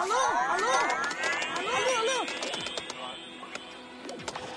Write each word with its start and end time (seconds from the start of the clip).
Alô? 0.00 0.14
Alô? 0.48 0.72
Alô, 1.58 1.70
alô, 1.76 1.92
alô? 2.00 2.18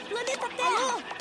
Planeta 0.09 0.47
Terra! 0.55 1.15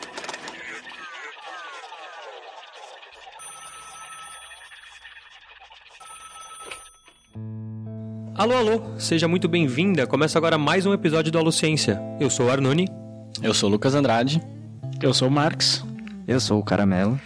Alô? 8.37 8.53
Alô, 8.55 8.57
alô, 8.57 9.01
seja 9.01 9.27
muito 9.29 9.49
bem-vinda. 9.49 10.07
Começa 10.07 10.39
agora 10.39 10.59
mais 10.59 10.87
um 10.87 10.93
episódio 10.93 11.31
do 11.33 11.39
Aluciência. 11.39 12.01
Eu 12.21 12.29
sou 12.31 12.47
o 12.47 12.51
Arnone 12.51 12.89
Eu 13.43 13.55
sou 13.55 13.69
o 13.69 13.73
Lucas 13.73 13.95
Andrade. 13.95 14.41
Eu 15.03 15.13
sou 15.15 15.29
o 15.29 15.31
Marx. 15.31 15.85
Eu 16.27 16.41
sou 16.41 16.59
o 16.61 16.65
Caramelo. 16.65 17.21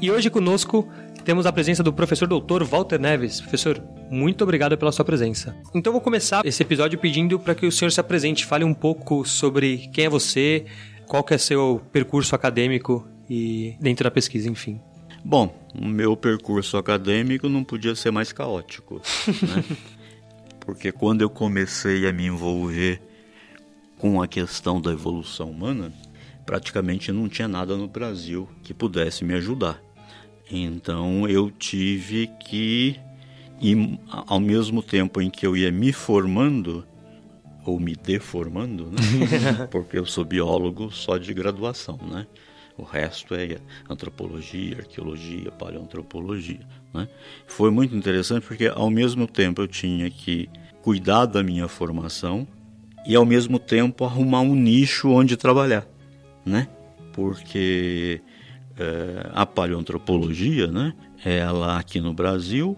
e 0.00 0.10
hoje 0.10 0.30
conosco 0.30 0.88
temos 1.28 1.44
a 1.44 1.52
presença 1.52 1.82
do 1.82 1.92
professor 1.92 2.26
doutor 2.26 2.64
Walter 2.64 2.98
Neves. 2.98 3.38
Professor, 3.38 3.78
muito 4.10 4.42
obrigado 4.42 4.78
pela 4.78 4.90
sua 4.90 5.04
presença. 5.04 5.54
Então 5.74 5.92
vou 5.92 6.00
começar 6.00 6.40
esse 6.46 6.62
episódio 6.62 6.98
pedindo 6.98 7.38
para 7.38 7.54
que 7.54 7.66
o 7.66 7.70
senhor 7.70 7.90
se 7.90 8.00
apresente, 8.00 8.46
fale 8.46 8.64
um 8.64 8.72
pouco 8.72 9.26
sobre 9.26 9.90
quem 9.92 10.06
é 10.06 10.08
você, 10.08 10.64
qual 11.06 11.22
que 11.22 11.34
é 11.34 11.36
seu 11.36 11.82
percurso 11.92 12.34
acadêmico 12.34 13.06
e 13.28 13.76
dentro 13.78 14.04
da 14.04 14.10
pesquisa, 14.10 14.48
enfim. 14.48 14.80
Bom, 15.22 15.54
o 15.78 15.84
meu 15.84 16.16
percurso 16.16 16.78
acadêmico 16.78 17.46
não 17.46 17.62
podia 17.62 17.94
ser 17.94 18.10
mais 18.10 18.32
caótico, 18.32 19.02
né? 19.26 19.62
Porque 20.64 20.90
quando 20.90 21.20
eu 21.20 21.28
comecei 21.28 22.08
a 22.08 22.12
me 22.12 22.24
envolver 22.24 23.02
com 23.98 24.22
a 24.22 24.26
questão 24.26 24.80
da 24.80 24.92
evolução 24.92 25.50
humana, 25.50 25.92
praticamente 26.46 27.12
não 27.12 27.28
tinha 27.28 27.46
nada 27.46 27.76
no 27.76 27.86
Brasil 27.86 28.48
que 28.62 28.72
pudesse 28.72 29.26
me 29.26 29.34
ajudar. 29.34 29.78
Então 30.50 31.28
eu 31.28 31.50
tive 31.50 32.28
que, 32.40 32.96
ir, 33.60 33.98
ao 34.08 34.40
mesmo 34.40 34.82
tempo 34.82 35.20
em 35.20 35.30
que 35.30 35.46
eu 35.46 35.56
ia 35.56 35.70
me 35.70 35.92
formando, 35.92 36.86
ou 37.64 37.78
me 37.78 37.94
deformando, 37.94 38.90
né? 38.90 39.68
porque 39.70 39.98
eu 39.98 40.06
sou 40.06 40.24
biólogo 40.24 40.90
só 40.90 41.18
de 41.18 41.34
graduação, 41.34 41.98
né? 42.10 42.26
O 42.78 42.84
resto 42.84 43.34
é 43.34 43.58
antropologia, 43.90 44.78
arqueologia, 44.78 45.50
paleoantropologia. 45.50 46.60
Né? 46.94 47.08
Foi 47.46 47.72
muito 47.72 47.94
interessante 47.94 48.46
porque 48.46 48.68
ao 48.68 48.88
mesmo 48.88 49.26
tempo 49.26 49.60
eu 49.60 49.66
tinha 49.66 50.08
que 50.08 50.48
cuidar 50.80 51.26
da 51.26 51.42
minha 51.42 51.66
formação 51.66 52.46
e 53.04 53.16
ao 53.16 53.26
mesmo 53.26 53.58
tempo 53.58 54.04
arrumar 54.04 54.42
um 54.42 54.54
nicho 54.54 55.10
onde 55.10 55.36
trabalhar, 55.36 55.86
né? 56.46 56.68
Porque 57.12 58.20
eh, 58.78 59.30
a 59.32 59.44
paleoantropologia, 59.46 60.66
né? 60.68 60.92
Ela 61.24 61.78
aqui 61.78 62.00
no 62.00 62.12
Brasil, 62.12 62.76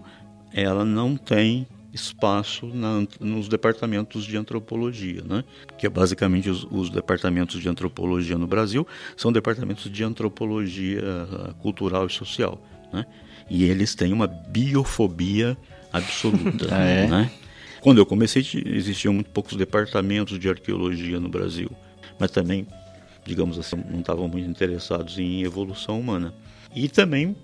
ela 0.53 0.83
não 0.85 1.15
tem 1.15 1.67
espaço 1.93 2.67
na- 2.67 3.05
nos 3.19 3.47
departamentos 3.49 4.23
de 4.25 4.37
antropologia, 4.37 5.21
né? 5.23 5.43
Que 5.77 5.85
é 5.87 5.89
basicamente 5.89 6.49
os, 6.49 6.65
os 6.71 6.89
departamentos 6.89 7.59
de 7.61 7.67
antropologia 7.67 8.37
no 8.37 8.47
Brasil 8.47 8.87
são 9.17 9.31
departamentos 9.31 9.91
de 9.91 10.03
antropologia 10.03 11.01
ah, 11.03 11.53
cultural 11.61 12.07
e 12.07 12.09
social, 12.09 12.61
né? 12.93 13.05
E 13.49 13.63
eles 13.65 13.93
têm 13.95 14.13
uma 14.13 14.27
biofobia 14.27 15.57
absoluta, 15.91 16.67
Ah, 16.71 16.83
é? 16.85 17.07
né? 17.07 17.31
Quando 17.81 17.97
eu 17.97 18.05
comecei, 18.05 18.41
ti- 18.43 18.63
existiam 18.67 19.13
muito 19.13 19.29
poucos 19.31 19.55
departamentos 19.57 20.39
de 20.39 20.47
arqueologia 20.47 21.19
no 21.19 21.27
Brasil, 21.27 21.69
mas 22.19 22.31
também, 22.31 22.65
digamos 23.25 23.59
assim, 23.59 23.77
não 23.89 23.99
estavam 23.99 24.27
muito 24.27 24.49
interessados 24.49 25.17
em 25.17 25.43
evolução 25.43 25.99
humana. 25.99 26.33
E 26.75 26.87
também 26.87 27.35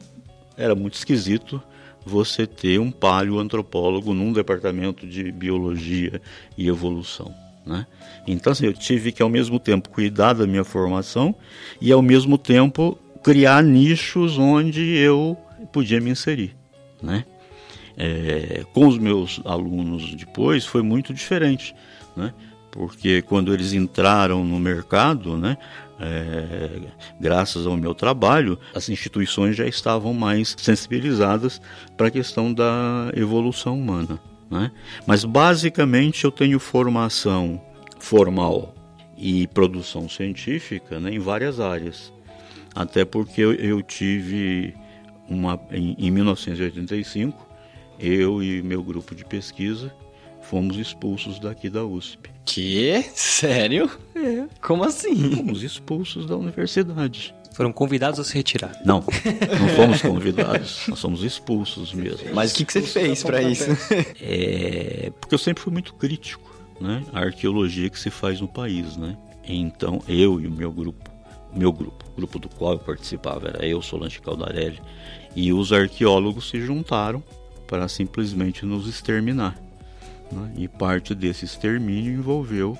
era 0.57 0.73
muito 0.75 0.95
esquisito 0.95 1.61
você 2.05 2.47
ter 2.47 2.79
um 2.79 2.89
paleoantropólogo 2.89 4.13
num 4.13 4.31
departamento 4.31 5.05
de 5.05 5.31
biologia 5.31 6.21
e 6.57 6.67
evolução. 6.67 7.33
Né? 7.65 7.85
Então, 8.25 8.51
assim, 8.51 8.65
eu 8.65 8.73
tive 8.73 9.11
que, 9.11 9.21
ao 9.21 9.29
mesmo 9.29 9.59
tempo, 9.59 9.89
cuidar 9.89 10.33
da 10.33 10.47
minha 10.47 10.63
formação 10.63 11.35
e, 11.81 11.91
ao 11.91 12.01
mesmo 12.01 12.37
tempo, 12.37 12.97
criar 13.21 13.61
nichos 13.61 14.37
onde 14.37 14.95
eu 14.95 15.37
podia 15.73 15.99
me 15.99 16.09
inserir. 16.09 16.55
Né? 17.01 17.25
É, 17.97 18.63
com 18.73 18.87
os 18.87 18.97
meus 18.97 19.41
alunos 19.43 20.13
depois 20.13 20.65
foi 20.65 20.81
muito 20.81 21.13
diferente, 21.13 21.75
né? 22.15 22.31
Porque 22.71 23.21
quando 23.21 23.53
eles 23.53 23.73
entraram 23.73 24.43
no 24.43 24.59
mercado, 24.59 25.37
né, 25.37 25.57
é, 25.99 26.79
graças 27.19 27.65
ao 27.65 27.75
meu 27.75 27.93
trabalho, 27.93 28.59
as 28.73 28.89
instituições 28.89 29.55
já 29.55 29.65
estavam 29.65 30.13
mais 30.13 30.55
sensibilizadas 30.57 31.61
para 31.95 32.07
a 32.07 32.11
questão 32.11 32.53
da 32.53 33.11
evolução 33.15 33.79
humana. 33.79 34.19
Né? 34.49 34.71
Mas 35.05 35.25
basicamente 35.25 36.23
eu 36.23 36.31
tenho 36.31 36.59
formação 36.59 37.61
formal 37.99 38.73
e 39.17 39.47
produção 39.47 40.07
científica 40.07 40.99
né, 40.99 41.11
em 41.11 41.19
várias 41.19 41.59
áreas. 41.59 42.13
Até 42.75 43.03
porque 43.03 43.41
eu, 43.41 43.53
eu 43.53 43.81
tive 43.81 44.75
uma 45.27 45.59
em, 45.71 45.95
em 45.97 46.11
1985 46.11 47.47
eu 47.99 48.41
e 48.41 48.61
meu 48.61 48.83
grupo 48.83 49.15
de 49.15 49.25
pesquisa 49.25 49.91
fomos 50.49 50.77
expulsos 50.77 51.39
daqui 51.39 51.69
da 51.69 51.83
USP. 51.83 52.29
Que? 52.45 53.03
Sério? 53.13 53.91
Como 54.61 54.83
assim? 54.83 55.35
Fomos 55.35 55.63
expulsos 55.63 56.25
da 56.25 56.35
universidade. 56.35 57.35
Foram 57.53 57.73
convidados 57.73 58.19
a 58.19 58.23
se 58.23 58.33
retirar. 58.35 58.79
Não, 58.85 59.03
não 59.59 59.69
fomos 59.69 60.01
convidados, 60.01 60.85
nós 60.87 60.99
somos 60.99 61.23
expulsos 61.23 61.93
mesmo. 61.93 62.33
Mas 62.33 62.51
o 62.51 62.55
que, 62.55 62.65
que 62.65 62.73
você 62.73 62.81
fez 62.81 63.23
pra 63.23 63.41
isso? 63.41 63.65
É, 64.21 65.11
porque 65.19 65.33
eu 65.33 65.39
sempre 65.39 65.63
fui 65.63 65.73
muito 65.73 65.93
crítico, 65.95 66.49
né? 66.79 67.03
A 67.11 67.21
arqueologia 67.21 67.89
que 67.89 67.99
se 67.99 68.09
faz 68.09 68.39
no 68.39 68.47
país, 68.47 68.95
né? 68.95 69.17
Então, 69.43 70.01
eu 70.07 70.39
e 70.39 70.47
o 70.47 70.51
meu 70.51 70.71
grupo, 70.71 71.09
meu 71.53 71.71
grupo, 71.71 72.05
o 72.13 72.15
grupo 72.15 72.37
do 72.37 72.47
qual 72.47 72.73
eu 72.73 72.79
participava, 72.79 73.47
era 73.47 73.65
eu, 73.65 73.81
Solange 73.81 74.21
Caldarelli, 74.21 74.79
e 75.35 75.51
os 75.51 75.73
arqueólogos 75.73 76.49
se 76.49 76.61
juntaram 76.61 77.23
para 77.67 77.87
simplesmente 77.87 78.65
nos 78.65 78.87
exterminar. 78.87 79.66
Né? 80.31 80.53
E 80.57 80.67
parte 80.67 81.13
desse 81.15 81.45
extermínio 81.45 82.13
envolveu 82.13 82.77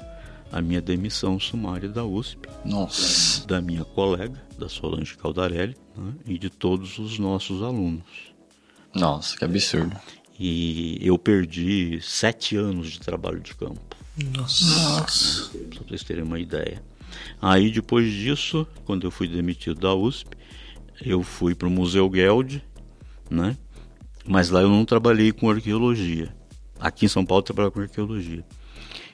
a 0.52 0.62
minha 0.62 0.81
demissão 0.81 1.40
sumária 1.40 1.90
da 1.90 2.06
USP, 2.06 2.47
Nossa. 2.63 3.46
da 3.46 3.62
minha 3.62 3.84
colega, 3.84 4.41
da 4.58 4.69
Solange 4.69 5.18
Caldarelli, 5.18 5.75
né? 5.96 6.13
e 6.25 6.38
de 6.38 6.50
todos 6.50 6.97
os 7.00 7.19
nossos 7.19 7.62
alunos. 7.62 8.03
Nossa, 8.94 9.38
que 9.38 9.44
absurdo. 9.44 9.96
E 10.40 11.00
eu 11.02 11.18
perdi 11.18 12.00
sete 12.02 12.56
anos 12.56 12.91
de 12.91 13.00
trabalho 13.00 13.40
de 13.40 13.56
campo, 13.56 13.96
Nossa. 14.35 14.66
só 14.66 15.50
para 15.69 15.84
vocês 15.88 16.03
terem 16.03 16.24
uma 16.24 16.40
ideia. 16.40 16.81
Aí 17.41 17.72
depois 17.72 18.12
disso, 18.12 18.68
quando 18.85 19.06
eu 19.06 19.12
fui 19.12 19.28
demitido 19.28 19.79
da 19.79 19.94
USP, 19.94 20.38
eu 21.02 21.24
fui 21.24 21.56
para 21.56 21.68
o 21.68 21.72
Museu 21.72 22.09
Geld, 22.14 22.64
né? 23.29 23.58
Mas 24.25 24.50
lá 24.50 24.62
eu 24.62 24.69
não 24.69 24.85
trabalhei 24.85 25.31
com 25.31 25.50
arqueologia. 25.50 26.35
Aqui 26.79 27.05
em 27.05 27.09
São 27.09 27.25
Paulo 27.25 27.39
eu 27.39 27.45
trabalhava 27.45 27.71
com 27.71 27.81
arqueologia. 27.81 28.45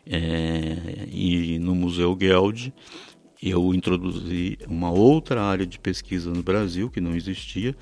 É, 0.05 1.07
e 1.09 1.57
no 1.59 1.73
Museu 1.73 2.17
Geld 2.19 2.73
eu 3.41 3.73
introduzi 3.73 4.57
uma 4.67 4.91
outra 4.91 5.43
área 5.43 5.65
de 5.65 5.79
pesquisa 5.79 6.29
no 6.29 6.43
Brasil 6.43 6.89
que 6.89 7.01
não 7.01 7.15
existia, 7.15 7.75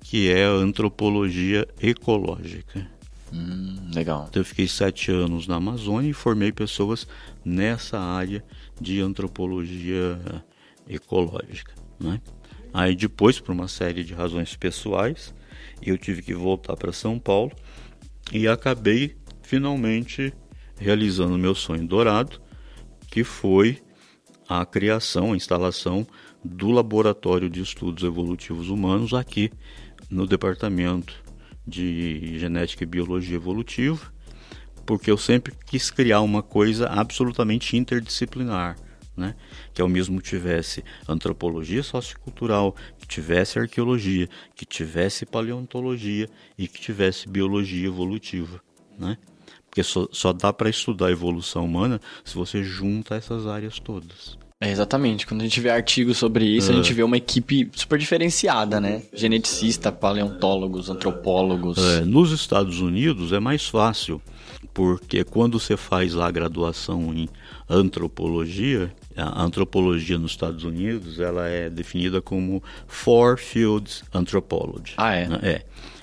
que 0.00 0.30
é 0.30 0.44
a 0.44 0.50
antropologia 0.50 1.66
ecológica. 1.80 2.86
Hum, 3.32 3.90
legal. 3.94 4.26
Então 4.28 4.40
eu 4.40 4.44
fiquei 4.44 4.66
sete 4.66 5.10
anos 5.10 5.46
na 5.46 5.56
Amazônia 5.56 6.10
e 6.10 6.14
formei 6.14 6.52
pessoas 6.52 7.06
nessa 7.44 7.98
área 7.98 8.44
de 8.80 9.00
antropologia 9.00 10.18
ecológica. 10.88 11.74
Né? 12.00 12.20
Aí 12.72 12.94
depois, 12.94 13.40
por 13.40 13.52
uma 13.52 13.68
série 13.68 14.04
de 14.04 14.14
razões 14.14 14.56
pessoais, 14.56 15.34
eu 15.82 15.96
tive 15.98 16.22
que 16.22 16.34
voltar 16.34 16.76
para 16.76 16.92
São 16.92 17.18
Paulo 17.18 17.52
e 18.32 18.46
acabei 18.46 19.16
finalmente 19.42 20.32
realizando 20.76 21.38
meu 21.38 21.54
sonho 21.54 21.86
dourado, 21.86 22.40
que 23.10 23.24
foi 23.24 23.78
a 24.48 24.64
criação, 24.64 25.32
a 25.32 25.36
instalação 25.36 26.06
do 26.44 26.70
Laboratório 26.70 27.50
de 27.50 27.60
Estudos 27.60 28.04
Evolutivos 28.04 28.68
Humanos 28.68 29.12
aqui 29.12 29.50
no 30.10 30.26
Departamento 30.26 31.14
de 31.66 32.38
Genética 32.38 32.84
e 32.84 32.86
Biologia 32.86 33.36
Evolutiva, 33.36 34.12
porque 34.86 35.10
eu 35.10 35.18
sempre 35.18 35.52
quis 35.66 35.90
criar 35.90 36.22
uma 36.22 36.42
coisa 36.42 36.86
absolutamente 36.88 37.76
interdisciplinar, 37.76 38.76
né? 39.18 39.34
que 39.74 39.82
ao 39.82 39.88
mesmo 39.88 40.20
tivesse 40.20 40.84
antropologia 41.06 41.82
sociocultural, 41.82 42.74
que 42.96 43.06
tivesse 43.06 43.58
arqueologia, 43.58 44.28
que 44.54 44.64
tivesse 44.64 45.26
paleontologia 45.26 46.28
e 46.56 46.68
que 46.68 46.80
tivesse 46.80 47.28
biologia 47.28 47.86
evolutiva. 47.86 48.60
Né? 48.98 49.18
Porque 49.68 49.82
só, 49.82 50.08
só 50.10 50.32
dá 50.32 50.52
para 50.52 50.70
estudar 50.70 51.08
a 51.08 51.12
evolução 51.12 51.64
humana 51.64 52.00
se 52.24 52.34
você 52.34 52.62
junta 52.62 53.16
essas 53.16 53.46
áreas 53.46 53.78
todas. 53.78 54.38
É, 54.60 54.72
exatamente. 54.72 55.24
Quando 55.24 55.42
a 55.42 55.44
gente 55.44 55.60
vê 55.60 55.70
artigos 55.70 56.18
sobre 56.18 56.44
isso, 56.44 56.72
a 56.72 56.74
gente 56.74 56.92
vê 56.92 57.04
uma 57.04 57.16
equipe 57.16 57.70
super 57.76 57.96
diferenciada, 57.96 58.80
né? 58.80 59.02
Geneticista, 59.12 59.92
paleontólogos, 59.92 60.90
antropólogos. 60.90 61.78
É, 61.78 62.00
nos 62.00 62.32
Estados 62.32 62.80
Unidos 62.80 63.32
é 63.32 63.38
mais 63.38 63.68
fácil, 63.68 64.20
porque 64.74 65.22
quando 65.22 65.60
você 65.60 65.76
faz 65.76 66.12
lá 66.12 66.26
a 66.26 66.30
graduação 66.32 67.14
em 67.14 67.28
antropologia, 67.68 68.92
a 69.18 69.42
antropologia 69.42 70.16
nos 70.18 70.30
Estados 70.32 70.64
Unidos 70.64 71.18
ela 71.20 71.48
é 71.48 71.68
definida 71.68 72.20
como 72.22 72.62
Four 72.86 73.36
Fields 73.38 74.02
Anthropology. 74.14 74.94
Ah, 74.96 75.14
é? 75.14 75.28
né? 75.28 75.38
É. 75.42 75.62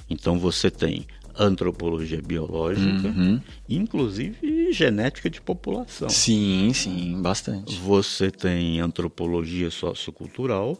Então 0.09 0.37
você 0.37 0.69
tem 0.69 1.05
antropologia 1.37 2.21
biológica, 2.21 3.07
Uhum. 3.09 3.41
inclusive 3.67 4.71
genética 4.71 5.29
de 5.29 5.41
população. 5.41 6.07
Sim, 6.09 6.71
sim, 6.73 7.21
bastante. 7.21 7.75
Você 7.79 8.31
tem 8.31 8.79
antropologia 8.79 9.69
sociocultural, 9.69 10.77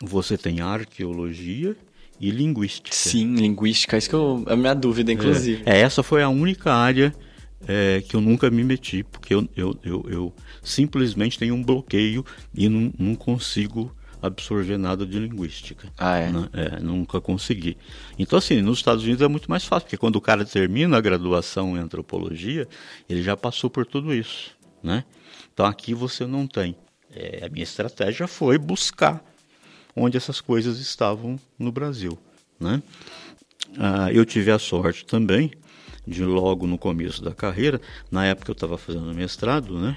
você 0.00 0.36
tem 0.38 0.60
arqueologia 0.60 1.76
e 2.20 2.30
linguística. 2.30 2.94
Sim, 2.94 3.34
linguística, 3.34 3.96
isso 3.98 4.08
que 4.08 4.14
eu, 4.14 4.44
é 4.46 4.52
a 4.52 4.56
minha 4.56 4.74
dúvida, 4.74 5.10
inclusive. 5.12 5.62
É, 5.66 5.80
essa 5.80 6.02
foi 6.02 6.22
a 6.22 6.28
única 6.28 6.72
área 6.72 7.12
é, 7.66 8.02
que 8.02 8.14
eu 8.16 8.20
nunca 8.20 8.50
me 8.50 8.62
meti, 8.62 9.02
porque 9.02 9.34
eu, 9.34 9.48
eu, 9.56 9.78
eu, 9.82 10.06
eu 10.08 10.34
simplesmente 10.62 11.38
tenho 11.38 11.54
um 11.54 11.62
bloqueio 11.62 12.24
e 12.54 12.68
não, 12.68 12.92
não 12.98 13.14
consigo 13.14 13.94
absorver 14.20 14.78
nada 14.78 15.04
de 15.04 15.18
linguística. 15.18 15.88
Ah, 15.98 16.16
é? 16.16 16.30
né? 16.30 16.48
É, 16.52 16.80
nunca 16.80 17.20
consegui. 17.20 17.76
Então, 18.18 18.38
assim, 18.38 18.62
nos 18.62 18.78
Estados 18.78 19.04
Unidos 19.04 19.22
é 19.22 19.28
muito 19.28 19.50
mais 19.50 19.64
fácil, 19.64 19.84
porque 19.84 19.98
quando 19.98 20.16
o 20.16 20.20
cara 20.20 20.44
termina 20.44 20.96
a 20.96 21.00
graduação 21.00 21.76
em 21.76 21.80
antropologia, 21.80 22.66
ele 23.08 23.22
já 23.22 23.36
passou 23.36 23.68
por 23.68 23.84
tudo 23.84 24.14
isso, 24.14 24.56
né? 24.82 25.04
Então, 25.52 25.66
aqui 25.66 25.94
você 25.94 26.26
não 26.26 26.46
tem. 26.46 26.74
É, 27.14 27.44
a 27.44 27.48
minha 27.48 27.62
estratégia 27.62 28.26
foi 28.26 28.58
buscar 28.58 29.22
onde 29.94 30.16
essas 30.16 30.40
coisas 30.40 30.80
estavam 30.80 31.38
no 31.58 31.70
Brasil, 31.70 32.18
né? 32.58 32.82
Ah, 33.78 34.12
eu 34.12 34.24
tive 34.24 34.50
a 34.50 34.58
sorte 34.58 35.04
também 35.04 35.52
de 36.06 36.24
logo 36.24 36.66
no 36.66 36.76
começo 36.78 37.22
da 37.22 37.32
carreira, 37.34 37.80
na 38.10 38.26
época 38.26 38.50
eu 38.50 38.54
estava 38.54 38.76
fazendo 38.78 39.12
mestrado, 39.14 39.78
né? 39.78 39.96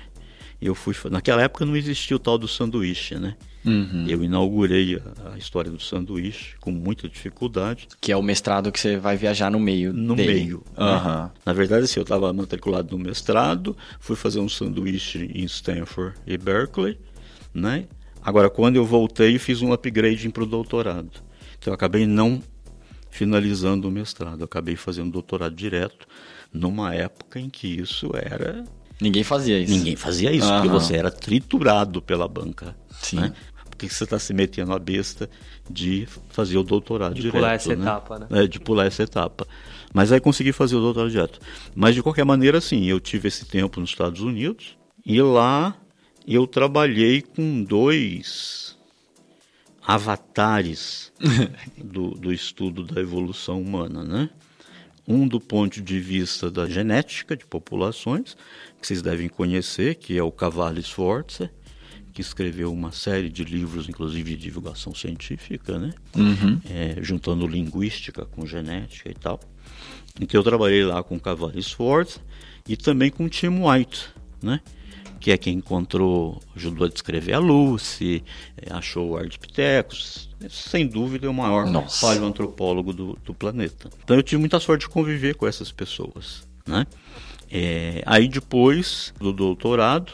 Eu 0.59 0.73
fui, 0.73 0.95
naquela 1.11 1.41
época 1.43 1.65
não 1.65 1.75
existia 1.75 2.15
o 2.15 2.19
tal 2.19 2.37
do 2.37 2.47
sanduíche, 2.47 3.15
né? 3.15 3.35
Uhum. 3.63 4.05
Eu 4.07 4.23
inaugurei 4.23 4.95
a, 5.23 5.33
a 5.33 5.37
história 5.37 5.69
do 5.69 5.79
sanduíche 5.79 6.55
com 6.61 6.71
muita 6.71 7.07
dificuldade 7.09 7.87
Que 7.99 8.11
é 8.13 8.17
o 8.17 8.23
mestrado 8.23 8.71
que 8.71 8.79
você 8.79 8.97
vai 8.97 9.17
viajar 9.17 9.51
no 9.51 9.59
meio 9.59 9.91
no 9.93 10.15
dele. 10.15 10.33
meio. 10.33 10.57
né? 10.77 10.83
Aham. 10.85 11.31
Na 11.45 11.53
verdade, 11.53 11.83
assim, 11.83 11.99
eu 11.99 12.03
estava 12.03 12.31
matriculado 12.33 12.97
no 12.97 13.03
mestrado, 13.03 13.75
fui 13.99 14.15
fazer 14.15 14.39
um 14.39 14.49
sanduíche 14.49 15.29
em 15.35 15.43
Stanford 15.43 16.15
e 16.25 16.37
Berkeley, 16.37 16.97
né? 17.53 17.85
Agora, 18.23 18.49
quando 18.49 18.77
eu 18.77 18.85
voltei, 18.85 19.37
fiz 19.37 19.61
um 19.61 19.71
upgrade 19.71 20.27
para 20.29 20.43
o 20.43 20.45
doutorado. 20.45 21.11
Então, 21.59 21.71
eu 21.71 21.73
acabei 21.75 22.05
não 22.07 22.41
finalizando 23.17 23.87
o 23.87 23.91
mestrado, 23.91 24.41
eu 24.41 24.45
acabei 24.45 24.75
fazendo 24.75 25.11
doutorado 25.11 25.55
direto 25.55 26.07
numa 26.53 26.93
época 26.93 27.39
em 27.39 27.49
que 27.49 27.67
isso 27.67 28.11
era 28.13 28.63
Ninguém 29.01 29.23
fazia 29.23 29.59
isso. 29.59 29.73
Ninguém 29.73 29.95
fazia 29.95 30.31
isso, 30.31 30.47
porque 30.47 30.67
você 30.67 30.95
era 30.95 31.11
triturado 31.11 32.01
pela 32.01 32.27
banca. 32.27 32.75
Sim. 32.99 33.17
Né? 33.17 33.33
Por 33.65 33.75
que 33.75 33.89
você 33.89 34.03
está 34.03 34.17
se 34.17 34.33
metendo 34.33 34.73
a 34.73 34.79
besta 34.79 35.29
de 35.69 36.07
fazer 36.29 36.57
o 36.57 36.63
doutorado 36.63 37.13
De 37.13 37.21
direto? 37.21 37.35
pular 37.35 37.53
essa 37.53 37.75
né? 37.75 37.81
etapa, 37.83 38.19
né? 38.19 38.27
É, 38.31 38.47
de 38.47 38.59
pular 38.59 38.85
essa 38.85 39.03
etapa. 39.03 39.47
Mas 39.93 40.11
aí 40.11 40.19
consegui 40.19 40.51
fazer 40.51 40.75
o 40.75 40.79
doutorado 40.79 41.11
direto. 41.11 41.39
Mas 41.75 41.93
de 41.93 42.01
qualquer 42.01 42.25
maneira, 42.25 42.57
assim, 42.57 42.85
eu 42.85 42.99
tive 42.99 43.27
esse 43.27 43.45
tempo 43.45 43.79
nos 43.79 43.91
Estados 43.91 44.21
Unidos 44.21 44.75
e 45.05 45.21
lá 45.21 45.75
eu 46.27 46.47
trabalhei 46.47 47.21
com 47.21 47.63
dois 47.63 48.66
avatares 49.87 51.13
do, 51.81 52.11
do 52.11 52.33
estudo 52.33 52.83
da 52.83 52.99
evolução 52.99 53.61
humana, 53.61 54.03
né? 54.03 54.29
Um 55.07 55.25
do 55.25 55.39
ponto 55.39 55.81
de 55.81 56.01
vista 56.01 56.51
da 56.51 56.67
genética 56.67 57.37
de 57.37 57.45
populações, 57.45 58.35
que 58.81 58.85
vocês 58.85 59.01
devem 59.01 59.29
conhecer, 59.29 59.95
que 59.95 60.17
é 60.17 60.21
o 60.21 60.29
Cavalli 60.29 60.83
Sforza, 60.83 61.49
que 62.13 62.19
escreveu 62.19 62.73
uma 62.73 62.91
série 62.91 63.29
de 63.29 63.45
livros, 63.45 63.87
inclusive 63.87 64.35
de 64.35 64.41
divulgação 64.41 64.93
científica, 64.93 65.79
né? 65.79 65.93
É, 66.69 67.01
juntando 67.01 67.47
linguística 67.47 68.25
com 68.25 68.45
genética 68.45 69.09
e 69.09 69.13
tal. 69.13 69.39
Então 70.19 70.37
eu 70.37 70.43
trabalhei 70.43 70.83
lá 70.83 71.01
com 71.01 71.15
o 71.15 71.19
Cavalli 71.19 71.63
Sforza 71.63 72.19
e 72.67 72.75
também 72.75 73.09
com 73.09 73.23
o 73.23 73.29
Tim 73.29 73.61
White, 73.63 74.09
né? 74.43 74.59
Que 75.19 75.31
é 75.31 75.37
quem 75.37 75.55
encontrou, 75.55 76.41
ajudou 76.55 76.85
a 76.85 76.89
descrever 76.89 77.33
a 77.33 77.39
Lucy, 77.39 78.23
eh, 78.57 78.67
achou 78.71 79.11
o 79.11 79.17
Ardipithecus, 79.17 80.29
sem 80.49 80.87
dúvida 80.87 81.27
é 81.27 81.29
o 81.29 81.33
maior 81.33 81.65
Nossa. 81.65 82.05
paleoantropólogo 82.05 82.93
do, 82.93 83.17
do 83.25 83.33
planeta. 83.33 83.89
Então 84.03 84.15
eu 84.15 84.23
tive 84.23 84.39
muita 84.39 84.59
sorte 84.59 84.81
de 84.81 84.89
conviver 84.89 85.35
com 85.35 85.47
essas 85.47 85.71
pessoas, 85.71 86.43
né? 86.65 86.85
É, 87.49 88.03
aí 88.05 88.27
depois 88.27 89.13
do 89.19 89.31
doutorado, 89.31 90.11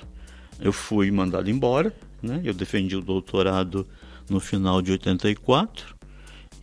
eu 0.59 0.71
fui 0.71 1.11
mandado 1.11 1.49
embora, 1.49 1.93
né? 2.21 2.41
Eu 2.43 2.53
defendi 2.53 2.95
o 2.95 3.01
doutorado 3.01 3.87
no 4.29 4.39
final 4.39 4.81
de 4.81 4.91
84 4.91 5.95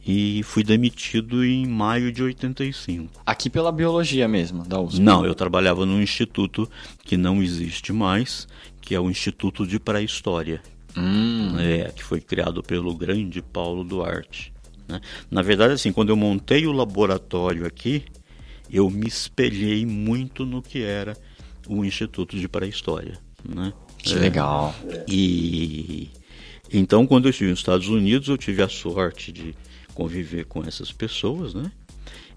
e 0.07 0.43
fui 0.45 0.63
demitido 0.65 1.45
em 1.45 1.67
maio 1.67 2.11
de 2.13 2.23
85. 2.23 3.23
Aqui 3.25 3.51
pela 3.51 3.71
biologia 3.71 4.27
mesmo, 4.27 4.65
da 4.65 4.81
USP. 4.81 5.01
Não, 5.01 5.25
eu 5.25 5.35
trabalhava 5.35 5.85
num 5.85 6.01
instituto 6.01 6.69
que 7.05 7.17
não 7.17 7.43
existe 7.43 7.93
mais, 7.93 8.49
que 8.81 8.95
é 8.95 9.01
o 9.01 9.11
Instituto 9.11 9.67
de 9.67 9.79
Pré-História, 9.79 10.63
Hum, 10.97 11.55
é, 11.61 11.93
que 11.95 12.03
foi 12.03 12.21
criado 12.21 12.63
pelo 12.65 12.93
grande 12.97 13.41
Paulo 13.41 13.85
Duarte. 13.85 14.53
né? 14.89 15.01
Na 15.31 15.41
verdade, 15.41 15.75
assim, 15.75 15.93
quando 15.93 16.09
eu 16.09 16.17
montei 16.17 16.67
o 16.67 16.73
laboratório 16.73 17.65
aqui, 17.65 18.03
eu 18.69 18.91
me 18.91 19.07
espelhei 19.07 19.87
muito 19.87 20.45
no 20.45 20.61
que 20.61 20.83
era 20.83 21.17
o 21.69 21.85
Instituto 21.85 22.37
de 22.37 22.49
Pré-História. 22.49 23.19
Né? 23.49 23.73
que 23.99 24.15
legal. 24.15 24.75
E 25.07 26.09
então, 26.73 27.07
quando 27.07 27.27
eu 27.27 27.31
estive 27.31 27.51
nos 27.51 27.59
Estados 27.61 27.89
Unidos, 27.89 28.29
eu 28.29 28.37
tive 28.39 28.63
a 28.63 28.69
sorte 28.69 29.33
de 29.33 29.55
conviver 29.91 30.45
com 30.47 30.63
essas 30.65 30.93
pessoas, 30.93 31.55
né? 31.55 31.71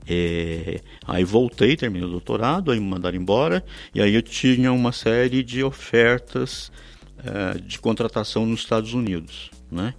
É, 0.06 0.82
aí 1.08 1.24
voltei, 1.24 1.78
terminei 1.78 2.06
o 2.08 2.12
doutorado, 2.12 2.72
aí 2.72 2.80
me 2.80 2.86
mandaram 2.86 3.18
embora, 3.18 3.64
e 3.96 4.02
aí 4.02 4.14
eu 4.14 4.22
tinha 4.22 4.72
uma 4.74 4.92
série 4.92 5.42
de 5.44 5.64
ofertas 5.64 6.72
eh, 7.24 7.58
de 7.60 7.80
contratação 7.80 8.46
nos 8.46 8.60
Estados 8.60 8.94
Unidos, 8.94 9.50
né? 9.72 9.94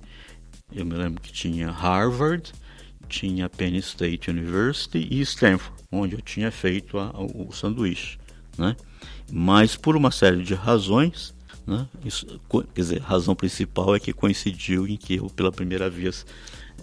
Eu 0.75 0.85
me 0.85 0.95
lembro 0.95 1.23
que 1.23 1.33
tinha 1.33 1.71
Harvard, 1.71 2.53
tinha 3.09 3.49
Penn 3.49 3.77
State 3.77 4.31
University 4.31 5.09
e 5.11 5.21
Stanford, 5.23 5.73
onde 5.91 6.15
eu 6.17 6.21
tinha 6.21 6.51
feito 6.51 6.99
a- 6.99 7.11
o, 7.19 7.51
sanduíche, 7.51 8.19
né? 8.59 8.77
Mas 9.33 9.75
por 9.75 9.97
uma 9.97 10.11
série 10.11 10.43
de 10.43 10.53
razões, 10.55 11.35
né? 11.67 11.87
Isso, 12.05 12.27
quer 12.51 12.81
dizer, 12.83 13.01
a 13.03 13.07
razão 13.07 13.35
principal 13.35 13.95
é 13.95 14.01
que 14.01 14.13
coincidiu 14.13 14.87
em 14.87 14.97
que 14.99 15.15
eu 15.15 15.31
pela 15.31 15.51
primeira 15.51 15.89
vez 15.89 16.27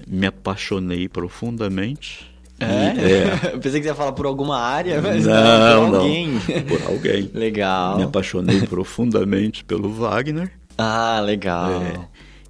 me 0.08 0.28
apaixonei 0.28 1.08
profundamente. 1.08 2.30
É? 2.64 3.54
Eu 3.56 3.60
pensei 3.60 3.80
que 3.80 3.86
você 3.86 3.90
ia 3.90 3.96
falar 3.96 4.12
por 4.12 4.28
alguma 4.28 4.60
área, 4.60 5.02
mas 5.02 5.26
não, 5.26 5.34
por 5.34 5.92
não, 5.92 6.00
alguém. 6.00 6.40
por 6.68 6.82
alguém. 6.84 7.32
Legal. 7.34 7.98
Me 7.98 8.04
apaixonei 8.04 8.62
profundamente 8.68 9.64
pelo 9.64 9.92
Wagner. 9.92 10.52
Ah, 10.78 11.20
legal. 11.22 11.82
É, 11.82 12.08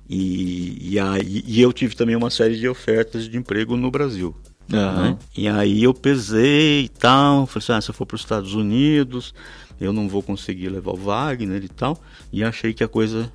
e, 0.10 0.96
e, 0.96 1.00
aí, 1.00 1.46
e 1.48 1.62
eu 1.62 1.72
tive 1.72 1.96
também 1.96 2.17
uma 2.17 2.29
série 2.29 2.58
de 2.60 2.67
ofertas 2.67 3.29
de 3.29 3.38
emprego 3.38 3.77
no 3.77 3.89
Brasil. 3.89 4.36
Aham. 4.74 5.12
né? 5.12 5.17
E 5.38 5.48
aí 5.48 5.84
eu 5.84 5.93
pesei 5.93 6.84
e 6.84 6.89
tal, 6.89 7.46
falei 7.46 7.63
assim, 7.63 7.72
ah, 7.74 7.81
se 7.81 7.89
eu 7.89 7.93
for 7.93 8.05
para 8.05 8.15
os 8.15 8.22
Estados 8.22 8.53
Unidos, 8.53 9.34
eu 9.79 9.91
não 9.91 10.08
vou 10.08 10.22
conseguir 10.22 10.70
levar 10.70 10.91
o 10.91 10.98
Wagner 10.98 11.63
e 11.63 11.70
tal. 11.70 11.98
E 12.31 12.43
achei 12.43 12.74
que 12.74 12.84
a 12.84 12.88
coisa, 12.88 13.31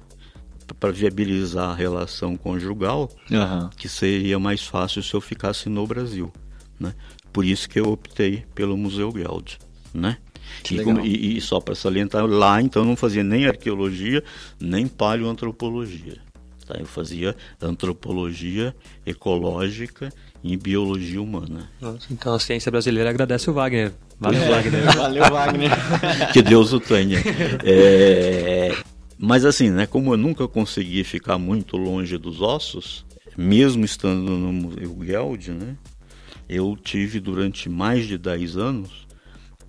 para 0.75 0.91
viabilizar 0.93 1.71
a 1.71 1.75
relação 1.75 2.37
conjugal, 2.37 3.11
Aham. 3.33 3.71
que 3.77 3.89
seria 3.89 4.39
mais 4.39 4.63
fácil 4.63 5.03
se 5.03 5.15
eu 5.15 5.21
ficasse 5.21 5.69
no 5.69 5.87
Brasil, 5.87 6.33
né? 6.79 6.95
Por 7.33 7.45
isso 7.45 7.69
que 7.69 7.79
eu 7.79 7.87
optei 7.93 8.45
pelo 8.55 8.77
Museu 8.77 9.13
Geld, 9.13 9.59
né? 9.95 10.17
E, 10.71 10.81
como- 10.83 11.05
e- 11.05 11.37
e 11.37 11.41
só 11.41 11.61
para 11.61 11.75
salientar, 11.75 12.25
lá 12.25 12.63
então 12.63 12.83
eu 12.83 12.87
não 12.87 12.97
fazia 12.97 13.23
nem 13.25 13.47
arqueologia, 13.47 14.23
nem 14.61 14.87
paleoantropologia. 14.87 16.19
Tá? 16.67 16.77
Eu 16.79 16.87
fazia 16.87 17.37
antropologia 17.63 18.75
ecológica 19.05 20.09
e 20.43 20.57
biologia 20.57 21.21
humana. 21.23 21.71
Nossa, 21.81 22.07
então 22.11 22.35
a 22.35 22.39
ciência 22.39 22.71
brasileira 22.71 23.11
agradece 23.11 23.49
o 23.51 23.53
Wagner. 23.53 23.93
Valeu, 24.19 24.41
Wagner. 24.49 24.95
Valeu, 24.97 25.25
Wagner. 25.31 25.71
que 26.33 26.43
Deus 26.43 26.73
o 26.73 26.81
tenha. 26.81 27.19
É, 27.65 28.75
mas 29.19 29.45
assim, 29.45 29.71
né, 29.71 29.87
como 29.87 30.13
eu 30.13 30.17
nunca 30.17 30.47
consegui 30.47 31.03
ficar 31.05 31.39
muito 31.39 31.77
longe 31.77 32.19
dos 32.19 32.41
ossos, 32.41 33.05
mesmo 33.37 33.85
estando 33.85 34.31
no 34.33 34.53
Museu 34.53 34.97
Geld, 35.03 35.51
né, 35.53 35.77
eu 36.49 36.77
tive 36.77 37.19
durante 37.19 37.69
mais 37.69 38.07
de 38.07 38.19
10 38.19 38.57
anos 38.57 39.07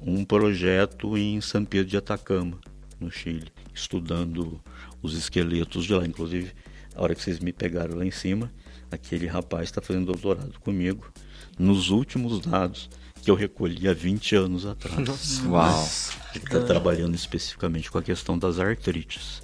um 0.01 0.23
projeto 0.23 1.17
em 1.17 1.41
São 1.41 1.65
Pedro 1.65 1.89
de 1.89 1.97
Atacama, 1.97 2.59
no 2.99 3.11
Chile. 3.11 3.47
estudando 3.73 4.59
os 5.01 5.15
esqueletos 5.15 5.85
de 5.85 5.93
lá. 5.93 6.05
Inclusive, 6.05 6.51
a 6.95 7.01
hora 7.03 7.15
que 7.15 7.21
vocês 7.21 7.39
me 7.39 7.53
pegaram 7.53 7.95
lá 7.95 8.05
em 8.05 8.11
cima, 8.11 8.51
aquele 8.91 9.27
rapaz 9.27 9.65
está 9.65 9.81
fazendo 9.81 10.07
doutorado 10.07 10.59
comigo 10.59 11.11
nos 11.57 11.89
últimos 11.89 12.39
dados 12.39 12.89
que 13.27 13.31
eu 13.31 13.35
recolhi 13.35 13.89
há 13.89 13.93
20 13.93 14.35
anos 14.37 14.65
atrás. 14.65 15.41
Uau. 15.43 15.89
Ele 16.33 16.45
está 16.45 16.61
trabalhando 16.61 17.13
especificamente 17.13 17.91
com 17.91 17.97
a 17.97 18.01
questão 18.01 18.39
das 18.39 18.57
artrites, 18.57 19.41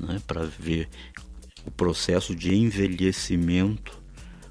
né, 0.00 0.18
para 0.26 0.44
ver 0.44 0.88
o 1.66 1.70
processo 1.70 2.34
de 2.34 2.54
envelhecimento 2.54 4.00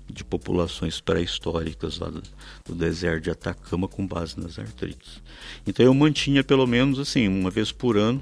de 0.08 0.24
populações 0.24 1.02
pré-históricas 1.02 1.98
lá 1.98 2.12
do, 2.12 2.22
do, 2.66 2.76
deserto 2.76 3.24
de 3.24 3.32
Atacama 3.32 3.88
com 3.88 4.06
base 4.06 4.40
nas 4.40 4.60
artrites. 4.60 5.24
Então 5.66 5.84
eu 5.84 5.94
mantinha 5.96 6.44
pelo 6.44 6.68
menos 6.68 7.00
assim, 7.00 7.28
uma 7.28 7.50
vez 7.50 7.72
por 7.72 7.98
ano, 7.98 8.22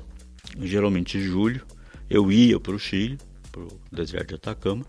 geralmente 0.62 1.18
em 1.18 1.22
julho, 1.22 1.66
eu 2.10 2.32
ia 2.32 2.58
para 2.62 2.76
o 2.76 2.80
Chile, 2.80 3.18
para 3.52 3.62
o 3.62 3.78
deserto 3.92 4.30
de 4.30 4.36
Atacama, 4.36 4.86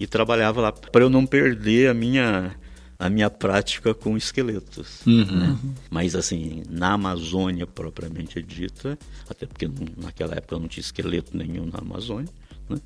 e 0.00 0.06
trabalhava 0.06 0.62
lá 0.62 0.72
para 0.72 1.04
eu 1.04 1.10
não 1.10 1.26
perder 1.26 1.90
a 1.90 1.94
minha 1.94 2.56
a 2.98 3.08
minha 3.10 3.28
prática 3.28 3.92
com 3.94 4.16
esqueletos. 4.16 5.04
Uhum. 5.06 5.24
Né? 5.24 5.58
Mas 5.90 6.14
assim, 6.14 6.62
na 6.68 6.92
Amazônia 6.92 7.66
propriamente 7.66 8.40
dita, 8.42 8.98
até 9.28 9.46
porque 9.46 9.68
naquela 9.96 10.34
época 10.34 10.58
não 10.58 10.68
tinha 10.68 10.82
esqueleto 10.82 11.36
nenhum 11.36 11.66
na 11.66 11.78
Amazônia, 11.78 12.32
né? 12.68 12.78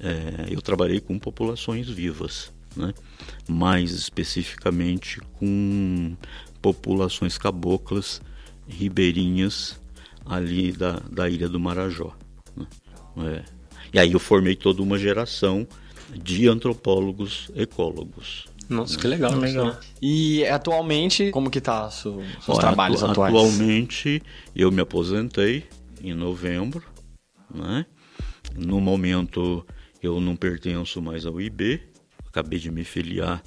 é, 0.00 0.46
eu 0.50 0.60
trabalhei 0.60 1.00
com 1.00 1.18
populações 1.18 1.88
vivas, 1.88 2.52
né? 2.76 2.92
mais 3.48 3.92
especificamente 3.92 5.20
com 5.34 6.16
populações 6.60 7.38
caboclas 7.38 8.20
ribeirinhas 8.68 9.80
ali 10.24 10.72
da, 10.72 11.00
da 11.10 11.28
ilha 11.28 11.48
do 11.48 11.58
Marajó. 11.58 12.16
Né? 12.56 12.66
É. 13.18 13.44
E 13.92 13.98
aí 13.98 14.12
eu 14.12 14.20
formei 14.20 14.56
toda 14.56 14.82
uma 14.82 14.98
geração 14.98 15.66
de 16.14 16.48
antropólogos 16.48 17.50
ecólogos. 17.54 18.46
Nossa, 18.68 18.98
que 18.98 19.06
legal. 19.06 19.34
Legal. 19.38 19.78
E 20.00 20.44
atualmente, 20.46 21.30
como 21.30 21.50
que 21.50 21.60
tá 21.60 21.90
su, 21.90 22.22
seus 22.44 22.48
Olha, 22.50 22.60
trabalhos 22.60 23.02
atu- 23.02 23.12
atuais? 23.12 23.34
Atualmente, 23.34 24.22
eu 24.54 24.70
me 24.70 24.80
aposentei 24.80 25.64
em 26.02 26.14
novembro, 26.14 26.82
né? 27.52 27.86
No 28.56 28.80
momento, 28.80 29.66
eu 30.02 30.20
não 30.20 30.36
pertenço 30.36 31.00
mais 31.00 31.24
ao 31.26 31.40
IB, 31.40 31.80
acabei 32.26 32.58
de 32.58 32.70
me 32.70 32.84
filiar 32.84 33.42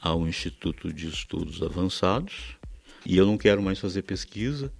ao 0.00 0.26
Instituto 0.28 0.92
de 0.92 1.08
Estudos 1.08 1.62
Avançados 1.62 2.56
e 3.04 3.16
eu 3.16 3.26
não 3.26 3.36
quero 3.38 3.62
mais 3.62 3.78
fazer 3.78 4.02
pesquisa. 4.02 4.72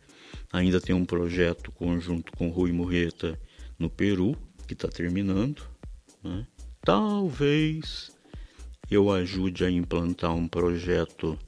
Ainda 0.52 0.80
tem 0.80 0.95
um 0.95 1.04
projeto 1.04 1.73
conjunto 1.73 2.33
com 2.37 2.49
Rui 2.49 2.71
Murreta 2.73 3.38
no 3.78 3.90
Peru, 3.90 4.37
que 4.66 4.75
está 4.75 4.88
terminando. 4.88 5.62
Né? 6.23 6.47
Talvez 6.85 8.11
eu 8.90 9.11
ajude 9.11 9.64
a 9.64 9.71
implantar 9.71 10.35
um 10.35 10.47
projeto 10.47 11.38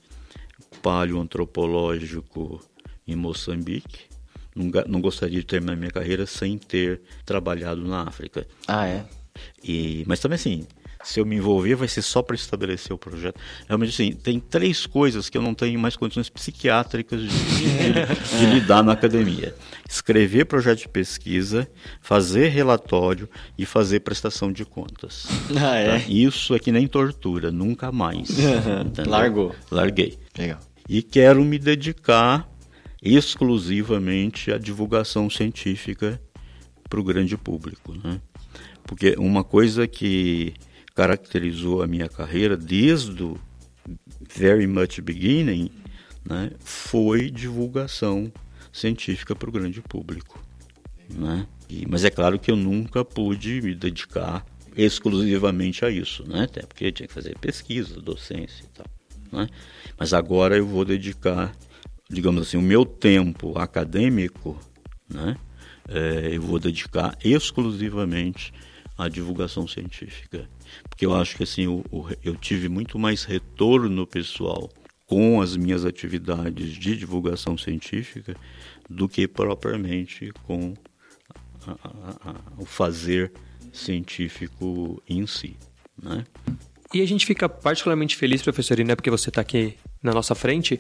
paleoantropológico 0.83 2.61
em 3.07 3.15
Moçambique. 3.15 4.07
Não, 4.55 5.01
gostaria 5.01 5.39
de 5.39 5.47
terminar 5.47 5.77
minha 5.77 5.91
carreira 5.91 6.27
sem 6.27 6.59
ter 6.59 7.01
trabalhado 7.25 7.87
na 7.87 8.03
África. 8.03 8.47
Ah, 8.67 8.87
é? 8.87 9.07
E, 9.63 10.05
mas 10.07 10.19
também 10.19 10.35
assim, 10.35 10.67
se 11.09 11.19
eu 11.21 11.25
me 11.25 11.37
envolver 11.37 11.75
vai 11.75 11.89
ser 11.89 12.03
só 12.03 12.21
para 12.23 12.37
estabelecer 12.37 12.93
o 12.93 12.99
projeto. 12.99 13.41
Realmente 13.67 13.91
assim, 13.91 14.13
tem 14.13 14.39
três 14.39 14.85
coisas 14.87 15.31
que 15.31 15.39
eu 15.39 15.43
não 15.43 15.55
tenho 15.55 15.79
mais 15.81 15.97
condições 15.97 16.29
psiquiátricas 16.29 17.21
de, 17.23 17.29
de- 17.29 18.39
de 18.39 18.47
lidar 18.55 18.83
na 18.83 18.93
academia. 18.93 19.55
Escrever 19.89 20.45
projeto 20.45 20.81
de 20.81 20.89
pesquisa, 20.89 21.67
fazer 22.03 22.49
relatório 22.49 23.29
e 23.57 23.65
fazer 23.65 24.01
prestação 24.01 24.53
de 24.53 24.65
contas. 24.67 25.27
Ah, 25.59 25.77
é? 25.77 25.99
Tá? 25.99 26.05
Isso 26.09 26.55
é 26.55 26.59
que 26.59 26.71
nem 26.71 26.87
tortura, 26.87 27.51
nunca 27.51 27.91
mais. 27.91 28.29
Largou. 29.07 29.55
Larguei. 29.71 30.19
Legal. 30.37 30.61
E 30.89 31.03
quero 31.03 31.43
me 31.45 31.59
dedicar 31.59 32.47
exclusivamente 33.03 34.53
à 34.53 34.59
divulgação 34.59 35.31
científica 35.31 36.21
para 36.89 37.01
o 37.01 37.05
grande 37.05 37.37
público, 37.37 37.95
né? 38.05 38.21
Porque 38.85 39.15
uma 39.19 39.45
coisa 39.45 39.87
que 39.87 40.55
caracterizou 40.99 41.81
a 41.81 41.87
minha 41.87 42.09
carreira 42.09 42.57
desde 42.57 43.23
o 43.23 43.39
very 44.35 44.67
much 44.67 45.01
beginning, 45.01 45.71
né, 46.29 46.51
foi 46.59 47.31
divulgação 47.31 48.33
científica 48.73 49.33
para 49.37 49.49
o 49.49 49.53
grande 49.53 49.81
público, 49.81 50.43
né? 51.09 51.47
E- 51.71 51.87
mas 51.89 52.05
é 52.05 52.11
claro 52.11 52.37
que 52.37 52.51
eu 52.51 52.57
nunca 52.57 53.05
pude 53.05 53.63
me 53.63 53.77
dedicar 53.77 54.45
exclusivamente 54.77 55.85
a 55.85 55.91
isso, 55.91 56.25
né? 56.29 56.43
Até 56.43 56.63
porque 56.67 56.91
tinha 56.91 57.07
que 57.07 57.15
fazer 57.15 57.39
pesquisa, 57.39 58.01
docência 58.01 58.65
e 58.65 58.69
tal, 58.77 58.87
né? 59.31 59.47
Mas 59.97 60.13
agora 60.13 60.57
eu 60.57 60.67
vou 60.67 60.85
dedicar, 60.85 61.55
digamos 62.11 62.43
assim, 62.43 62.57
o 62.57 62.63
meu 62.63 62.85
tempo 62.85 63.57
acadêmico, 63.57 64.59
né? 65.09 65.37
É, 65.89 66.31
eu 66.33 66.43
vou 66.43 66.59
dedicar 66.59 67.17
exclusivamente 67.25 68.53
à 68.99 69.09
divulgação 69.09 69.67
científica, 69.69 70.49
porque 70.89 71.05
eu 71.07 71.15
acho 71.15 71.37
que 71.37 71.43
assim 71.43 71.67
re- 72.07 72.19
eu 72.25 72.35
tive 72.37 72.69
muito 72.69 72.99
mais 72.99 73.25
retorno 73.25 74.07
pessoal 74.07 74.69
com 75.07 75.41
as 75.41 75.57
minhas 75.57 75.85
atividades 75.85 76.73
de 76.73 76.97
divulgação 76.97 77.57
científica 77.57 78.37
do 78.91 79.09
que 79.09 79.27
propriamente 79.27 80.31
com 80.45 80.75
a- 81.67 81.73
a- 81.83 82.31
a- 82.31 82.35
o 82.59 82.65
fazer 82.67 83.33
científico 83.73 85.03
em 85.09 85.27
si, 85.27 85.57
né? 86.03 86.25
E 86.93 87.03
a 87.03 87.07
gente 87.07 87.27
fica 87.27 87.49
particularmente 87.49 88.17
feliz, 88.17 88.41
professor, 88.43 88.79
não 88.79 88.93
é 88.93 88.97
porque 88.97 89.11
você 89.11 89.29
está 89.29 89.41
aqui 89.43 89.75
na 90.03 90.13
nossa 90.13 90.35
frente, 90.35 90.79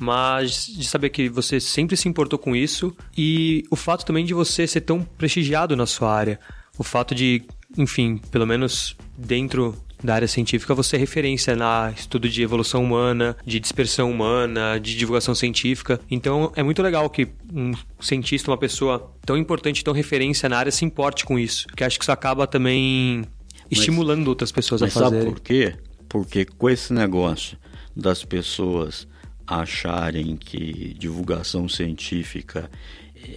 mas 0.00 0.66
de 0.66 0.84
saber 0.86 1.10
que 1.10 1.28
você 1.28 1.60
sempre 1.60 1.96
se 1.96 2.08
importou 2.08 2.38
com 2.38 2.56
isso 2.56 2.94
e 3.16 3.62
o 3.70 3.76
fato 3.76 4.04
também 4.06 4.24
de 4.24 4.32
você 4.34 4.66
ser 4.66 4.80
tão 4.82 5.02
prestigiado 5.02 5.76
na 5.76 5.86
sua 5.86 6.12
área. 6.14 6.40
O 6.78 6.82
fato 6.82 7.14
de, 7.14 7.42
enfim, 7.76 8.18
pelo 8.30 8.46
menos 8.46 8.96
dentro 9.16 9.76
da 10.02 10.14
área 10.16 10.26
científica, 10.26 10.74
você 10.74 10.96
é 10.96 10.98
referência 10.98 11.54
na 11.54 11.92
estudo 11.96 12.28
de 12.28 12.42
evolução 12.42 12.82
humana, 12.82 13.36
de 13.46 13.60
dispersão 13.60 14.10
humana, 14.10 14.78
de 14.80 14.96
divulgação 14.96 15.32
científica. 15.34 16.00
Então 16.10 16.52
é 16.56 16.62
muito 16.62 16.82
legal 16.82 17.08
que 17.08 17.28
um 17.52 17.72
cientista, 18.00 18.50
uma 18.50 18.58
pessoa 18.58 19.14
tão 19.24 19.36
importante, 19.36 19.84
tão 19.84 19.94
referência 19.94 20.48
na 20.48 20.58
área, 20.58 20.72
se 20.72 20.84
importe 20.84 21.24
com 21.24 21.38
isso. 21.38 21.66
Porque 21.68 21.84
acho 21.84 21.98
que 21.98 22.04
isso 22.04 22.10
acaba 22.10 22.48
também 22.48 23.24
estimulando 23.70 24.26
outras 24.26 24.50
pessoas 24.50 24.80
Mas 24.80 24.96
a 24.96 25.00
sabe 25.00 25.16
fazerem. 25.16 25.32
por 25.32 25.40
quê? 25.40 25.74
Porque 26.08 26.44
com 26.44 26.68
esse 26.68 26.92
negócio 26.92 27.56
das 27.96 28.24
pessoas 28.24 29.06
acharem 29.46 30.36
que 30.36 30.94
divulgação 30.98 31.68
científica 31.68 32.68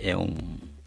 é 0.02 0.18
um- 0.18 0.36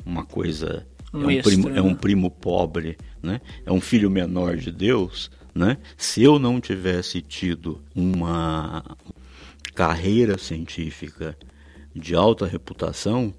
uma 0.05 0.25
coisa 0.25 0.85
Um 1.13 1.23
é, 1.23 1.27
um 1.27 1.31
extra, 1.31 1.53
primo, 1.53 1.69
é 1.71 1.83
um 1.83 1.91
né? 1.91 1.99
primo 2.01 2.31
pobre, 2.31 2.97
né? 3.23 3.41
É 3.65 3.73
um 3.73 3.81
filho 3.81 4.11
menor 4.11 4.57
de 4.57 4.71
Deus, 4.71 5.31
né? 5.55 5.79
Se 5.97 6.23
eu 6.23 6.39
não 6.39 6.61
tivesse 6.61 7.23
tido 7.23 7.81
uma 7.95 8.85
carreira 9.75 10.37
científica 10.37 11.37
de 11.95 12.15
alta 12.15 12.47
reputação, 12.47 13.33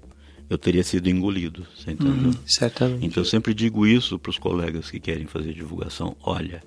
eu 0.48 0.58
teria 0.58 0.82
sido 0.82 1.08
engolido, 1.08 1.64
você 1.76 1.92
entendeu? 1.92 2.32
Certamente. 2.44 3.06
Então 3.06 3.22
eu 3.22 3.24
sempre 3.24 3.54
digo 3.54 3.86
isso 3.86 4.18
para 4.18 4.30
os 4.30 4.38
colegas 4.38 4.90
que 4.90 4.98
querem 4.98 5.26
fazer 5.26 5.52
divulgação. 5.52 6.16
Olha, 6.22 6.60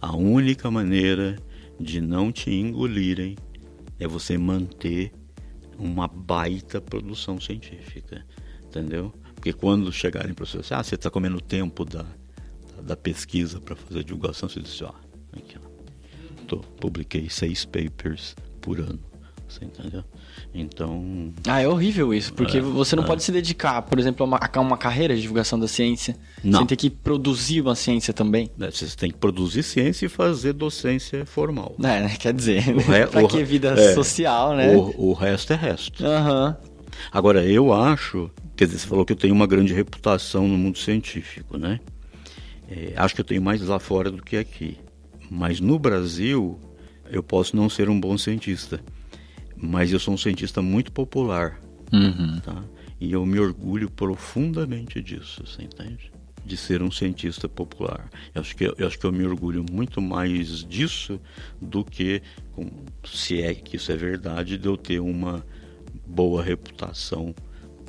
a 0.00 0.14
única 0.14 0.70
maneira 0.70 1.36
de 1.80 2.00
não 2.00 2.30
te 2.30 2.50
engolirem 2.50 3.36
é 3.98 4.06
você 4.06 4.38
manter 4.38 5.12
uma 5.78 6.06
baita 6.06 6.80
produção 6.80 7.40
científica, 7.40 8.24
entendeu? 8.64 9.12
Porque 9.46 9.52
quando 9.60 9.92
chegarem 9.92 10.34
para 10.34 10.44
você, 10.44 10.74
ah, 10.74 10.82
você 10.82 10.96
está 10.96 11.08
comendo 11.08 11.40
tempo 11.40 11.84
da, 11.84 12.04
da 12.82 12.96
pesquisa 12.96 13.60
para 13.60 13.76
fazer 13.76 14.02
divulgação, 14.02 14.48
você 14.48 14.58
diz, 14.58 14.82
ó, 14.82 14.92
aqui, 15.36 15.56
ó, 15.56 16.44
tô, 16.48 16.56
publiquei 16.80 17.30
seis 17.30 17.64
papers 17.64 18.34
por 18.60 18.80
ano, 18.80 18.98
você 19.48 19.64
entendeu? 19.64 20.02
Então, 20.52 21.32
Ah, 21.46 21.60
é 21.60 21.68
horrível 21.68 22.12
isso, 22.12 22.34
porque 22.34 22.58
É, 22.58 22.60
você 22.60 22.96
não 22.96 23.04
é. 23.04 23.06
pode 23.06 23.22
se 23.22 23.30
dedicar, 23.30 23.82
por 23.82 24.00
exemplo, 24.00 24.24
a 24.24 24.26
uma, 24.26 24.40
a 24.52 24.60
uma 24.60 24.76
carreira 24.76 25.14
de 25.14 25.20
divulgação 25.22 25.60
da 25.60 25.68
ciência, 25.68 26.16
Não. 26.42 26.58
sem 26.58 26.66
ter 26.66 26.74
que 26.76 26.90
produzir 26.90 27.60
uma 27.60 27.76
ciência 27.76 28.12
também. 28.12 28.50
né, 28.58 28.68
você 28.72 28.86
tem 28.96 29.12
que 29.12 29.16
produzir 29.18 29.62
ciência 29.62 30.06
e 30.06 30.08
fazer 30.08 30.54
docência 30.54 31.24
formal. 31.24 31.76
É, 31.78 32.00
né? 32.00 32.16
Quer 32.18 32.32
dizer, 32.34 32.62
re- 32.62 32.74
pra 33.06 33.22
o 33.24 33.28
que 33.28 33.44
vida 33.44 33.74
é. 33.78 33.94
social, 33.94 34.56
né? 34.56 34.74
O, 34.74 35.10
o 35.10 35.12
resto 35.12 35.52
é 35.52 35.56
resto. 35.56 36.04
Aham. 36.04 36.56
Agora, 37.12 37.44
eu 37.44 37.72
acho, 37.72 38.30
quer 38.56 38.66
dizer, 38.66 38.78
você 38.78 38.86
falou 38.86 39.04
que 39.04 39.12
eu 39.12 39.16
tenho 39.16 39.34
uma 39.34 39.46
grande 39.46 39.72
reputação 39.74 40.46
no 40.48 40.56
mundo 40.58 40.78
científico, 40.78 41.56
né? 41.58 41.80
É, 42.68 42.92
acho 42.96 43.14
que 43.14 43.20
eu 43.20 43.24
tenho 43.24 43.42
mais 43.42 43.60
lá 43.62 43.78
fora 43.78 44.10
do 44.10 44.22
que 44.22 44.36
aqui. 44.36 44.76
Mas 45.30 45.60
no 45.60 45.78
Brasil, 45.78 46.58
eu 47.10 47.22
posso 47.22 47.56
não 47.56 47.68
ser 47.68 47.88
um 47.88 47.98
bom 47.98 48.16
cientista, 48.18 48.80
mas 49.56 49.92
eu 49.92 49.98
sou 49.98 50.14
um 50.14 50.18
cientista 50.18 50.60
muito 50.62 50.90
popular, 50.92 51.60
Uhum. 51.92 52.40
tá? 52.40 52.62
E 53.00 53.12
eu 53.12 53.24
me 53.26 53.38
orgulho 53.38 53.88
profundamente 53.90 55.00
disso, 55.02 55.42
você 55.46 55.62
entende? 55.62 56.10
De 56.44 56.56
ser 56.56 56.82
um 56.82 56.90
cientista 56.90 57.48
popular. 57.48 58.08
Eu 58.34 58.40
acho 58.40 58.56
que 58.56 58.64
eu, 58.64 58.86
acho 58.86 58.98
que 58.98 59.04
eu 59.04 59.12
me 59.12 59.24
orgulho 59.24 59.64
muito 59.70 60.00
mais 60.00 60.64
disso 60.64 61.20
do 61.60 61.84
que, 61.84 62.22
se 63.04 63.40
é 63.42 63.54
que 63.54 63.76
isso 63.76 63.92
é 63.92 63.96
verdade, 63.96 64.56
de 64.58 64.66
eu 64.66 64.76
ter 64.76 64.98
uma 65.00 65.44
boa 66.06 66.42
reputação 66.42 67.34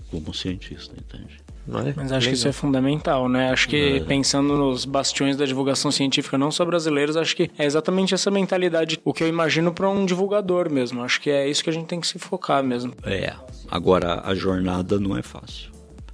como 0.10 0.34
cientista, 0.34 0.96
entende? 0.98 1.38
É? 1.68 1.94
Mas 1.96 2.12
acho 2.14 2.30
que 2.30 2.34
isso 2.34 2.48
é 2.48 2.54
fundamental, 2.54 3.28
né? 3.28 3.52
Acho 3.52 3.68
que 3.68 3.98
é. 3.98 4.00
pensando 4.00 4.56
nos 4.56 4.86
bastiões 4.86 5.36
da 5.36 5.46
divulgação 5.46 5.92
científica, 5.92 6.38
não 6.38 6.50
só 6.50 6.64
brasileiros, 6.64 7.18
acho 7.18 7.36
que 7.36 7.52
é 7.58 7.66
exatamente 7.66 8.14
essa 8.14 8.32
mentalidade, 8.32 9.00
o 9.04 9.14
que 9.14 9.22
eu 9.22 9.28
imagino 9.28 9.74
para 9.74 9.90
um 9.90 10.06
divulgador 10.06 10.72
mesmo. 10.72 11.04
Acho 11.04 11.20
que 11.20 11.30
é 11.30 11.48
isso 11.48 11.62
que 11.62 11.70
a 11.70 11.74
gente 11.74 11.88
tem 11.88 12.00
que 12.00 12.08
se 12.08 12.18
focar 12.18 12.64
mesmo. 12.64 12.94
É. 13.04 13.34
Agora, 13.70 14.22
a 14.24 14.34
jornada 14.34 14.98
não 14.98 15.18
é 15.18 15.22
fácil. 15.22 15.72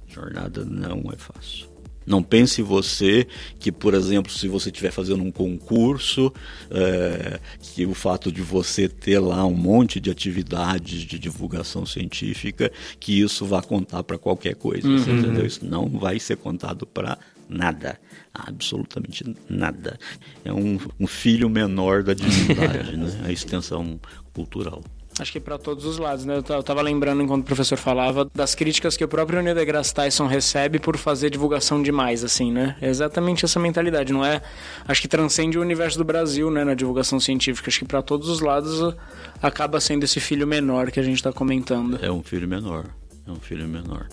A 0.08 0.12
jornada 0.12 0.64
não 0.64 1.08
é 1.12 1.16
fácil. 1.16 1.73
Não 2.06 2.22
pense 2.22 2.62
você 2.62 3.26
que, 3.58 3.72
por 3.72 3.94
exemplo, 3.94 4.30
se 4.30 4.48
você 4.48 4.68
estiver 4.68 4.90
fazendo 4.90 5.22
um 5.22 5.30
concurso, 5.30 6.32
é, 6.70 7.40
que 7.60 7.86
o 7.86 7.94
fato 7.94 8.30
de 8.30 8.42
você 8.42 8.88
ter 8.88 9.18
lá 9.18 9.44
um 9.46 9.54
monte 9.54 10.00
de 10.00 10.10
atividades 10.10 11.02
de 11.02 11.18
divulgação 11.18 11.86
científica, 11.86 12.70
que 13.00 13.20
isso 13.20 13.44
vá 13.44 13.62
contar 13.62 14.02
para 14.02 14.18
qualquer 14.18 14.54
coisa. 14.54 14.86
Uhum. 14.86 14.96
entendeu? 14.96 15.46
Isso 15.46 15.64
não 15.64 15.88
vai 15.88 16.18
ser 16.18 16.36
contado 16.36 16.86
para 16.86 17.18
nada. 17.48 17.98
Absolutamente 18.32 19.24
nada. 19.48 19.98
É 20.44 20.52
um, 20.52 20.78
um 20.98 21.06
filho 21.06 21.48
menor 21.48 22.02
da 22.02 22.14
divindade, 22.14 22.96
né? 22.96 23.22
a 23.24 23.32
extensão 23.32 23.98
cultural. 24.32 24.82
Acho 25.18 25.30
que 25.30 25.38
para 25.38 25.56
todos 25.56 25.84
os 25.84 25.96
lados, 25.96 26.24
né? 26.24 26.42
Eu 26.48 26.62
tava 26.62 26.82
lembrando 26.82 27.22
enquanto 27.22 27.42
o 27.42 27.46
professor 27.46 27.78
falava 27.78 28.28
das 28.34 28.54
críticas 28.54 28.96
que 28.96 29.04
o 29.04 29.08
próprio 29.08 29.40
Neil 29.40 29.54
deGrasse 29.54 29.94
Tyson 29.94 30.26
recebe 30.26 30.80
por 30.80 30.96
fazer 30.96 31.30
divulgação 31.30 31.80
demais, 31.80 32.24
assim, 32.24 32.50
né? 32.50 32.76
É 32.80 32.88
exatamente 32.88 33.44
essa 33.44 33.60
mentalidade, 33.60 34.12
não 34.12 34.24
é? 34.24 34.42
Acho 34.88 35.00
que 35.00 35.06
transcende 35.06 35.56
o 35.56 35.60
universo 35.60 35.98
do 35.98 36.04
Brasil, 36.04 36.50
né, 36.50 36.64
na 36.64 36.74
divulgação 36.74 37.20
científica. 37.20 37.70
Acho 37.70 37.78
que 37.78 37.84
para 37.84 38.02
todos 38.02 38.28
os 38.28 38.40
lados 38.40 38.80
uh, 38.80 38.94
acaba 39.40 39.80
sendo 39.80 40.02
esse 40.02 40.18
filho 40.18 40.48
menor 40.48 40.90
que 40.90 40.98
a 40.98 41.02
gente 41.02 41.16
está 41.16 41.32
comentando. 41.32 41.98
É 42.02 42.10
um 42.10 42.22
filho 42.22 42.48
menor, 42.48 42.86
é 43.24 43.30
um 43.30 43.36
filho 43.36 43.68
menor. 43.68 44.08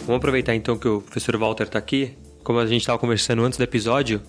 Vamos 0.00 0.16
aproveitar 0.16 0.56
então 0.56 0.76
que 0.76 0.88
o 0.88 1.02
professor 1.02 1.36
Walter 1.36 1.64
está 1.64 1.78
aqui. 1.78 2.14
Como 2.42 2.58
a 2.58 2.66
gente 2.66 2.80
estava 2.80 2.98
conversando 2.98 3.44
antes 3.44 3.58
do 3.58 3.62
episódio, 3.62 4.20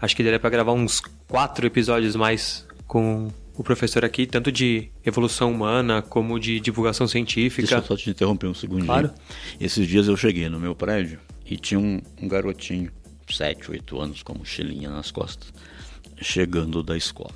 Acho 0.00 0.14
que 0.14 0.22
daria 0.22 0.38
para 0.38 0.50
gravar 0.50 0.72
uns 0.72 1.00
quatro 1.26 1.66
episódios 1.66 2.14
mais 2.14 2.66
com 2.86 3.28
o 3.56 3.64
professor 3.64 4.04
aqui, 4.04 4.24
tanto 4.24 4.52
de 4.52 4.88
evolução 5.04 5.50
humana 5.50 6.00
como 6.00 6.38
de 6.38 6.60
divulgação 6.60 7.08
científica. 7.08 7.62
Deixa 7.62 7.76
eu 7.76 7.84
só 7.84 7.96
te 7.96 8.08
interromper 8.08 8.46
um 8.46 8.54
segundinho. 8.54 8.86
Claro. 8.86 9.10
Esses 9.60 9.86
dias 9.88 10.06
eu 10.06 10.16
cheguei 10.16 10.48
no 10.48 10.60
meu 10.60 10.76
prédio 10.76 11.18
e 11.44 11.56
tinha 11.56 11.80
um, 11.80 12.00
um 12.22 12.28
garotinho, 12.28 12.92
sete, 13.28 13.70
oito 13.72 14.00
anos, 14.00 14.22
com 14.22 14.38
mochilinha 14.38 14.88
nas 14.88 15.10
costas, 15.10 15.52
chegando 16.20 16.82
da 16.84 16.96
escola. 16.96 17.34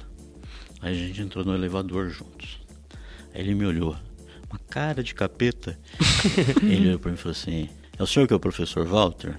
Aí 0.80 0.92
a 0.92 1.06
gente 1.06 1.20
entrou 1.20 1.44
no 1.44 1.54
elevador 1.54 2.08
juntos. 2.08 2.60
Aí 3.34 3.40
ele 3.40 3.54
me 3.54 3.66
olhou, 3.66 3.96
uma 4.48 4.60
cara 4.70 5.02
de 5.02 5.14
capeta. 5.14 5.76
ele 6.62 6.88
olhou 6.88 6.98
para 7.00 7.10
mim 7.10 7.16
e 7.16 7.20
falou 7.20 7.32
assim: 7.32 7.68
É 7.98 8.02
o 8.02 8.06
senhor 8.06 8.28
que 8.28 8.32
é 8.32 8.36
o 8.36 8.40
professor 8.40 8.86
Walter? 8.86 9.36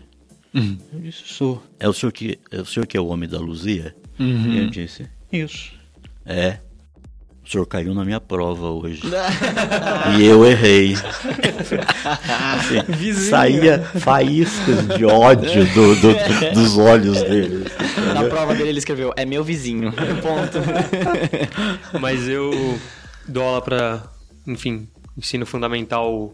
Uhum. 0.53 0.77
Eu 0.93 0.99
disse, 0.99 1.23
sou. 1.25 1.63
É 1.79 1.87
o 1.87 1.93
senhor 1.93 2.11
que 2.11 2.39
é 2.51 2.61
o, 2.61 2.65
senhor 2.65 2.85
que 2.85 2.95
é 2.95 3.01
o 3.01 3.07
homem 3.07 3.27
da 3.27 3.39
Luzia? 3.39 3.95
Uhum. 4.19 4.55
Eu 4.55 4.69
disse, 4.69 5.07
isso. 5.31 5.73
É. 6.25 6.59
O 7.45 7.49
senhor 7.49 7.65
caiu 7.65 7.93
na 7.93 8.05
minha 8.05 8.21
prova 8.21 8.69
hoje. 8.69 9.01
e 10.17 10.23
eu 10.23 10.45
errei. 10.45 10.95
Assim, 12.55 13.13
saía 13.29 13.79
faíscas 13.79 14.87
de 14.87 15.03
ódio 15.03 15.65
do, 15.73 15.95
do, 15.95 16.53
dos 16.53 16.77
olhos 16.77 17.21
dele. 17.21 17.65
Na 18.13 18.23
prova 18.23 18.55
dele 18.55 18.69
ele 18.69 18.79
escreveu, 18.79 19.13
é 19.17 19.25
meu 19.25 19.43
vizinho. 19.43 19.91
Ponto. 20.21 21.99
Mas 21.99 22.29
eu 22.29 22.79
dou 23.27 23.43
aula 23.43 23.61
pra, 23.61 24.03
enfim, 24.47 24.87
ensino 25.17 25.45
fundamental 25.45 26.33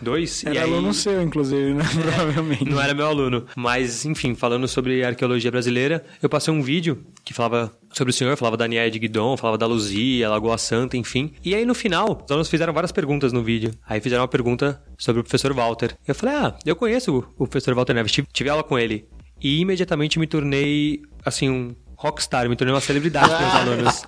Dois. 0.00 0.44
Era 0.44 0.54
e 0.54 0.58
aluno 0.58 0.88
aí... 0.88 0.94
seu, 0.94 1.22
inclusive, 1.22 1.74
né? 1.74 1.84
Provavelmente. 1.94 2.64
Não 2.64 2.80
era 2.80 2.94
meu 2.94 3.06
aluno. 3.06 3.46
Mas, 3.56 4.04
enfim, 4.04 4.34
falando 4.34 4.66
sobre 4.68 5.04
arqueologia 5.04 5.50
brasileira, 5.50 6.04
eu 6.22 6.28
passei 6.28 6.52
um 6.52 6.62
vídeo 6.62 7.04
que 7.24 7.32
falava 7.32 7.72
sobre 7.92 8.10
o 8.10 8.14
senhor, 8.14 8.36
falava 8.36 8.56
da 8.56 8.66
Nied 8.66 8.98
Guidon, 8.98 9.36
falava 9.36 9.56
da 9.56 9.66
Luzia, 9.66 10.28
Lagoa 10.28 10.58
Santa, 10.58 10.96
enfim. 10.96 11.32
E 11.44 11.54
aí 11.54 11.64
no 11.64 11.74
final, 11.74 12.22
os 12.24 12.30
alunos 12.30 12.48
fizeram 12.48 12.72
várias 12.72 12.92
perguntas 12.92 13.32
no 13.32 13.42
vídeo. 13.42 13.72
Aí 13.86 14.00
fizeram 14.00 14.22
uma 14.22 14.28
pergunta 14.28 14.82
sobre 14.98 15.20
o 15.20 15.24
professor 15.24 15.52
Walter. 15.52 15.96
Eu 16.06 16.14
falei, 16.14 16.34
ah, 16.34 16.54
eu 16.64 16.76
conheço 16.76 17.24
o 17.38 17.46
professor 17.46 17.74
Walter 17.74 17.94
Neves, 17.94 18.12
tive 18.32 18.50
aula 18.50 18.62
com 18.62 18.78
ele. 18.78 19.06
E 19.40 19.60
imediatamente 19.60 20.18
me 20.18 20.26
tornei, 20.26 21.02
assim, 21.24 21.50
um 21.50 21.74
rockstar, 22.04 22.46
me 22.50 22.54
tornei 22.54 22.74
uma 22.74 22.82
celebridade 22.82 23.28
para 23.28 23.46
os 23.48 23.54
alunos. 23.54 24.02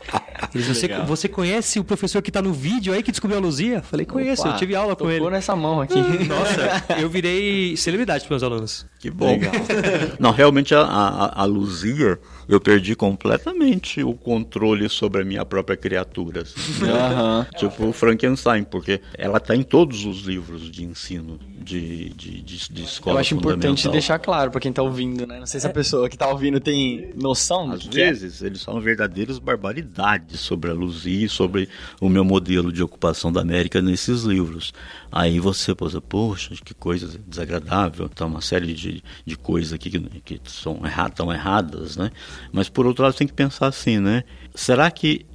Eles, 0.55 0.67
você, 0.67 0.89
você 1.07 1.29
conhece 1.29 1.81
o 1.81 1.85
professor 1.85 2.21
que 2.21 2.29
está 2.29 2.43
no 2.43 2.53
vídeo 2.53 2.93
aí 2.93 3.03
que 3.03 3.11
descobriu 3.11 3.39
a 3.39 3.43
Luzia? 3.43 3.81
Falei, 3.83 4.05
conheço, 4.05 4.43
Opa, 4.43 4.51
eu 4.51 4.57
tive 4.59 4.75
aula 4.75 4.95
com 4.95 5.11
ele. 5.11 5.29
nessa 5.31 5.57
mão 5.57 5.81
aqui. 5.81 5.99
Nossa, 5.99 6.85
eu 7.01 7.09
virei 7.09 7.75
celebridade 7.77 8.25
para 8.25 8.35
meus 8.35 8.43
alunos. 8.43 8.87
Que 9.07 9.11
bom. 9.11 9.39
Não, 10.19 10.33
realmente 10.33 10.75
a, 10.75 10.81
a, 10.81 11.43
a 11.43 11.45
Luzia 11.45 12.19
eu 12.49 12.61
perdi 12.61 12.97
completamente 12.97 14.03
o 14.03 14.15
controle 14.15 14.89
sobre 14.89 15.23
a 15.23 15.25
minha 15.25 15.45
própria 15.45 15.77
criatura. 15.77 16.43
Assim, 16.43 16.83
uhum. 16.83 17.45
Tipo 17.57 17.93
Frankenstein, 17.93 18.65
porque 18.65 19.01
ela 19.17 19.39
está 19.39 19.55
em 19.55 19.63
todos 19.63 20.05
os 20.05 20.23
livros 20.23 20.71
de 20.71 20.85
ensino 20.85 21.39
de, 21.57 22.11
de, 22.11 22.43
de, 22.43 22.73
de 22.73 22.83
escola 22.83 23.17
Eu 23.17 23.21
acho 23.21 23.35
importante 23.35 23.89
deixar 23.89 24.19
claro 24.19 24.51
para 24.51 24.61
quem 24.61 24.71
está 24.71 24.83
ouvindo, 24.83 25.25
né? 25.25 25.39
Não 25.39 25.47
sei 25.47 25.61
se 25.61 25.67
a 25.67 25.71
pessoa 25.71 26.09
que 26.09 26.17
está 26.17 26.29
ouvindo 26.29 26.59
tem 26.59 27.13
noção. 27.17 27.71
Às 27.71 27.87
é. 27.87 27.91
vezes, 27.91 28.43
é. 28.43 28.47
eles 28.47 28.63
falam 28.63 28.81
verdadeiras 28.81 29.39
barbaridades 29.39 30.41
sobre 30.41 30.71
a 30.71 30.75
Luzia 30.75 31.27
e 31.27 31.29
sobre 31.29 31.69
o 32.01 32.09
meu 32.09 32.25
modelo 32.25 32.73
de 32.73 32.83
ocupação 32.83 33.33
da 33.33 33.41
América 33.41 33.81
nesses 33.81 34.23
livros. 34.23 34.73
Aí 35.11 35.39
você 35.39 35.75
pensa, 35.75 36.01
poxa, 36.01 36.55
que 36.55 36.75
coisa 36.75 37.19
desagradável, 37.27 38.09
tá 38.09 38.27
uma 38.27 38.41
série 38.41 38.75
de, 38.75 39.03
de 39.25 39.37
coisas 39.37 39.73
aqui 39.73 39.91
que, 39.91 40.39
que 40.39 40.41
são 40.51 40.81
erradas, 40.85 41.13
estão 41.13 41.33
erradas, 41.33 41.97
né? 41.97 42.11
Mas 42.53 42.69
por 42.69 42.87
outro 42.87 43.05
lado 43.05 43.15
tem 43.15 43.27
que 43.27 43.33
pensar 43.33 43.69
assim, 43.69 43.99
né? 43.99 44.25
Será 44.55 44.91
que 44.91 45.27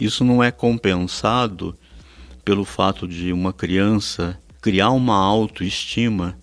isso 0.00 0.24
não 0.24 0.42
é 0.42 0.50
compensado 0.50 1.76
pelo 2.44 2.64
fato 2.64 3.08
de 3.08 3.32
uma 3.32 3.52
criança 3.52 4.38
criar 4.60 4.90
uma 4.90 5.16
autoestima 5.16 6.38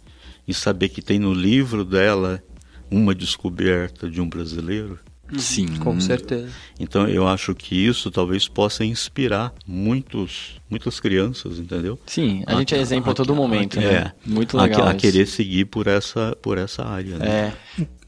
e 0.48 0.54
saber 0.54 0.90
que 0.90 1.02
tem 1.02 1.20
no 1.20 1.34
livro 1.34 1.86
dela 1.86 2.42
uma 2.90 3.16
descoberta 3.16 4.10
de 4.10 4.20
um 4.20 4.28
brasileiro? 4.28 5.00
Sim, 5.38 5.68
com 5.78 6.00
certeza. 6.00 6.50
Então 6.80 7.08
eu 7.08 7.28
acho 7.28 7.54
que 7.56 7.76
isso 7.76 8.12
talvez 8.12 8.48
possa 8.48 8.84
inspirar 8.84 9.54
muitos, 9.66 10.60
muitas 10.70 11.00
crianças, 11.00 11.60
entendeu? 11.60 12.00
Sim, 12.06 12.44
a, 12.46 12.56
a 12.56 12.60
gente 12.60 12.76
é 12.76 12.80
exemplo 12.80 13.10
a, 13.10 13.14
a 13.14 13.16
todo 13.16 13.36
momento, 13.36 13.80
né? 13.80 13.94
É, 13.94 14.12
muito 14.26 14.58
legal. 14.58 14.88
A, 14.88 14.94
querer 14.94 15.26
seguir 15.26 15.66
por 15.66 15.88
essa, 15.88 16.36
por 16.42 16.58
essa 16.58 16.84
área. 16.84 17.18
Né? 17.18 17.28
É. 17.28 17.54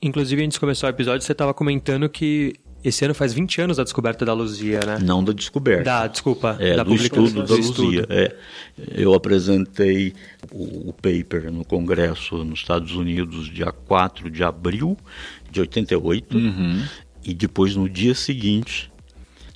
Inclusive, 0.01 0.43
antes 0.43 0.55
de 0.55 0.59
começar 0.59 0.87
o 0.87 0.89
episódio, 0.89 1.25
você 1.25 1.31
estava 1.31 1.53
comentando 1.53 2.09
que 2.09 2.55
esse 2.83 3.05
ano 3.05 3.13
faz 3.13 3.33
20 3.33 3.61
anos 3.61 3.77
da 3.77 3.83
descoberta 3.83 4.25
da 4.25 4.33
Luzia, 4.33 4.81
né? 4.85 4.99
Não 5.01 5.23
da 5.23 5.31
descoberta. 5.31 5.83
Da, 5.83 6.07
desculpa. 6.07 6.57
É, 6.59 6.75
da 6.75 6.83
do 6.83 6.93
estudo 6.93 7.43
da 7.43 7.55
Luzia. 7.55 8.05
É. 8.09 8.35
Eu 8.93 9.13
apresentei 9.13 10.13
o, 10.51 10.89
o, 10.89 10.93
paper 10.93 11.49
no 11.49 11.63
Congresso 11.63 12.43
nos 12.43 12.59
Estados 12.59 12.93
Unidos 12.93 13.49
dia 13.49 13.71
4 13.71 14.29
de 14.29 14.43
abril 14.43 14.97
de 15.49 15.61
88. 15.61 16.37
Uhum. 16.37 16.83
E 17.23 17.33
depois, 17.33 17.75
no 17.75 17.89
dia 17.89 18.13
seguinte, 18.13 18.91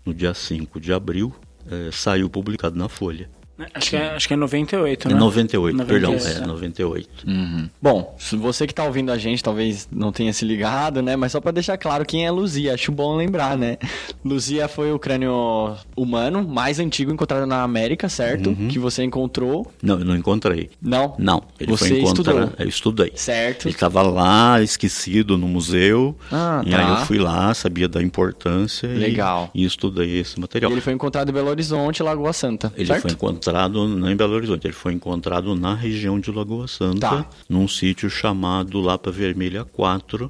no 0.06 0.14
dia 0.14 0.34
5 0.34 0.80
de 0.80 0.94
abril, 0.94 1.34
é, 1.70 1.92
saiu 1.92 2.30
publicado 2.30 2.78
na 2.78 2.88
Folha. 2.88 3.30
Acho 3.74 3.90
que, 3.90 3.96
é, 3.96 4.10
acho 4.12 4.28
que 4.28 4.34
é 4.36 4.38
98, 4.38 5.10
né? 5.10 5.16
É 5.16 5.18
98, 5.18 5.78
98 5.78 6.24
perdão, 6.24 6.44
é 6.44 6.48
98. 6.48 7.10
Uhum. 7.28 7.70
Bom, 7.82 8.16
você 8.34 8.68
que 8.68 8.72
está 8.72 8.84
ouvindo 8.84 9.12
a 9.12 9.18
gente 9.18 9.44
talvez 9.44 9.88
não 9.92 10.12
tenha 10.12 10.32
se 10.32 10.46
ligado, 10.46 11.02
né? 11.02 11.16
Mas 11.16 11.32
só 11.32 11.42
para 11.42 11.52
deixar 11.52 11.76
claro 11.78 12.06
quem 12.06 12.26
é 12.26 12.30
Luzia, 12.30 12.76
acho 12.76 12.92
bom 12.92 13.16
lembrar, 13.16 13.58
né? 13.58 13.78
Luzia 14.24 14.68
foi 14.68 14.92
o 14.92 15.00
crânio 15.00 15.76
humano 15.96 16.48
mais 16.48 16.80
antigo 16.80 17.12
encontrado 17.12 17.48
na 17.48 17.64
América, 17.64 18.08
certo? 18.08 18.52
Uhum. 18.52 18.68
Que 18.68 18.78
você 18.78 19.04
encontrou. 19.04 19.72
Não, 19.82 19.98
eu 19.98 20.06
não 20.06 20.16
encontrei. 20.16 20.70
Não? 20.80 21.16
Não. 21.18 21.42
Ele 21.60 21.72
você 21.72 21.90
foi 21.90 22.04
estudou? 22.04 22.52
Eu 22.60 22.68
estudei. 22.68 23.12
Certo. 23.16 23.68
Ele 23.68 23.74
estava 23.74 24.04
lá, 24.04 24.62
esquecido 24.62 25.36
no 25.36 25.48
museu. 25.48 26.16
Ah, 26.32 26.62
e 26.64 26.70
tá. 26.70 26.78
aí 26.78 27.00
eu 27.00 27.06
fui 27.08 27.18
lá, 27.18 27.52
sabia 27.56 27.88
da 27.88 28.04
importância. 28.04 28.88
Legal. 28.88 29.50
E, 29.56 29.64
e 29.64 29.66
estudei 29.66 30.20
esse 30.20 30.40
material. 30.40 30.72
E 30.72 30.76
ele 30.76 30.82
foi 30.82 30.94
encontrado 30.94 31.30
em 31.30 31.34
Belo 31.34 31.50
Horizonte, 31.50 32.04
Lagoa 32.04 32.34
Santa. 32.34 32.72
Ele 32.76 32.86
certo? 32.86 33.02
foi 33.02 33.12
encontrado 33.12 33.47
encontrado 33.48 33.88
não 33.88 34.12
em 34.12 34.16
Belo 34.16 34.34
Horizonte, 34.34 34.68
ele 34.68 34.74
foi 34.74 34.94
encontrado 34.94 35.56
na 35.56 35.74
região 35.74 36.20
de 36.20 36.32
Lagoa 36.32 36.68
Santa, 36.68 37.00
tá. 37.00 37.30
num 37.48 37.68
sítio 37.68 38.10
chamado 38.10 38.82
Lapa 38.82 39.10
Vermelha 39.10 39.64
4, 39.64 40.30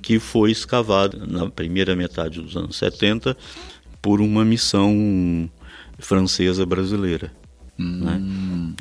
que 0.00 0.18
foi 0.18 0.50
escavado 0.50 1.26
na 1.26 1.48
primeira 1.50 1.94
metade 1.94 2.40
dos 2.40 2.56
anos 2.56 2.76
70 2.76 3.36
por 4.00 4.20
uma 4.20 4.44
missão 4.44 5.50
francesa 5.98 6.64
brasileira. 6.64 7.32
Né? 7.78 8.20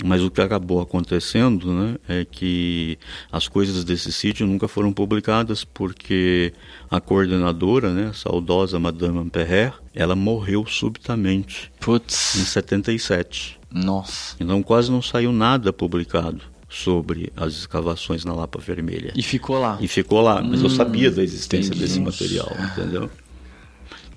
Mas 0.04 0.24
o 0.24 0.32
que 0.32 0.42
acabou 0.42 0.82
acontecendo 0.82 1.72
né, 1.72 1.96
é 2.10 2.26
que 2.26 2.98
as 3.32 3.48
coisas 3.48 3.84
desse 3.84 4.12
sítio 4.12 4.48
nunca 4.48 4.68
foram 4.68 4.92
publicadas 4.92 5.64
porque 5.64 6.52
a 6.90 7.00
coordenadora, 7.00 7.94
né, 7.94 8.08
a 8.08 8.14
saudosa 8.14 8.80
Madame 8.80 9.20
Amperrer, 9.20 9.72
ela 9.94 10.16
morreu 10.16 10.66
subitamente 10.66 11.72
em 11.76 11.80
Putz, 11.86 12.16
77. 12.16 13.57
Nossa. 13.72 14.36
Então 14.40 14.62
quase 14.64 14.92
não 14.92 15.02
saiu 15.02 15.32
nada 15.32 15.72
publicado 15.74 16.42
sobre 16.70 17.32
as 17.36 17.54
escavações 17.54 18.26
na 18.26 18.34
Lapa 18.34 18.60
Vermelha. 18.60 19.14
E 19.16 19.24
ficou 19.24 19.60
lá. 19.60 19.78
E 19.80 19.88
ficou 19.88 20.22
lá, 20.22 20.42
mas 20.42 20.62
eu 20.62 20.70
sabia 20.70 21.10
da 21.10 21.24
existência 21.24 21.70
entendi. 21.70 21.82
desse 21.82 22.00
material, 22.00 22.52
entendeu? 22.72 23.10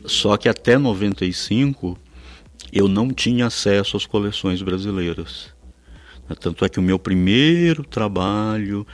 Só 0.04 0.36
que 0.36 0.48
até 0.48 0.76
95 0.78 1.96
eu 2.72 2.88
não 2.88 3.10
tinha 3.10 3.46
acesso 3.46 3.96
às 3.96 4.06
coleções 4.06 4.62
brasileiras. 4.62 5.52
Tanto 6.38 6.64
é 6.64 6.68
que 6.68 6.78
o 6.78 6.82
meu 6.82 6.98
primeiro 6.98 7.82
trabalho, 7.82 8.86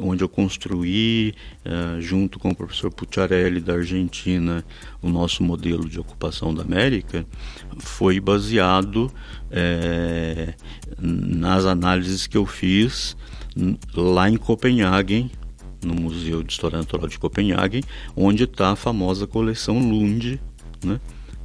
onde 0.00 0.22
eu 0.22 0.28
construí, 0.28 1.34
eh, 1.64 2.00
junto 2.00 2.38
com 2.38 2.50
o 2.50 2.54
professor 2.54 2.92
Pucciarelli 2.92 3.60
da 3.60 3.74
Argentina, 3.74 4.64
o 5.02 5.08
nosso 5.08 5.42
modelo 5.42 5.88
de 5.88 5.98
ocupação 5.98 6.54
da 6.54 6.62
América, 6.62 7.26
foi 7.78 8.20
baseado 8.20 9.10
eh, 9.50 10.54
nas 10.98 11.64
análises 11.64 12.26
que 12.26 12.36
eu 12.36 12.46
fiz 12.46 13.16
lá 13.94 14.28
em 14.28 14.36
Copenhague, 14.36 15.30
no 15.84 15.94
Museu 15.94 16.42
de 16.42 16.52
História 16.52 16.78
Natural 16.78 17.08
de 17.08 17.18
Copenhague, 17.18 17.82
onde 18.16 18.44
está 18.44 18.72
a 18.72 18.76
famosa 18.76 19.26
coleção 19.26 19.78
Lund, 19.78 20.40
né, 20.84 21.00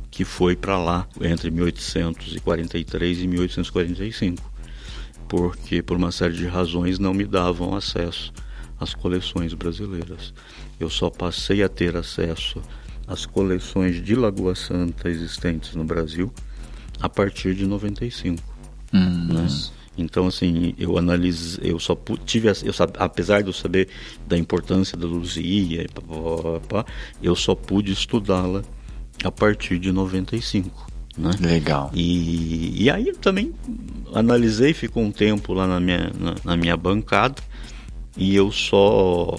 que 0.09 0.25
foi 0.25 0.55
para 0.55 0.77
lá 0.77 1.07
entre 1.21 1.51
1843 1.51 3.19
e 3.19 3.27
1845 3.27 4.51
porque 5.31 5.81
por 5.81 5.95
uma 5.95 6.11
série 6.11 6.33
de 6.33 6.45
razões 6.45 6.99
não 6.99 7.13
me 7.13 7.23
davam 7.23 7.73
acesso 7.73 8.33
às 8.77 8.93
coleções 8.93 9.53
brasileiras. 9.53 10.33
Eu 10.77 10.89
só 10.89 11.09
passei 11.09 11.63
a 11.63 11.69
ter 11.69 11.95
acesso 11.95 12.61
às 13.07 13.25
coleções 13.25 14.03
de 14.03 14.13
Lagoa 14.13 14.55
Santa 14.55 15.07
existentes 15.07 15.73
no 15.73 15.85
Brasil 15.85 16.33
a 17.01 17.09
partir 17.09 17.55
de 17.55 17.65
95. 17.65 18.41
né? 19.33 19.47
Então 19.97 20.27
assim, 20.27 20.73
eu 20.77 20.97
analisei, 20.97 21.71
eu 21.71 21.79
só 21.79 21.97
tive, 22.25 22.47
eu, 22.47 22.73
apesar 22.97 23.41
de 23.41 23.49
eu 23.49 23.53
saber 23.53 23.89
da 24.27 24.37
importância 24.37 24.97
da 24.97 25.05
Luzia, 25.05 25.85
eu 27.21 27.35
só 27.35 27.53
pude 27.55 27.91
estudá-la 27.91 28.63
a 29.23 29.31
partir 29.31 29.79
de 29.79 29.91
95. 29.91 30.91
Né? 31.17 31.31
Legal. 31.41 31.91
E, 31.93 32.83
e 32.83 32.89
aí 32.89 33.09
eu 33.09 33.17
também 33.17 33.53
analisei, 34.13 34.73
ficou 34.73 35.03
um 35.03 35.11
tempo 35.11 35.53
lá 35.53 35.67
na 35.67 35.79
minha, 35.79 36.11
na, 36.17 36.35
na 36.43 36.57
minha 36.57 36.77
bancada 36.77 37.41
e 38.15 38.35
eu 38.35 38.51
só 38.51 39.37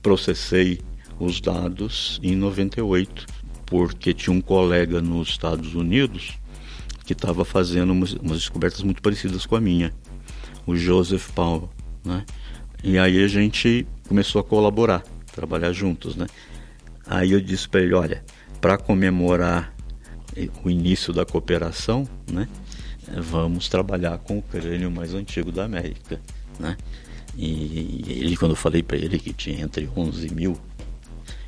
processei 0.00 0.80
os 1.18 1.40
dados 1.40 2.20
em 2.22 2.34
98, 2.34 3.26
porque 3.66 4.12
tinha 4.12 4.34
um 4.34 4.40
colega 4.40 5.00
nos 5.00 5.28
Estados 5.28 5.74
Unidos 5.74 6.38
que 7.04 7.12
estava 7.12 7.44
fazendo 7.44 7.92
umas, 7.92 8.12
umas 8.14 8.38
descobertas 8.38 8.82
muito 8.82 9.02
parecidas 9.02 9.46
com 9.46 9.56
a 9.56 9.60
minha, 9.60 9.92
o 10.66 10.76
Joseph 10.76 11.30
Powell, 11.30 11.70
né? 12.04 12.24
E 12.82 12.98
aí 12.98 13.22
a 13.22 13.28
gente 13.28 13.86
começou 14.08 14.40
a 14.40 14.44
colaborar, 14.44 15.02
trabalhar 15.32 15.72
juntos, 15.72 16.16
né? 16.16 16.26
Aí 17.06 17.32
eu 17.32 17.40
disse 17.40 17.68
para 17.68 17.80
ele, 17.80 17.94
olha, 17.94 18.24
para 18.60 18.78
comemorar 18.78 19.74
o 20.64 20.70
início 20.70 21.12
da 21.12 21.24
cooperação, 21.24 22.08
né? 22.30 22.48
Vamos 23.18 23.68
trabalhar 23.68 24.18
com 24.18 24.38
o 24.38 24.42
crânio 24.42 24.90
mais 24.90 25.14
antigo 25.14 25.52
da 25.52 25.64
América, 25.64 26.20
né? 26.58 26.76
E 27.36 28.04
ele, 28.08 28.36
quando 28.36 28.52
eu 28.52 28.56
falei 28.56 28.82
para 28.82 28.96
ele 28.96 29.18
que 29.18 29.32
tinha 29.32 29.62
entre 29.62 29.88
11 29.96 30.34
mil 30.34 30.58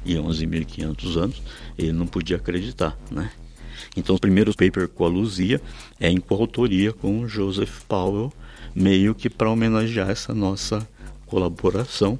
e 0.05 0.15
11.500 0.15 1.17
anos, 1.17 1.43
ele 1.79 1.93
não 1.93 2.07
podia 2.07 2.37
acreditar, 2.37 2.99
né? 3.11 3.31
Então, 3.97 4.17
o 4.17 4.21
primeiro 4.21 4.55
paper 4.55 4.89
com 4.89 5.05
a 5.05 5.09
Luzia 5.09 5.61
é 6.01 6.09
em 6.09 6.19
coautoria 6.19 6.93
com 6.93 7.27
Joseph 7.29 7.83
Powell, 7.89 8.33
meio 8.75 9.15
que 9.15 9.31
para 9.31 9.51
homenagear 9.51 10.11
essa 10.11 10.35
nossa 10.35 10.87
colaboração, 11.27 12.19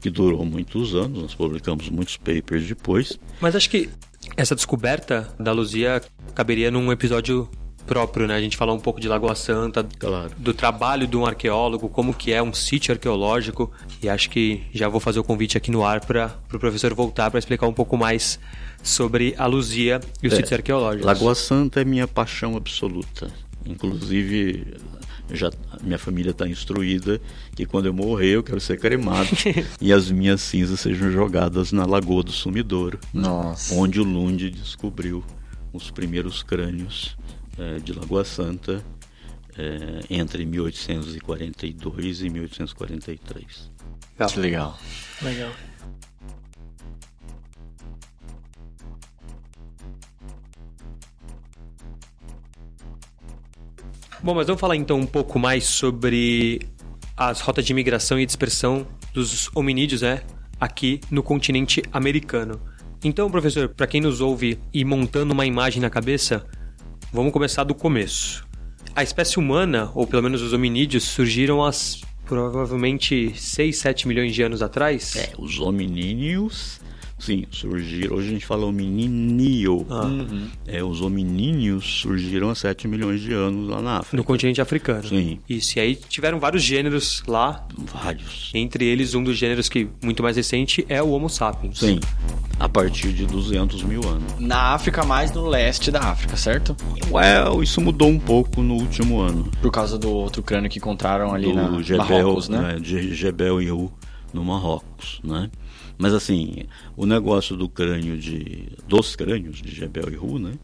que 0.00 0.10
durou 0.10 0.44
muitos 0.44 0.94
anos, 0.94 1.22
nós 1.22 1.34
publicamos 1.34 1.88
muitos 1.88 2.16
papers 2.16 2.66
depois, 2.66 3.18
Mas 3.40 3.56
acho 3.56 3.68
que 3.70 3.88
essa 4.36 4.54
descoberta 4.54 5.34
da 5.38 5.52
Luzia 5.52 6.02
caberia 6.34 6.70
num 6.70 6.90
episódio 6.92 7.48
próprio, 7.86 8.26
né? 8.26 8.34
A 8.34 8.40
gente 8.40 8.56
falar 8.56 8.72
um 8.74 8.78
pouco 8.80 9.00
de 9.00 9.08
Lagoa 9.08 9.34
Santa, 9.34 9.86
Claro. 9.98 10.30
do 10.36 10.52
trabalho 10.52 11.06
de 11.06 11.16
um 11.16 11.24
arqueólogo, 11.24 11.88
como 11.88 12.12
que 12.12 12.32
é 12.32 12.42
um 12.42 12.52
sítio 12.52 12.92
arqueológico. 12.92 13.70
E 14.02 14.08
acho 14.08 14.28
que 14.28 14.62
já 14.74 14.88
vou 14.88 15.00
fazer 15.00 15.18
o 15.20 15.24
convite 15.24 15.56
aqui 15.56 15.70
no 15.70 15.84
ar 15.84 16.04
para 16.04 16.26
o 16.44 16.48
pro 16.48 16.58
professor 16.58 16.92
voltar 16.92 17.30
para 17.30 17.38
explicar 17.38 17.66
um 17.66 17.72
pouco 17.72 17.96
mais 17.96 18.38
sobre 18.82 19.34
a 19.38 19.46
Luzia 19.46 20.00
e 20.22 20.26
os 20.26 20.32
É, 20.32 20.36
sítios 20.36 20.52
arqueológicos. 20.52 21.06
Lagoa 21.06 21.34
Santa 21.34 21.80
é 21.80 21.84
minha 21.84 22.06
paixão 22.06 22.56
absoluta. 22.56 23.30
Inclusive, 23.64 24.74
já 25.32 25.50
minha 25.82 25.98
família 25.98 26.30
está 26.30 26.46
instruída 26.48 27.20
que 27.54 27.66
quando 27.66 27.86
eu 27.86 27.92
morrer 27.92 28.30
eu 28.36 28.42
quero 28.42 28.60
ser 28.60 28.78
cremado 28.78 29.28
e 29.80 29.92
as 29.92 30.10
minhas 30.10 30.40
cinzas 30.40 30.80
sejam 30.80 31.10
jogadas 31.10 31.72
na 31.72 31.84
Lagoa 31.84 32.22
do 32.22 32.32
Sumidouro, 32.32 32.98
Nossa. 33.12 33.74
onde 33.74 34.00
o 34.00 34.04
Lund 34.04 34.50
descobriu 34.50 35.24
os 35.72 35.90
primeiros 35.90 36.42
crânios 36.42 37.16
eh, 37.58 37.78
de 37.78 37.92
Lagoa 37.92 38.24
Santa 38.24 38.84
eh, 39.56 40.00
entre 40.10 40.44
1842 40.44 42.22
e 42.22 42.30
1843. 42.30 43.70
Legal. 44.18 44.30
Que 44.30 44.40
legal. 44.40 44.78
Legal. 45.22 45.52
Bom, 54.22 54.34
mas 54.34 54.46
vamos 54.46 54.60
falar 54.60 54.76
então 54.76 54.98
um 54.98 55.06
pouco 55.06 55.38
mais 55.38 55.64
sobre 55.64 56.60
as 57.16 57.40
rotas 57.40 57.64
de 57.64 57.72
migração 57.72 58.18
e 58.18 58.26
dispersão 58.26 58.86
dos 59.14 59.48
hominídeos, 59.54 60.02
né, 60.02 60.22
aqui 60.60 61.00
no 61.10 61.22
continente 61.22 61.82
americano. 61.92 62.60
Então, 63.04 63.30
professor, 63.30 63.68
para 63.68 63.86
quem 63.86 64.00
nos 64.00 64.20
ouve 64.20 64.58
e 64.72 64.84
montando 64.84 65.32
uma 65.32 65.46
imagem 65.46 65.80
na 65.80 65.88
cabeça, 65.88 66.44
vamos 67.16 67.32
começar 67.32 67.64
do 67.64 67.74
começo. 67.74 68.46
A 68.94 69.02
espécie 69.02 69.38
humana, 69.38 69.90
ou 69.94 70.06
pelo 70.06 70.22
menos 70.22 70.42
os 70.42 70.52
hominídeos, 70.52 71.04
surgiram 71.04 71.64
há 71.64 71.70
provavelmente 72.26 73.32
6, 73.34 73.78
7 73.78 74.06
milhões 74.06 74.34
de 74.34 74.42
anos 74.42 74.60
atrás. 74.62 75.16
É, 75.16 75.32
os 75.38 75.58
hominíneos, 75.58 76.78
sim, 77.18 77.44
surgiram. 77.50 78.16
Hoje 78.16 78.28
a 78.28 78.30
gente 78.30 78.46
fala 78.46 78.66
homininio. 78.66 79.86
É, 80.66 80.82
os 80.82 81.00
hominíneos 81.00 82.00
surgiram 82.00 82.50
há 82.50 82.54
7 82.54 82.86
milhões 82.88 83.20
de 83.20 83.32
anos 83.32 83.68
lá 83.68 83.80
na 83.80 83.98
África. 83.98 84.16
No 84.16 84.24
continente 84.24 84.60
africano. 84.60 85.06
Sim. 85.06 85.38
Isso, 85.48 85.78
e 85.78 85.80
aí 85.80 85.96
tiveram 85.96 86.38
vários 86.38 86.62
gêneros 86.62 87.22
lá. 87.26 87.66
Vários. 87.76 88.50
Entre 88.54 88.84
eles, 88.84 89.14
um 89.14 89.22
dos 89.22 89.36
gêneros 89.36 89.68
que 89.68 89.88
muito 90.02 90.22
mais 90.22 90.36
recente 90.36 90.84
é 90.88 91.02
o 91.02 91.10
Homo 91.10 91.28
sapiens. 91.28 91.78
Sim, 91.78 92.00
a 92.58 92.68
partir 92.68 93.12
de 93.12 93.26
200 93.26 93.82
mil 93.82 94.00
anos. 94.08 94.38
Na 94.38 94.74
África, 94.74 95.04
mais 95.04 95.32
no 95.32 95.46
leste 95.46 95.90
da 95.90 96.00
África, 96.00 96.36
certo? 96.36 96.76
Well, 97.10 97.62
isso 97.62 97.80
mudou 97.80 98.08
um 98.08 98.18
pouco 98.18 98.62
no 98.62 98.74
último 98.74 99.20
ano. 99.20 99.50
Por 99.60 99.70
causa 99.70 99.98
do 99.98 100.10
outro 100.10 100.42
crânio 100.42 100.70
que 100.70 100.78
encontraram 100.78 101.34
ali 101.34 101.52
na 101.52 101.68
do 101.68 101.82
Jebel, 101.82 102.06
Marrocos, 102.06 102.48
né? 102.48 102.60
né, 102.60 102.78
de 102.78 103.14
Jebel 103.14 103.60
Ihu 103.60 103.92
no 104.32 104.44
Marrocos, 104.44 105.20
né? 105.22 105.50
Mas 105.98 106.12
assim, 106.12 106.64
o 106.96 107.06
negócio 107.06 107.56
do 107.56 107.68
crânio 107.68 108.18
de 108.18 108.68
dos 108.86 109.16
crânios 109.16 109.62
de 109.62 109.74
Jebel 109.74 110.12
Ihu, 110.12 110.38
né? 110.38 110.54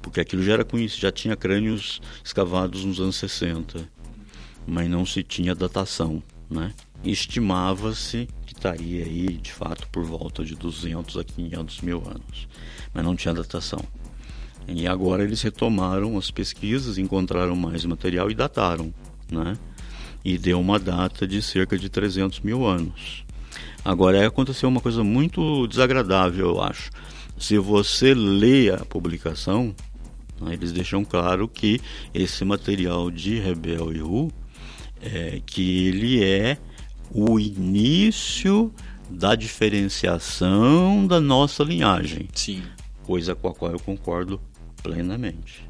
Porque 0.00 0.20
aquilo 0.20 0.42
já 0.42 0.54
era 0.54 0.64
conhecido, 0.64 1.02
já 1.02 1.12
tinha 1.12 1.36
crânios 1.36 2.00
escavados 2.24 2.84
nos 2.84 3.00
anos 3.00 3.16
60, 3.16 3.88
mas 4.66 4.88
não 4.88 5.04
se 5.06 5.22
tinha 5.22 5.54
datação, 5.54 6.22
né? 6.50 6.72
Estimava-se 7.04 8.28
que 8.46 8.54
estaria 8.54 9.04
aí, 9.04 9.28
de 9.28 9.52
fato, 9.52 9.88
por 9.88 10.04
volta 10.04 10.44
de 10.44 10.54
200 10.54 11.16
a 11.16 11.24
500 11.24 11.80
mil 11.80 11.98
anos, 12.06 12.48
mas 12.94 13.04
não 13.04 13.14
tinha 13.14 13.34
datação. 13.34 13.84
E 14.68 14.86
agora 14.86 15.24
eles 15.24 15.42
retomaram 15.42 16.16
as 16.16 16.30
pesquisas, 16.30 16.98
encontraram 16.98 17.56
mais 17.56 17.84
material 17.84 18.30
e 18.30 18.34
dataram, 18.34 18.94
né? 19.30 19.58
E 20.24 20.38
deu 20.38 20.60
uma 20.60 20.78
data 20.78 21.26
de 21.26 21.42
cerca 21.42 21.76
de 21.76 21.88
300 21.88 22.40
mil 22.40 22.64
anos. 22.64 23.24
Agora 23.84 24.18
aí 24.18 24.24
aconteceu 24.24 24.68
uma 24.68 24.80
coisa 24.80 25.02
muito 25.02 25.66
desagradável, 25.66 26.50
eu 26.50 26.62
acho. 26.62 26.90
Se 27.36 27.58
você 27.58 28.14
lê 28.14 28.70
a 28.70 28.84
publicação, 28.84 29.74
né, 30.40 30.54
eles 30.54 30.72
deixam 30.72 31.04
claro 31.04 31.48
que 31.48 31.80
esse 32.14 32.44
material 32.44 33.10
de 33.10 33.38
Rebel 33.40 33.92
e 33.92 33.98
Ru, 33.98 34.30
é, 35.00 35.40
que 35.44 35.88
ele 35.88 36.22
é 36.22 36.58
o 37.10 37.38
início 37.40 38.72
da 39.10 39.34
diferenciação 39.34 41.06
da 41.06 41.20
nossa 41.20 41.62
linhagem 41.62 42.28
Sim. 42.32 42.62
coisa 43.02 43.34
com 43.34 43.48
a 43.48 43.54
qual 43.54 43.72
eu 43.72 43.80
concordo 43.80 44.40
plenamente. 44.82 45.68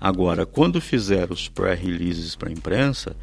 Agora, 0.00 0.46
quando 0.46 0.80
fizeram 0.80 1.34
os 1.34 1.46
pré-releases 1.46 2.34
para 2.34 2.48
a 2.48 2.52
imprensa, 2.52 3.14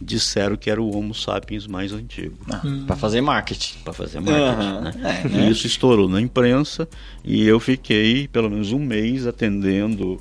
disseram 0.00 0.56
que 0.56 0.70
era 0.70 0.80
o 0.82 0.94
Homo 0.96 1.14
sapiens 1.14 1.66
mais 1.66 1.92
antigo. 1.92 2.36
Ah, 2.50 2.60
Pra 2.86 2.96
fazer 2.96 3.20
marketing. 3.20 3.78
Para 3.84 3.92
fazer 3.92 4.20
marketing, 4.20 4.68
Aham, 4.68 4.80
né? 4.82 4.92
é, 5.24 5.28
E 5.28 5.30
né? 5.36 5.50
isso 5.50 5.66
estourou 5.66 6.08
na 6.08 6.20
imprensa 6.20 6.88
e 7.24 7.42
eu 7.46 7.58
fiquei 7.58 8.28
pelo 8.28 8.50
menos 8.50 8.72
um 8.72 8.78
mês 8.78 9.26
atendendo 9.26 10.20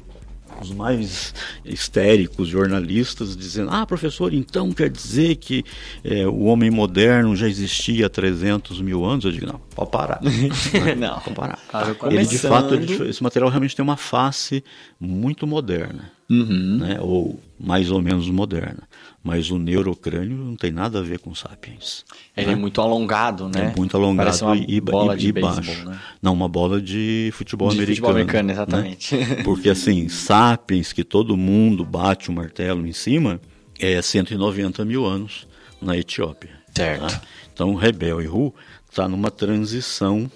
os 0.62 0.72
mais 0.72 1.34
histéricos 1.66 2.48
jornalistas 2.48 3.36
dizendo: 3.36 3.70
Ah, 3.72 3.86
professor, 3.86 4.34
então 4.34 4.72
quer 4.72 4.90
dizer 4.90 5.36
que 5.36 5.66
eh, 6.02 6.26
o 6.26 6.44
homem 6.46 6.72
moderno 6.72 7.36
já 7.36 7.46
existia 7.46 8.06
há 8.06 8.10
300 8.10 8.80
mil 8.80 9.04
anos? 9.04 9.26
Eu 9.26 9.32
digo: 9.34 9.46
Não, 9.48 9.60
pode 9.76 9.92
parar. 9.92 10.22
Não. 10.98 11.20
pode 11.20 11.36
parar. 11.36 11.60
Tava 11.70 11.98
Ele, 12.10 12.26
de 12.26 12.38
fato, 12.38 12.70
começando. 12.70 12.90
ele- 13.02 13.10
esse 13.10 13.22
material 13.22 13.50
realmente 13.50 13.76
tem 13.76 13.84
uma 13.84 13.98
face 13.98 14.64
muito 14.98 15.46
moderna, 15.46 16.10
Uhum. 16.30 16.78
né? 16.80 16.98
ou 17.02 17.38
mais 17.60 17.92
ou 17.92 18.02
menos 18.02 18.30
moderna. 18.30 18.84
Mas 19.26 19.50
o 19.50 19.58
neurocrânio 19.58 20.38
não 20.38 20.56
tem 20.56 20.72
nada 20.72 21.00
a 21.00 21.02
ver 21.02 21.18
com 21.18 21.34
sapiens. 21.34 22.06
Ele 22.38 22.52
é 22.52 22.56
muito 22.56 22.80
alongado, 22.80 23.50
né? 23.50 23.72
É 23.74 23.76
muito 23.76 23.98
alongado 23.98 24.54
e, 24.56 24.80
bola 24.80 25.16
e, 25.16 25.18
de 25.18 25.28
e 25.30 25.32
beisebol, 25.32 25.64
baixo. 25.64 25.90
né? 25.90 26.00
Não, 26.22 26.32
uma 26.32 26.48
bola 26.48 26.80
de 26.80 27.32
futebol 27.34 27.70
De 27.70 27.74
americano. 27.76 27.96
futebol 27.96 28.12
americano, 28.12 28.48
né? 28.48 28.54
exatamente. 28.54 29.18
Porque 29.44 29.68
assim, 29.72 30.08
sapiens, 30.10 30.94
que 30.94 31.04
todo 31.04 31.36
mundo 31.36 31.84
bate 31.84 32.30
o 32.30 32.34
martelo 32.34 32.86
em 32.86 32.94
cima, 32.94 33.42
é 33.80 34.00
190 34.00 34.86
mil 34.86 35.04
anos 35.08 35.48
na 35.82 35.98
Etiópia. 35.98 36.52
Certo. 36.76 37.08
tá? 37.08 37.22
Então, 37.52 37.74
Rebel 37.74 38.22
e 38.22 38.28
Ru 38.28 38.54
está 38.88 39.08
numa 39.08 39.32
transição 39.32 40.30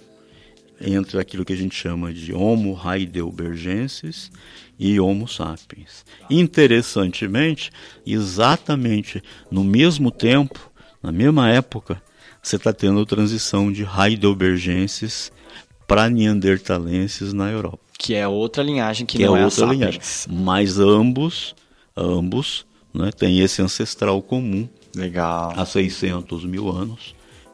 entre 0.81 1.19
aquilo 1.19 1.45
que 1.45 1.53
a 1.53 1.55
gente 1.55 1.75
chama 1.75 2.11
de 2.11 2.33
Homo 2.33 2.75
heidelbergensis 2.91 4.31
e 4.79 4.99
Homo 4.99 5.27
sapiens. 5.27 6.05
Interessantemente, 6.29 7.69
exatamente 8.07 9.21
no 9.51 9.63
mesmo 9.63 10.09
tempo, 10.09 10.71
na 11.03 11.11
mesma 11.11 11.49
época, 11.49 12.01
você 12.41 12.55
está 12.55 12.71
tendo 12.71 13.01
a 13.01 13.05
transição 13.05 13.71
de 13.71 13.83
heidelbergensis 13.83 15.31
para 15.85 16.09
neandertalenses 16.09 17.33
na 17.33 17.49
Europa 17.49 17.79
Que 17.97 18.13
é 18.15 18.27
outra 18.27 18.63
linhagem 18.63 19.05
que, 19.05 19.17
que 19.17 19.25
não 19.25 19.35
é 19.35 19.41
é, 19.41 19.45
outra 19.45 19.59
Sapiens. 19.65 19.79
linhagem. 19.79 20.01
Mas 20.29 20.79
ambos, 20.79 21.55
ambos, 21.97 22.65
né, 22.93 23.11
têm 23.11 23.39
esse 23.41 23.61
ancestral 23.61 24.21
comum 24.21 24.69
Legal. 24.95 25.53
há 25.55 25.65
600 25.65 26.45
mil 26.45 26.69
anos, 26.69 27.13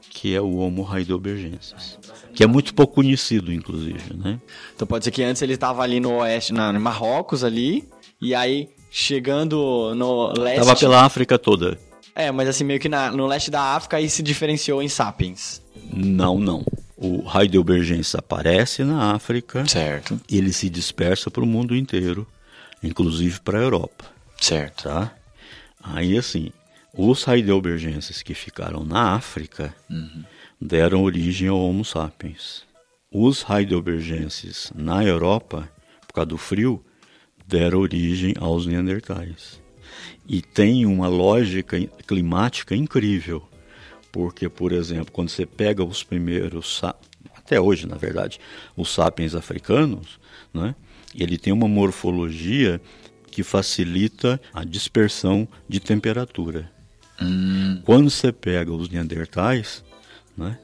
que 0.10 0.36
é 0.36 0.42
o 0.42 0.58
Homo 0.58 0.88
heidelbergensis, 0.96 1.98
que 2.36 2.44
é 2.44 2.48
muito 2.48 2.74
pouco 2.74 2.96
conhecido, 2.96 3.52
inclusive, 3.54 4.14
né? 4.16 4.40
Então 4.76 4.86
pode 4.88 5.06
ser 5.06 5.12
que 5.12 5.24
antes 5.24 5.42
ele 5.42 5.54
estava 5.54 5.82
ali 5.82 6.00
no 6.00 6.18
oeste, 6.18 6.54
na, 6.54 6.72
em 6.72 6.78
Marrocos 6.80 7.44
ali, 7.44 7.88
e 8.22 8.36
aí 8.36 8.70
chegando 8.92 9.94
no 9.96 10.28
leste. 10.40 10.60
Estava 10.62 10.80
pela 10.80 11.04
África 11.06 11.38
toda. 11.40 11.78
É, 12.14 12.32
mas 12.32 12.48
assim, 12.48 12.64
meio 12.64 12.80
que 12.80 12.88
na- 12.90 13.12
no 13.12 13.26
leste 13.28 13.50
da 13.52 13.62
África 13.76 13.98
aí 13.98 14.10
se 14.10 14.22
diferenciou 14.24 14.82
em 14.82 14.88
Sapiens. 14.88 15.62
Não, 15.94 16.38
não. 16.40 16.64
O 16.98 17.24
heidelbergensis 17.38 18.16
aparece 18.16 18.84
na 18.84 19.14
África, 19.14 19.66
Certo. 19.68 20.20
ele 20.32 20.54
se 20.54 20.70
dispersa 20.70 21.30
para 21.30 21.44
o 21.44 21.46
mundo 21.46 21.76
inteiro, 21.76 22.26
inclusive 22.82 23.40
para 23.42 23.60
a 23.60 23.62
Europa. 23.62 24.06
Certo. 24.40 24.84
tá? 24.84 25.12
Aí 25.84 26.18
assim, 26.18 26.52
os 26.98 27.28
heidelbergenses 27.28 28.22
que 28.24 28.34
ficaram 28.34 28.84
na 28.86 29.14
África 29.14 29.74
deram 30.66 31.04
origem 31.04 31.48
ao 31.48 31.60
Homo 31.60 31.86
sapiens. 31.86 32.64
Os 33.12 33.46
heidelbergenses 33.48 34.72
na 34.76 35.04
Europa, 35.04 35.70
por 36.08 36.14
causa 36.14 36.26
do 36.26 36.38
frio, 36.38 36.84
deram 37.48 37.80
origem 37.80 38.34
aos 38.40 38.66
neandertais. 38.66 39.62
E 40.28 40.42
tem 40.42 40.86
uma 40.86 41.08
lógica 41.08 41.78
climática 42.08 42.76
incrível, 42.76 43.48
porque, 44.12 44.50
por 44.50 44.72
exemplo, 44.72 45.12
quando 45.12 45.30
você 45.30 45.46
pega 45.46 45.84
os 45.84 46.04
primeiros, 46.04 46.82
até 47.36 47.62
hoje, 47.62 47.86
na 47.86 47.96
verdade, 47.96 48.40
os 48.76 48.90
sapiens 48.90 49.36
africanos, 49.36 50.20
né, 50.52 50.74
ele 51.14 51.38
tem 51.38 51.54
uma 51.54 51.68
morfologia 51.68 52.82
que 53.30 53.44
facilita 53.44 54.42
a 54.54 54.64
dispersão 54.64 55.48
de 55.70 55.80
temperatura. 55.80 56.72
Quando 57.86 58.10
você 58.10 58.32
pega 58.32 58.74
os 58.74 58.90
neandertais, 58.90 59.84
né, 60.38 60.58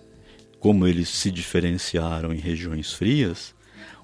como 0.59 0.87
eles 0.87 1.09
se 1.09 1.31
diferenciaram 1.31 2.33
em 2.33 2.37
regiões 2.37 2.93
frias, 2.93 3.53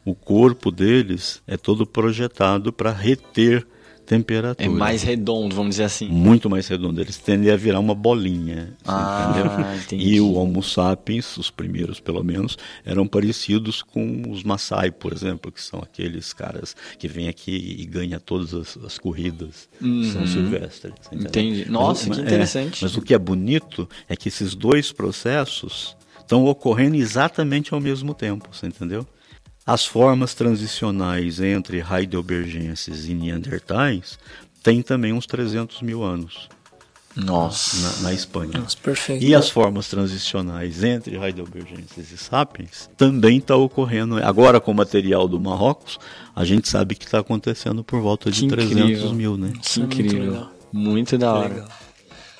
o 0.03 0.15
corpo 0.15 0.71
deles 0.71 1.41
é 1.45 1.57
todo 1.57 1.85
projetado 1.85 2.71
para 2.71 2.91
reter 2.91 3.65
temperatura. 4.07 4.67
É 4.67 4.71
mais 4.71 5.03
redondo, 5.03 5.53
vamos 5.55 5.71
dizer 5.75 5.83
assim. 5.83 6.07
muito 6.07 6.49
mais 6.49 6.67
redondo. 6.67 6.99
Eles 7.01 7.17
tendem 7.17 7.51
a 7.51 7.57
virar 7.57 7.79
uma 7.79 7.93
bolinha. 7.93 8.73
você 8.83 8.91
Ah. 8.91 9.75
E 9.91 10.19
o 10.21 10.33
Homo 10.33 10.63
sapiens, 10.63 11.37
os 11.37 11.51
primeiros 11.51 11.99
pelo 11.99 12.23
menos, 12.23 12.57
eram 12.85 13.05
parecidos 13.05 13.83
com 13.83 14.23
os 14.31 14.43
Maasai, 14.43 14.89
por 14.91 15.11
exemplo, 15.13 15.51
que 15.51 15.61
são 15.61 15.79
aqueles 15.79 16.31
caras 16.33 16.75
que 16.97 17.07
vêm 17.07 17.27
aqui 17.27 17.75
e 17.79 17.85
ganham 17.85 18.19
todas 18.19 18.53
as, 18.53 18.77
as 18.77 18.97
corridas. 18.97 19.67
São 20.13 20.25
silvestres. 20.25 20.93
entendeu? 21.07 21.19
Uhum. 21.19 21.27
Entendi. 21.27 21.69
Nossa, 21.69 22.07
Mas- 22.07 22.17
que 22.17 22.23
é, 22.23 22.27
interessante. 22.27 22.83
mas 22.83 22.95
o 22.95 23.01
que 23.01 23.13
é 23.13 23.19
bonito 23.19 23.87
é 24.07 24.15
que 24.15 24.29
esses 24.29 24.55
dois 24.55 24.91
processos 24.91 25.95
estão 26.19 26.45
ocorrendo 26.45 26.95
exatamente 26.95 27.73
ao 27.73 27.79
mesmo 27.79 28.13
tempo, 28.13 28.49
você 28.51 28.67
entendeu? 28.67 29.05
As 29.67 29.85
formas 29.85 30.33
transicionais 30.33 31.41
entre 31.41 31.83
heidelbergenses 31.83 33.05
e 33.09 33.13
neandertais 33.13 34.17
têm 34.63 34.81
também 34.81 35.11
uns 35.11 35.25
300 35.25 35.81
mil 35.81 36.03
anos 36.03 36.47
Nossa. 37.13 37.97
na, 38.01 38.03
na 38.03 38.13
Espanha. 38.13 38.59
Nossa, 38.59 38.77
perfeito. 38.77 39.25
E 39.25 39.35
as 39.35 39.49
formas 39.49 39.89
transicionais 39.89 40.83
entre 40.85 41.17
heidelbergenses 41.17 42.11
e 42.13 42.17
sapiens 42.17 42.89
também 42.95 43.39
está 43.39 43.57
ocorrendo. 43.57 44.23
Agora, 44.23 44.61
com 44.61 44.71
o 44.71 44.75
material 44.75 45.27
do 45.27 45.37
Marrocos, 45.37 45.99
a 46.33 46.45
gente 46.45 46.69
sabe 46.69 46.95
que 46.95 47.03
está 47.03 47.19
acontecendo 47.19 47.83
por 47.83 47.99
volta 47.99 48.31
de 48.31 48.41
Que 48.43 48.47
300 48.47 48.79
incrível. 48.79 49.13
mil, 49.13 49.37
né? 49.37 49.51
Que 49.61 49.79
é 49.79 49.83
muito 49.83 50.01
incrível. 50.01 50.31
legal. 50.31 50.51
Muito 50.71 51.17
da 51.17 51.33
hora. 51.33 51.49
Legal. 51.53 51.69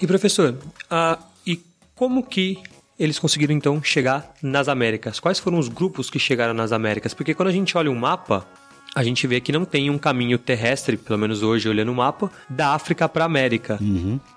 E 0.02 0.08
professor, 0.08 0.58
ah, 0.90 1.20
e 1.46 1.60
como 1.94 2.24
que 2.24 2.58
eles 3.00 3.20
conseguiram 3.20 3.54
então 3.54 3.82
chegar 3.84 4.34
nas 4.42 4.68
Américas? 4.68 5.20
Quais 5.20 5.40
foram 5.40 5.60
os 5.60 5.68
grupos 5.68 6.10
que 6.10 6.20
chegaram 6.20 6.54
nas 6.54 6.72
Américas? 6.72 7.14
Porque 7.14 7.34
quando 7.34 7.50
a 7.50 7.52
gente 7.52 7.78
olha 7.78 7.92
um 7.92 7.96
mapa, 7.96 8.48
a 8.96 9.04
gente 9.04 9.28
vê 9.28 9.40
que 9.40 9.52
não 9.52 9.64
tem 9.64 9.90
um 9.90 9.98
caminho 9.98 10.40
terrestre, 10.40 10.98
pelo 10.98 11.20
menos 11.20 11.44
hoje 11.44 11.70
olhando 11.70 11.92
o 11.92 11.96
mapa, 11.96 12.32
da 12.50 12.74
África 12.74 13.08
para 13.08 13.26
a 13.26 13.28
América. 13.28 13.78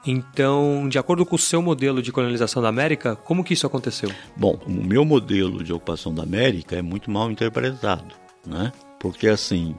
Então, 0.07 0.87
de 0.89 0.99
acordo 0.99 1.25
com 1.25 1.37
o 1.37 1.39
seu 1.39 1.63
modelo 1.63 2.03
de 2.03 2.13
colonização 2.13 2.61
da 2.61 2.69
América, 2.69 3.17
como 3.17 3.43
que 3.43 3.55
isso 3.55 3.67
aconteceu? 3.67 4.11
Bom, 4.37 4.61
o 4.67 4.71
meu 4.71 5.05
modelo 5.05 5.65
de 5.65 5.73
ocupação 5.73 6.15
da 6.15 6.23
América 6.23 6.77
é 6.77 6.83
muito 6.83 7.11
mal 7.11 7.31
interpretado, 7.31 8.15
né? 8.47 8.71
Porque 8.99 9.29
assim, 9.29 9.75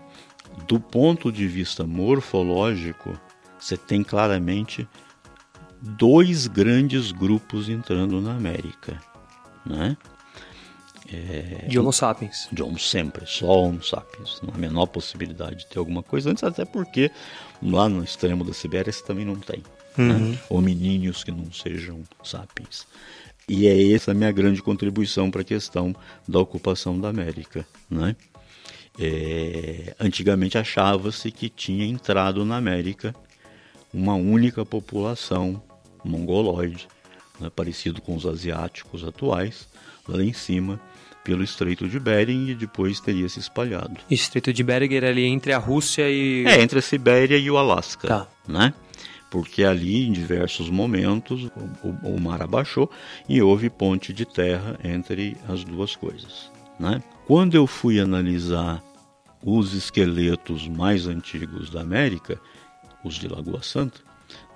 do 0.67 0.80
ponto 0.80 1.32
de 1.32 1.48
vista 1.48 1.86
morfológico, 1.86 3.15
você 3.60 3.78
tem 3.78 4.04
claramente 4.04 4.88
dois 5.82 6.48
grandes 6.48 7.12
grupos 7.12 7.67
entrando 7.70 8.22
na 8.22 8.36
América, 8.36 9.02
né? 9.65 9.98
De 11.67 11.78
Homo 11.78 11.91
sapiens. 11.91 12.48
de 12.52 12.63
Homo 12.63 12.80
sempre, 12.80 13.26
só 13.26 13.63
Homo 13.63 13.84
sapiens. 13.84 14.39
Não 14.41 14.54
há 14.54 14.56
a 14.56 14.60
menor 14.60 14.86
possibilidade 14.86 15.58
de 15.58 15.67
ter 15.67 15.80
alguma 15.80 16.02
coisa 16.02 16.32
antes, 16.32 16.44
até 16.44 16.63
porque 16.63 17.12
lá 17.62 17.89
no 17.89 18.04
extremo 18.04 18.46
da 18.46 18.54
Sibéria 18.54 18.91
você 18.91 19.04
também 19.04 19.26
não 19.26 19.36
tem. 19.36 19.62
Né? 19.98 20.39
Hominíneos 20.50 21.24
que 21.24 21.32
não 21.32 21.52
sejam 21.52 22.02
sapiens. 22.24 22.88
E 23.48 23.67
é 23.67 23.91
essa 23.91 24.12
a 24.12 24.13
minha 24.13 24.32
grande 24.32 24.62
contribuição 24.62 25.30
para 25.30 25.41
a 25.41 25.46
questão 25.46 25.94
da 26.26 26.39
ocupação 26.39 26.98
da 26.98 27.10
América. 27.10 27.67
Né? 27.89 28.15
É, 28.98 29.94
antigamente 30.00 30.58
achava-se 30.58 31.30
que 31.30 31.50
tinha 31.50 31.86
entrado 31.86 32.46
na 32.46 32.56
América 32.56 33.13
uma 33.94 34.15
única 34.15 34.65
população 34.65 35.62
mongoloide, 36.03 36.87
né, 37.39 37.49
parecido 37.55 38.01
com 38.01 38.15
os 38.15 38.25
asiáticos 38.25 39.03
atuais, 39.03 39.67
lá 40.07 40.21
em 40.23 40.33
cima, 40.33 40.79
pelo 41.23 41.43
Estreito 41.43 41.87
de 41.87 41.99
Bering 41.99 42.49
e 42.49 42.55
depois 42.55 42.99
teria 42.99 43.29
se 43.29 43.39
espalhado. 43.39 43.95
Estreito 44.09 44.51
de 44.51 44.63
Bering 44.63 44.93
era 44.95 45.09
ali 45.09 45.25
entre 45.25 45.53
a 45.53 45.57
Rússia 45.59 46.09
e... 46.09 46.45
É, 46.47 46.61
entre 46.61 46.79
a 46.79 46.81
Sibéria 46.81 47.37
e 47.37 47.49
o 47.51 47.57
Alasca, 47.57 48.07
Tá. 48.07 48.27
né? 48.47 48.73
Porque 49.29 49.63
ali, 49.63 50.07
em 50.07 50.11
diversos 50.11 50.69
momentos, 50.69 51.43
o, 51.83 51.87
o- 51.87 52.15
o 52.15 52.19
mar 52.19 52.41
abaixou 52.41 52.91
e 53.29 53.41
houve 53.41 53.69
ponte 53.69 54.11
de 54.11 54.25
terra 54.25 54.77
entre 54.83 55.37
as 55.47 55.63
duas 55.63 55.95
coisas, 55.95 56.51
né? 56.79 57.01
Quando 57.27 57.55
eu 57.55 57.65
fui 57.65 57.99
analisar 57.99 58.83
os 59.43 59.73
esqueletos 59.73 60.67
mais 60.67 61.07
antigos 61.07 61.69
da 61.69 61.79
América, 61.81 62.41
os 63.05 63.15
de 63.15 63.27
Lagoa 63.29 63.61
Santa, 63.63 64.01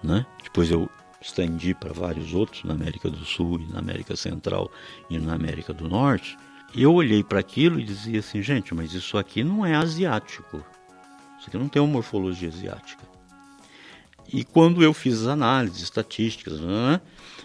né? 0.03 0.25
Depois 0.43 0.69
eu 0.69 0.89
estendi 1.25 1.73
para 1.73 1.91
vários 1.91 2.33
outros 2.33 2.63
na 2.63 2.73
América 2.73 3.09
do 3.09 3.25
Sul, 3.25 3.59
e 3.59 3.73
na 3.73 3.79
América 3.79 4.15
Central 4.15 4.71
e 5.09 5.17
na 5.17 5.33
América 5.33 5.73
do 5.73 5.89
Norte. 5.89 6.37
Eu 6.73 6.93
olhei 6.93 7.23
para 7.23 7.39
aquilo 7.39 7.79
e 7.79 7.83
dizia 7.83 8.19
assim, 8.19 8.41
gente, 8.43 8.75
mas 8.75 8.93
isso 8.93 9.17
aqui 9.17 9.43
não 9.43 9.65
é 9.65 9.75
asiático. 9.75 10.63
Isso 11.39 11.47
aqui 11.47 11.57
não 11.57 11.67
tem 11.67 11.81
uma 11.81 11.93
morfologia 11.93 12.49
asiática. 12.49 13.03
E 14.31 14.43
quando 14.43 14.83
eu 14.83 14.93
fiz 14.93 15.21
as 15.21 15.27
análises 15.27 15.81
estatísticas, 15.81 16.59
né, 16.59 17.01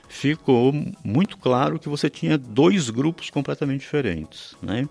ficou 0.09 0.73
muito 1.03 1.39
claro 1.39 1.79
que 1.79 1.89
você 1.89 2.11
tinha 2.11 2.37
dois 2.37 2.91
grupos 2.91 3.31
completamente 3.31 3.81
diferentes. 3.81 4.55
Né? 4.61 4.89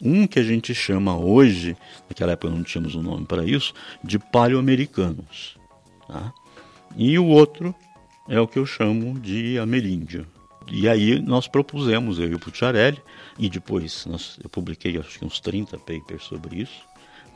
Um 0.00 0.26
que 0.26 0.38
a 0.38 0.44
gente 0.44 0.74
chama 0.74 1.16
hoje, 1.16 1.76
naquela 2.08 2.32
época 2.32 2.54
não 2.54 2.62
tínhamos 2.62 2.94
um 2.94 3.02
nome 3.02 3.26
para 3.26 3.44
isso, 3.44 3.72
de 4.02 4.18
paleoamericanos. 4.18 5.56
Tá? 6.06 6.32
E 6.96 7.18
o 7.18 7.26
outro 7.26 7.74
é 8.32 8.40
o 8.40 8.48
que 8.48 8.58
eu 8.58 8.64
chamo 8.64 9.20
de 9.20 9.58
ameríndio. 9.58 10.26
E 10.66 10.88
aí 10.88 11.20
nós 11.20 11.46
propusemos, 11.46 12.18
eu 12.18 12.30
e 12.30 12.34
o 12.34 12.38
Pucciarelli, 12.38 12.98
e 13.38 13.46
depois 13.50 14.06
nós, 14.06 14.38
eu 14.42 14.48
publiquei 14.48 14.96
acho 14.96 15.18
que 15.18 15.24
uns 15.24 15.38
30 15.38 15.76
papers 15.76 16.24
sobre 16.24 16.62
isso, 16.62 16.80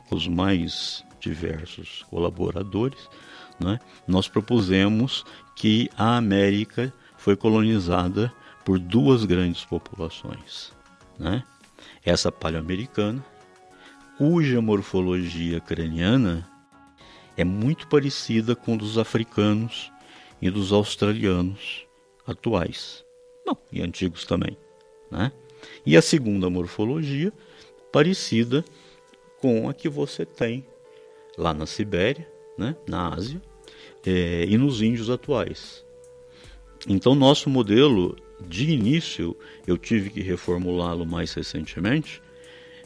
os 0.09 0.27
mais 0.27 1.05
diversos 1.19 2.03
colaboradores, 2.09 3.07
né? 3.59 3.79
nós 4.07 4.27
propusemos 4.27 5.23
que 5.55 5.87
a 5.95 6.17
América 6.17 6.91
foi 7.15 7.35
colonizada 7.35 8.33
por 8.65 8.79
duas 8.79 9.23
grandes 9.23 9.63
populações. 9.63 10.73
Né? 11.19 11.43
Essa 12.03 12.31
paleoamericana, 12.31 13.23
cuja 14.17 14.59
morfologia 14.63 15.59
craniana 15.59 16.49
é 17.37 17.43
muito 17.43 17.87
parecida 17.87 18.55
com 18.55 18.75
dos 18.75 18.97
africanos 18.97 19.91
e 20.41 20.49
dos 20.49 20.71
australianos 20.71 21.85
atuais. 22.25 23.05
Não, 23.45 23.57
e 23.71 23.81
antigos 23.81 24.25
também. 24.25 24.57
Né? 25.09 25.31
E 25.85 25.95
a 25.95 26.01
segunda 26.01 26.49
morfologia, 26.49 27.31
parecida 27.91 28.63
com 29.39 29.69
a 29.69 29.73
que 29.73 29.87
você 29.87 30.25
tem 30.25 30.65
lá 31.37 31.53
na 31.53 31.65
Sibéria, 31.65 32.27
né? 32.57 32.75
na 32.87 33.13
Ásia, 33.13 33.41
é, 34.05 34.45
e 34.47 34.57
nos 34.57 34.81
índios 34.81 35.09
atuais. 35.09 35.85
Então, 36.87 37.15
nosso 37.15 37.49
modelo, 37.49 38.15
de 38.39 38.69
início, 38.69 39.35
eu 39.65 39.77
tive 39.77 40.09
que 40.09 40.21
reformulá-lo 40.21 41.05
mais 41.05 41.33
recentemente, 41.33 42.21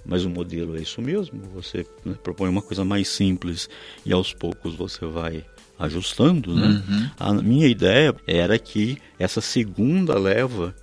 mas 0.06 0.26
o 0.26 0.30
modelo 0.30 0.78
é 0.78 0.82
isso 0.82 1.02
mesmo. 1.02 1.40
Você 1.54 1.86
né, 2.04 2.16
propõe 2.24 2.50
uma 2.50 2.62
coisa 2.62 2.84
mais 2.84 3.08
simples 3.08 3.70
e 4.06 4.12
aos 4.12 4.34
poucos 4.34 4.76
você 4.76 5.06
vai 5.06 5.46
ajustando. 5.82 6.56
Né? 6.56 6.84
Uhum. 6.88 7.10
A 7.20 7.34
minha 7.34 7.68
ideia 7.68 8.16
era 8.26 8.58
que 8.58 8.98
essa 9.18 9.42
segunda 9.42 10.18
leva, 10.18 10.76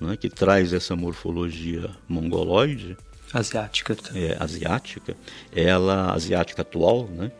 né, 0.00 0.16
que 0.16 0.28
traz 0.28 0.72
essa 0.72 0.96
morfologia 0.96 1.90
mongoloide, 2.08 2.96
asiática, 3.32 3.96
é, 4.14 4.36
asiática, 4.38 5.16
ela 5.54 6.12
asiática 6.12 6.62
atual, 6.62 7.08
né? 7.08 7.30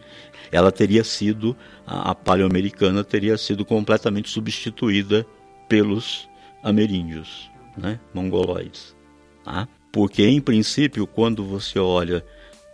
ela 0.50 0.70
teria 0.70 1.05
sido, 1.05 1.57
a, 1.87 2.11
a 2.11 2.14
paleoamericana 2.14 3.05
teria 3.05 3.38
sido 3.38 3.64
completamente 3.64 4.29
substituída 4.29 5.26
pelos 5.68 6.29
ameríndios, 6.62 7.50
né? 7.76 7.98
mongoloides. 8.12 8.94
Tá? 9.44 9.68
Porque, 9.92 10.26
em 10.26 10.40
princípio, 10.40 11.07
quando 11.07 11.44
você 11.44 11.79
olha 11.79 12.24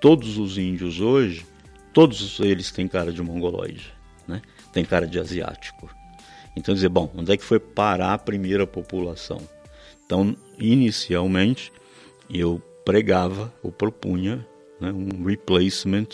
todos 0.01 0.39
os 0.39 0.59
índios 0.59 1.01
hoje, 1.01 1.47
todos 1.93 2.41
eles 2.41 2.73
têm 2.73 2.89
cara 2.89 3.13
de 3.13 3.23
mongoloide, 3.23 3.93
né? 4.27 4.43
tem 4.73 4.85
cara 4.85 5.07
de 5.07 5.19
asiático. 5.19 5.89
Então, 6.57 6.75
dizer, 6.75 6.89
bom, 6.89 7.11
onde 7.17 7.33
é 7.33 7.37
que 7.37 7.45
foi 7.45 7.59
parar 7.59 8.13
a 8.13 8.19
primeira 8.19 8.67
população? 8.67 9.41
Então, 10.05 10.37
inicialmente, 10.59 11.73
eu 12.29 12.61
pregava 12.85 13.53
ou 13.63 13.73
propunha 13.73 14.47
né, 14.81 14.93
um 14.93 15.25
replacement 15.25 16.09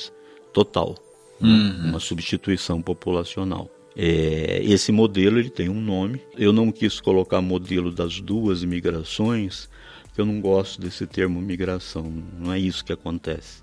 total 0.53 0.95
uhum. 1.41 1.89
uma 1.89 2.01
substituição 2.01 2.83
populacional. 2.83 3.71
É, 3.97 4.61
esse 4.63 4.93
modelo 4.93 5.39
ele 5.39 5.51
tem 5.51 5.69
um 5.69 5.81
nome. 5.81 6.21
Eu 6.37 6.53
não 6.53 6.71
quis 6.71 7.01
colocar 7.01 7.41
modelo 7.41 7.91
das 7.91 8.21
duas 8.21 8.63
migrações, 8.63 9.69
porque 10.05 10.21
eu 10.21 10.27
não 10.27 10.41
gosto 10.41 10.81
desse 10.81 11.07
termo 11.07 11.41
migração. 11.41 12.13
Não 12.39 12.53
é 12.53 12.59
isso 12.59 12.85
que 12.85 12.93
acontece. 12.93 13.63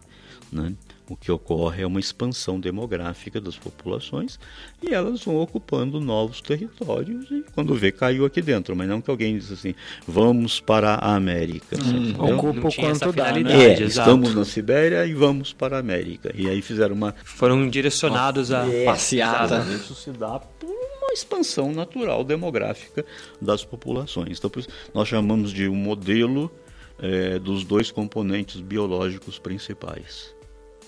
Né? 0.51 0.73
O 1.09 1.15
que 1.15 1.31
ocorre 1.31 1.83
é 1.83 1.87
uma 1.87 1.99
expansão 1.99 2.59
demográfica 2.59 3.39
das 3.39 3.55
populações 3.55 4.39
e 4.81 4.93
elas 4.93 5.23
vão 5.23 5.37
ocupando 5.37 5.99
novos 5.99 6.41
territórios 6.41 7.29
e 7.31 7.43
quando 7.53 7.75
vê 7.75 7.91
caiu 7.91 8.25
aqui 8.25 8.41
dentro, 8.41 8.75
mas 8.75 8.87
não 8.87 9.01
que 9.01 9.09
alguém 9.09 9.37
diz 9.37 9.51
assim, 9.51 9.75
vamos 10.07 10.59
para 10.59 10.95
a 10.95 11.15
América. 11.15 11.77
Hum, 11.77 12.13
ocupa 12.33 12.67
o 12.67 12.75
quanto 12.75 13.11
dá, 13.11 13.31
né? 13.33 13.73
É, 13.73 13.83
estamos 13.83 14.33
na 14.33 14.45
Sibéria 14.45 15.05
e 15.05 15.13
vamos 15.13 15.53
para 15.53 15.77
a 15.77 15.79
América. 15.79 16.31
E 16.35 16.49
aí 16.49 16.61
fizeram 16.61 16.95
uma... 16.95 17.13
Foram 17.23 17.69
direcionados 17.69 18.51
a 18.51 18.67
é, 18.67 18.85
passeada. 18.85 19.59
Isso 19.73 19.93
se 19.95 20.11
dá 20.11 20.39
por 20.39 20.69
uma 20.69 21.13
expansão 21.13 21.71
natural 21.71 22.23
demográfica 22.23 23.05
das 23.41 23.63
populações. 23.63 24.37
Então, 24.37 24.51
nós 24.93 25.07
chamamos 25.07 25.51
de 25.51 25.67
um 25.67 25.75
modelo 25.75 26.51
é, 26.99 27.39
dos 27.39 27.63
dois 27.63 27.91
componentes 27.91 28.59
biológicos 28.61 29.37
principais. 29.39 30.34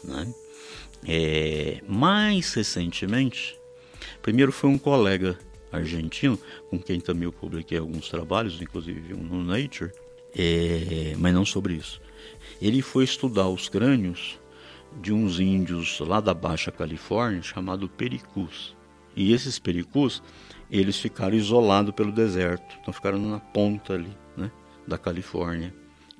Né? 0.07 0.33
É, 1.05 1.81
mais 1.87 2.53
recentemente, 2.53 3.59
primeiro 4.21 4.51
foi 4.51 4.69
um 4.69 4.77
colega 4.77 5.37
argentino, 5.71 6.39
com 6.69 6.79
quem 6.79 6.99
também 6.99 7.25
eu 7.25 7.31
publiquei 7.31 7.77
alguns 7.77 8.09
trabalhos, 8.09 8.61
inclusive 8.61 9.13
um 9.13 9.21
no 9.21 9.43
Nature, 9.43 9.91
é, 10.35 11.13
mas 11.17 11.33
não 11.33 11.45
sobre 11.45 11.75
isso. 11.75 12.01
Ele 12.61 12.81
foi 12.81 13.03
estudar 13.03 13.47
os 13.47 13.69
crânios 13.69 14.39
de 15.01 15.13
uns 15.13 15.39
índios 15.39 15.99
lá 15.99 16.19
da 16.19 16.33
Baixa 16.33 16.71
Califórnia, 16.71 17.41
chamado 17.41 17.87
pericus. 17.87 18.75
E 19.15 19.33
esses 19.33 19.59
pericus, 19.59 20.21
eles 20.69 20.99
ficaram 20.99 21.35
isolados 21.35 21.93
pelo 21.93 22.11
deserto, 22.11 22.75
então 22.81 22.93
ficaram 22.93 23.19
na 23.19 23.39
ponta 23.39 23.93
ali, 23.93 24.15
né, 24.35 24.51
da 24.87 24.97
Califórnia, 24.97 25.73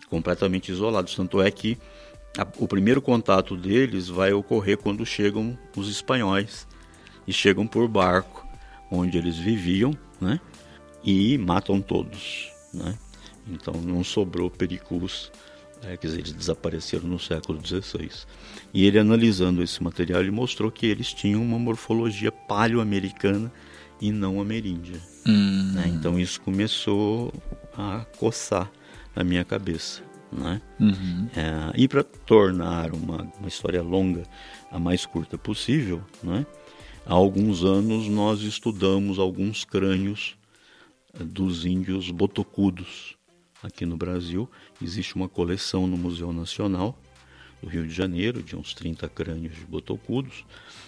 completamente 0.09 0.71
isolados. 0.71 1.15
Tanto 1.15 1.41
é 1.41 1.49
que 1.49 1.77
a, 2.37 2.47
o 2.57 2.67
primeiro 2.67 3.01
contato 3.01 3.57
deles 3.57 4.07
vai 4.07 4.31
ocorrer 4.33 4.77
quando 4.77 5.05
chegam 5.05 5.57
os 5.75 5.89
espanhóis 5.89 6.67
e 7.27 7.33
chegam 7.33 7.65
por 7.67 7.87
barco 7.87 8.47
onde 8.91 9.17
eles 9.17 9.37
viviam, 9.37 9.91
né? 10.21 10.39
E 11.03 11.37
matam 11.37 11.81
todos, 11.81 12.49
né? 12.73 12.97
Então 13.49 13.73
não 13.81 14.03
sobrou 14.03 14.49
pericus, 14.49 15.31
é, 15.83 15.95
quer 15.97 16.07
dizer, 16.07 16.19
eles 16.19 16.31
desapareceram 16.31 17.07
no 17.07 17.19
século 17.19 17.59
XVI. 17.65 18.09
E 18.73 18.85
ele 18.85 18.99
analisando 18.99 19.63
esse 19.63 19.81
material, 19.81 20.21
ele 20.21 20.31
mostrou 20.31 20.71
que 20.71 20.85
eles 20.85 21.13
tinham 21.13 21.41
uma 21.41 21.59
morfologia 21.59 22.31
paleoamericana 22.31 23.51
e 24.01 24.11
não 24.11 24.39
ameríndia. 24.39 24.99
Hum. 25.25 25.71
Né? 25.73 25.87
Então 25.87 26.19
isso 26.19 26.41
começou 26.41 27.33
a 27.77 28.05
coçar 28.17 28.71
a 29.15 29.23
minha 29.23 29.43
cabeça. 29.43 30.06
Né? 30.31 30.61
Uhum. 30.79 31.29
É, 31.35 31.71
e 31.75 31.87
para 31.87 32.03
tornar 32.03 32.93
uma, 32.93 33.23
uma 33.39 33.47
história 33.47 33.81
longa 33.81 34.23
a 34.69 34.77
mais 34.77 35.05
curta 35.05 35.37
possível, 35.37 36.03
né? 36.21 36.45
há 37.05 37.13
alguns 37.13 37.63
anos 37.63 38.07
nós 38.07 38.41
estudamos 38.41 39.19
alguns 39.19 39.63
crânios 39.63 40.35
eh, 41.13 41.23
dos 41.23 41.65
índios 41.65 42.11
botocudos 42.11 43.15
aqui 43.63 43.85
no 43.85 43.95
Brasil. 43.95 44.49
Existe 44.81 45.15
uma 45.15 45.29
coleção 45.29 45.87
no 45.87 45.97
Museu 45.97 46.33
Nacional 46.33 46.99
do 47.61 47.69
Rio 47.69 47.87
de 47.87 47.93
Janeiro 47.93 48.43
de 48.43 48.55
uns 48.55 48.73
30 48.73 49.07
crânios 49.09 49.55
de 49.55 49.65
botocudos, 49.65 50.45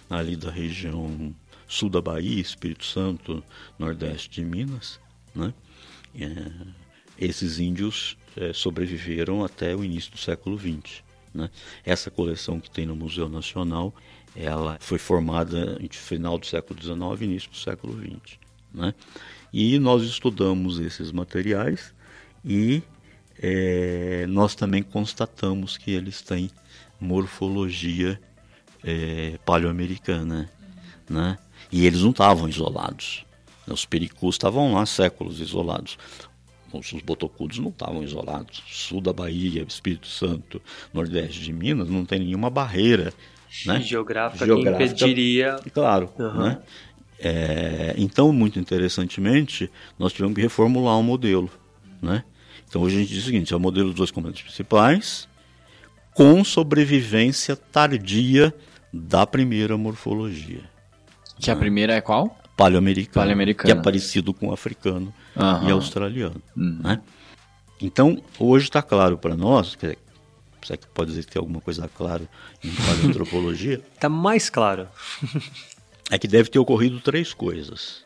ali 0.09 0.35
da 0.35 0.51
região 0.51 1.33
sul 1.67 1.89
da 1.89 2.01
Bahia, 2.01 2.41
Espírito 2.41 2.85
Santo, 2.85 3.43
nordeste 3.77 4.29
de 4.29 4.45
Minas. 4.45 4.99
Né? 5.33 5.53
É, 6.15 6.51
esses 7.19 7.59
índios 7.59 8.17
é, 8.35 8.53
sobreviveram 8.53 9.43
até 9.43 9.75
o 9.75 9.83
início 9.83 10.11
do 10.11 10.17
século 10.17 10.57
XX. 10.57 11.03
Né? 11.33 11.49
Essa 11.83 12.09
coleção 12.09 12.59
que 12.59 12.69
tem 12.69 12.85
no 12.85 12.95
Museu 12.95 13.27
Nacional, 13.27 13.93
ela 14.35 14.77
foi 14.79 14.97
formada 14.97 15.77
no 15.77 15.89
final 15.89 16.37
do 16.37 16.45
século 16.45 16.81
XIX 16.81 17.21
e 17.21 17.23
início 17.25 17.51
do 17.51 17.57
século 17.57 17.93
XX. 17.93 18.37
Né? 18.73 18.93
E 19.51 19.77
nós 19.79 20.03
estudamos 20.03 20.79
esses 20.79 21.11
materiais 21.11 21.93
e 22.45 22.81
é, 23.37 24.25
nós 24.27 24.55
também 24.55 24.83
constatamos 24.83 25.77
que 25.77 25.91
eles 25.91 26.21
têm 26.21 26.49
morfologia 26.99 28.19
é, 28.83 29.37
paleoamericana, 29.45 30.49
né? 31.09 31.37
E 31.71 31.85
eles 31.85 32.01
não 32.01 32.11
estavam 32.11 32.49
isolados. 32.49 33.25
Os 33.67 33.85
pericus 33.85 34.35
estavam 34.35 34.73
lá 34.73 34.85
séculos 34.85 35.39
isolados 35.39 35.97
os 36.73 37.01
botocudos 37.01 37.59
não 37.59 37.69
estavam 37.69 38.03
isolados. 38.03 38.63
Sul 38.67 39.01
da 39.01 39.13
Bahia, 39.13 39.65
Espírito 39.67 40.07
Santo, 40.07 40.61
Nordeste 40.93 41.41
de 41.41 41.53
Minas, 41.53 41.89
não 41.89 42.05
tem 42.05 42.19
nenhuma 42.19 42.49
barreira 42.49 43.13
né? 43.65 43.81
geográfica, 43.81 44.45
geográfica 44.45 44.77
que 44.77 44.93
impediria. 44.93 45.55
Claro. 45.73 46.11
Uhum. 46.17 46.43
Né? 46.43 46.59
É, 47.19 47.93
então, 47.97 48.31
muito 48.31 48.59
interessantemente, 48.59 49.69
nós 49.97 50.13
tivemos 50.13 50.35
que 50.35 50.41
reformular 50.41 50.95
o 50.95 50.99
um 50.99 51.03
modelo. 51.03 51.49
Né? 52.01 52.23
Então, 52.67 52.81
hoje 52.81 52.95
a 52.95 52.99
gente 52.99 53.13
diz 53.13 53.23
o 53.23 53.25
seguinte: 53.25 53.53
é 53.53 53.57
o 53.57 53.59
modelo 53.59 53.87
dos 53.87 53.95
dois 53.95 54.11
componentes 54.11 54.43
principais, 54.43 55.27
com 56.13 56.43
sobrevivência 56.43 57.55
tardia 57.55 58.53
da 58.93 59.25
primeira 59.25 59.77
morfologia. 59.77 60.61
Que 61.39 61.51
a 61.51 61.55
primeira 61.55 61.93
é 61.93 62.01
qual? 62.01 62.38
Paleoamericano, 62.63 63.13
Paleoamericano. 63.23 63.73
que 63.73 63.79
é 63.79 63.81
parecido 63.81 64.33
com 64.33 64.47
o 64.49 64.53
africano 64.53 65.13
Aham. 65.37 65.69
e 65.69 65.71
australiano. 65.71 66.41
Né? 66.55 67.01
Então, 67.81 68.21
hoje 68.37 68.65
está 68.65 68.81
claro 68.81 69.17
para 69.17 69.33
nós, 69.35 69.75
quer 69.75 69.91
dizer, 69.91 69.99
você 70.61 70.75
que 70.77 70.87
pode 70.87 71.11
dizer 71.11 71.23
que 71.25 71.31
tem 71.31 71.39
alguma 71.39 71.61
coisa 71.61 71.87
clara 71.87 72.29
em 72.61 72.69
paleoantropologia, 72.69 73.81
Tá 73.97 74.09
mais 74.09 74.49
claro. 74.49 74.89
é 76.11 76.17
que 76.19 76.27
deve 76.27 76.49
ter 76.49 76.59
ocorrido 76.59 76.99
três 76.99 77.33
coisas. 77.33 78.03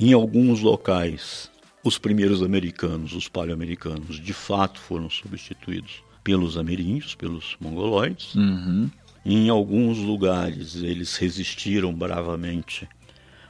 Em 0.00 0.12
alguns 0.12 0.60
locais, 0.60 1.48
os 1.84 1.96
primeiros 1.96 2.42
americanos, 2.42 3.12
os 3.14 3.28
paleoamericanos, 3.28 4.18
de 4.20 4.32
fato 4.32 4.80
foram 4.80 5.08
substituídos 5.08 6.02
pelos 6.24 6.58
ameríndios, 6.58 7.14
pelos 7.14 7.56
mongoloides. 7.60 8.34
Uhum. 8.34 8.90
Em 9.24 9.48
alguns 9.48 9.98
lugares, 9.98 10.74
eles 10.74 11.16
resistiram 11.16 11.94
bravamente 11.94 12.88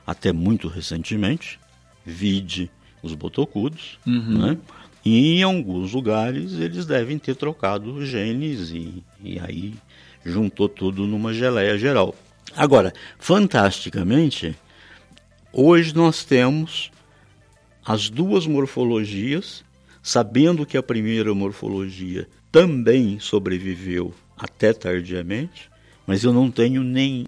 até 0.06 0.32
muito 0.32 0.68
recentemente, 0.68 1.58
vide 2.04 2.70
os 3.02 3.14
botocudos, 3.14 3.98
né? 4.38 4.58
E 5.04 5.38
em 5.38 5.42
alguns 5.42 5.92
lugares 5.92 6.54
eles 6.54 6.86
devem 6.86 7.18
ter 7.18 7.36
trocado 7.36 8.04
genes 8.06 8.70
e, 8.70 9.02
e 9.22 9.38
aí 9.38 9.74
juntou 10.24 10.68
tudo 10.68 11.06
numa 11.06 11.32
geleia 11.34 11.76
geral. 11.76 12.14
Agora, 12.56 12.92
fantasticamente, 13.18 14.56
hoje 15.52 15.94
nós 15.94 16.24
temos 16.24 16.90
as 17.84 18.08
duas 18.08 18.46
morfologias, 18.46 19.62
sabendo 20.02 20.64
que 20.64 20.76
a 20.78 20.82
primeira 20.82 21.34
morfologia 21.34 22.26
também 22.50 23.18
sobreviveu 23.20 24.14
até 24.38 24.72
tardiamente, 24.72 25.68
mas 26.06 26.24
eu 26.24 26.32
não 26.32 26.50
tenho 26.50 26.82
nem. 26.82 27.26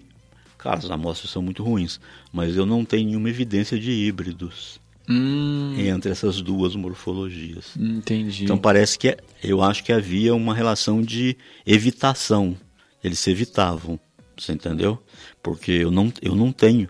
Cara, 0.57 0.79
as 0.79 0.89
amostras 0.89 1.29
são 1.31 1.41
muito 1.41 1.63
ruins, 1.63 1.99
mas 2.31 2.55
eu 2.55 2.65
não 2.65 2.83
tenho 2.83 3.07
nenhuma 3.07 3.29
evidência 3.29 3.79
de 3.79 3.91
híbridos 3.91 4.79
Hum, 5.09 5.75
entre 5.79 6.11
essas 6.11 6.41
duas 6.41 6.75
morfologias. 6.75 7.77
entendi. 7.77 8.43
Então 8.43 8.57
parece 8.57 8.99
que 8.99 9.15
eu 9.41 9.61
acho 9.63 9.83
que 9.83 9.93
havia 9.93 10.35
uma 10.35 10.53
relação 10.53 11.01
de 11.01 11.37
evitação. 11.65 12.57
Eles 13.01 13.19
se 13.19 13.31
evitavam, 13.31 13.97
você 14.37 14.51
entendeu? 14.51 15.01
Porque 15.41 15.71
eu 15.71 15.89
não, 15.91 16.11
eu 16.21 16.35
não 16.35 16.51
tenho. 16.51 16.89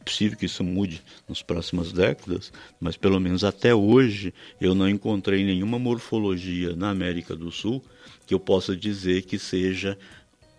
É 0.00 0.04
possível 0.04 0.38
que 0.38 0.46
isso 0.46 0.62
mude 0.62 1.02
nas 1.28 1.42
próximas 1.42 1.92
décadas, 1.92 2.52
mas 2.80 2.96
pelo 2.96 3.18
menos 3.18 3.42
até 3.42 3.74
hoje 3.74 4.32
eu 4.60 4.74
não 4.74 4.88
encontrei 4.88 5.44
nenhuma 5.44 5.78
morfologia 5.78 6.76
na 6.76 6.90
América 6.90 7.34
do 7.34 7.50
Sul 7.50 7.82
que 8.26 8.34
eu 8.34 8.40
possa 8.40 8.76
dizer 8.76 9.22
que 9.22 9.38
seja 9.38 9.98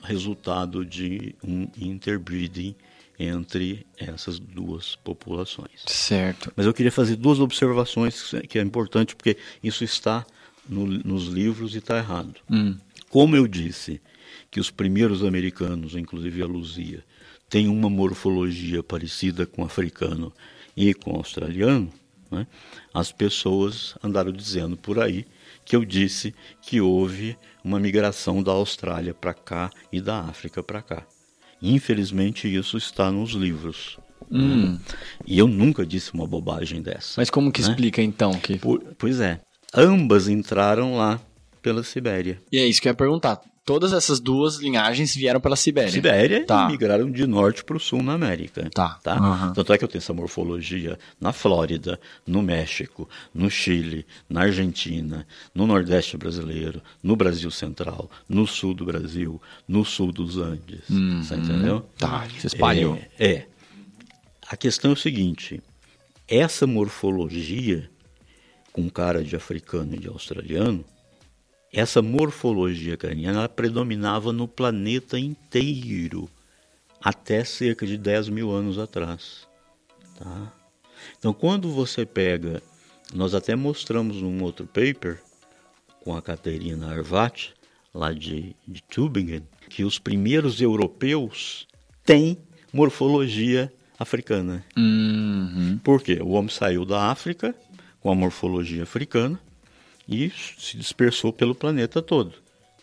resultado 0.03 0.85
de 0.85 1.33
um 1.43 1.67
interbreeding 1.77 2.75
entre 3.17 3.85
essas 3.97 4.39
duas 4.39 4.95
populações. 4.97 5.83
Certo. 5.85 6.51
Mas 6.55 6.65
eu 6.65 6.73
queria 6.73 6.91
fazer 6.91 7.15
duas 7.15 7.39
observações 7.39 8.31
que 8.49 8.59
é 8.59 8.61
importante 8.61 9.15
porque 9.15 9.37
isso 9.63 9.83
está 9.83 10.25
no- 10.67 10.85
nos 10.87 11.27
livros 11.27 11.75
e 11.75 11.77
está 11.77 11.97
errado. 11.97 12.35
Hum. 12.49 12.75
Como 13.09 13.35
eu 13.35 13.47
disse 13.47 14.01
que 14.49 14.59
os 14.59 14.71
primeiros 14.71 15.23
americanos, 15.23 15.95
inclusive 15.95 16.41
a 16.41 16.45
Luzia, 16.45 17.03
têm 17.49 17.67
uma 17.67 17.89
morfologia 17.89 18.81
parecida 18.81 19.45
com 19.45 19.61
o 19.61 19.65
africano 19.65 20.33
e 20.75 20.93
com 20.93 21.13
o 21.13 21.17
australiano, 21.17 21.91
né, 22.31 22.47
as 22.93 23.11
pessoas 23.11 23.95
andaram 24.03 24.31
dizendo 24.31 24.75
por 24.75 24.99
aí 24.99 25.25
que 25.63 25.75
eu 25.75 25.85
disse 25.85 26.33
que 26.61 26.81
houve 26.81 27.37
uma 27.63 27.79
migração 27.79 28.41
da 28.43 28.51
Austrália 28.51 29.13
para 29.13 29.33
cá 29.33 29.69
e 29.91 30.01
da 30.01 30.19
África 30.19 30.61
para 30.63 30.81
cá. 30.81 31.03
Infelizmente 31.61 32.53
isso 32.53 32.77
está 32.77 33.11
nos 33.11 33.31
livros. 33.31 33.97
Hum. 34.31 34.77
E 35.25 35.37
eu 35.37 35.47
nunca 35.47 35.85
disse 35.85 36.13
uma 36.13 36.27
bobagem 36.27 36.81
dessa. 36.81 37.13
Mas 37.17 37.29
como 37.29 37.51
que 37.51 37.61
Né? 37.61 37.69
explica 37.69 38.01
então 38.01 38.31
que. 38.33 38.57
Po- 38.59 38.81
Pois 38.97 39.19
é. 39.19 39.39
Ambas 39.75 40.27
entraram 40.27 40.95
lá 40.95 41.19
pela 41.61 41.83
Sibéria. 41.83 42.41
E 42.51 42.57
é 42.57 42.65
isso 42.67 42.81
que 42.81 42.87
eu 42.87 42.91
ia 42.91 42.95
perguntar. 42.95 43.39
Todas 43.65 43.93
essas 43.93 44.19
duas 44.19 44.57
linhagens 44.57 45.15
vieram 45.15 45.39
pela 45.39 45.55
Sibéria. 45.55 45.89
Sibéria 45.89 46.45
Tá. 46.45 46.65
e 46.67 46.71
migraram 46.73 47.09
de 47.09 47.25
norte 47.25 47.63
para 47.63 47.77
o 47.77 47.79
sul 47.79 48.03
na 48.03 48.11
América. 48.13 48.69
Tá. 48.73 48.99
tá? 49.01 49.13
Aham. 49.13 49.53
Tanto 49.53 49.71
é 49.71 49.77
que 49.77 49.85
eu 49.85 49.87
tenho 49.87 50.01
essa 50.01 50.13
morfologia 50.13 50.99
na 51.19 51.31
Flórida, 51.31 51.97
no 52.27 52.41
México, 52.41 53.07
no 53.33 53.49
Chile, 53.49 54.05
na 54.29 54.41
Argentina, 54.41 55.25
no 55.55 55.65
Nordeste 55.65 56.17
brasileiro, 56.17 56.81
no 57.01 57.15
Brasil 57.15 57.49
Central, 57.49 58.11
no 58.27 58.45
sul 58.45 58.73
do 58.73 58.83
Brasil, 58.83 59.41
no 59.65 59.85
sul 59.85 60.11
dos 60.11 60.37
Andes. 60.37 60.81
Você 60.89 61.35
entendeu? 61.35 61.85
Tá, 61.97 62.27
se 62.37 62.47
espalhou. 62.47 62.99
É, 63.17 63.25
é. 63.33 63.47
A 64.49 64.57
questão 64.57 64.91
é 64.91 64.93
o 64.93 64.97
seguinte: 64.97 65.61
essa 66.27 66.67
morfologia 66.67 67.89
com 68.73 68.89
cara 68.89 69.23
de 69.23 69.35
africano 69.37 69.95
e 69.95 69.99
de 69.99 70.07
australiano, 70.09 70.83
essa 71.73 72.03
morfologia 72.03 72.95
craniana 72.95 73.49
predominava 73.49 74.31
no 74.31 74.47
planeta 74.47 75.17
inteiro 75.17 76.29
até 77.01 77.43
cerca 77.43 77.85
de 77.85 77.97
10 77.97 78.29
mil 78.29 78.51
anos 78.51 78.77
atrás. 78.77 79.47
Tá? 80.17 80.53
Então, 81.17 81.33
quando 81.33 81.69
você 81.71 82.05
pega, 82.05 82.61
nós 83.13 83.33
até 83.33 83.55
mostramos 83.55 84.17
num 84.17 84.43
outro 84.43 84.67
paper 84.67 85.19
com 86.01 86.15
a 86.15 86.21
Caterina 86.21 86.91
Arvat, 86.91 87.53
lá 87.91 88.13
de, 88.13 88.55
de 88.67 88.81
Tübingen, 88.83 89.43
que 89.67 89.83
os 89.83 89.97
primeiros 89.97 90.61
europeus 90.61 91.67
têm 92.05 92.37
morfologia 92.71 93.73
africana. 93.97 94.63
Uhum. 94.77 95.79
Por 95.83 96.01
quê? 96.03 96.19
O 96.21 96.29
homem 96.29 96.49
saiu 96.49 96.85
da 96.85 97.09
África 97.09 97.55
com 97.99 98.11
a 98.11 98.15
morfologia 98.15 98.83
africana 98.83 99.39
e 100.07 100.31
se 100.57 100.77
dispersou 100.77 101.31
pelo 101.33 101.55
planeta 101.55 102.01
todo. 102.01 102.33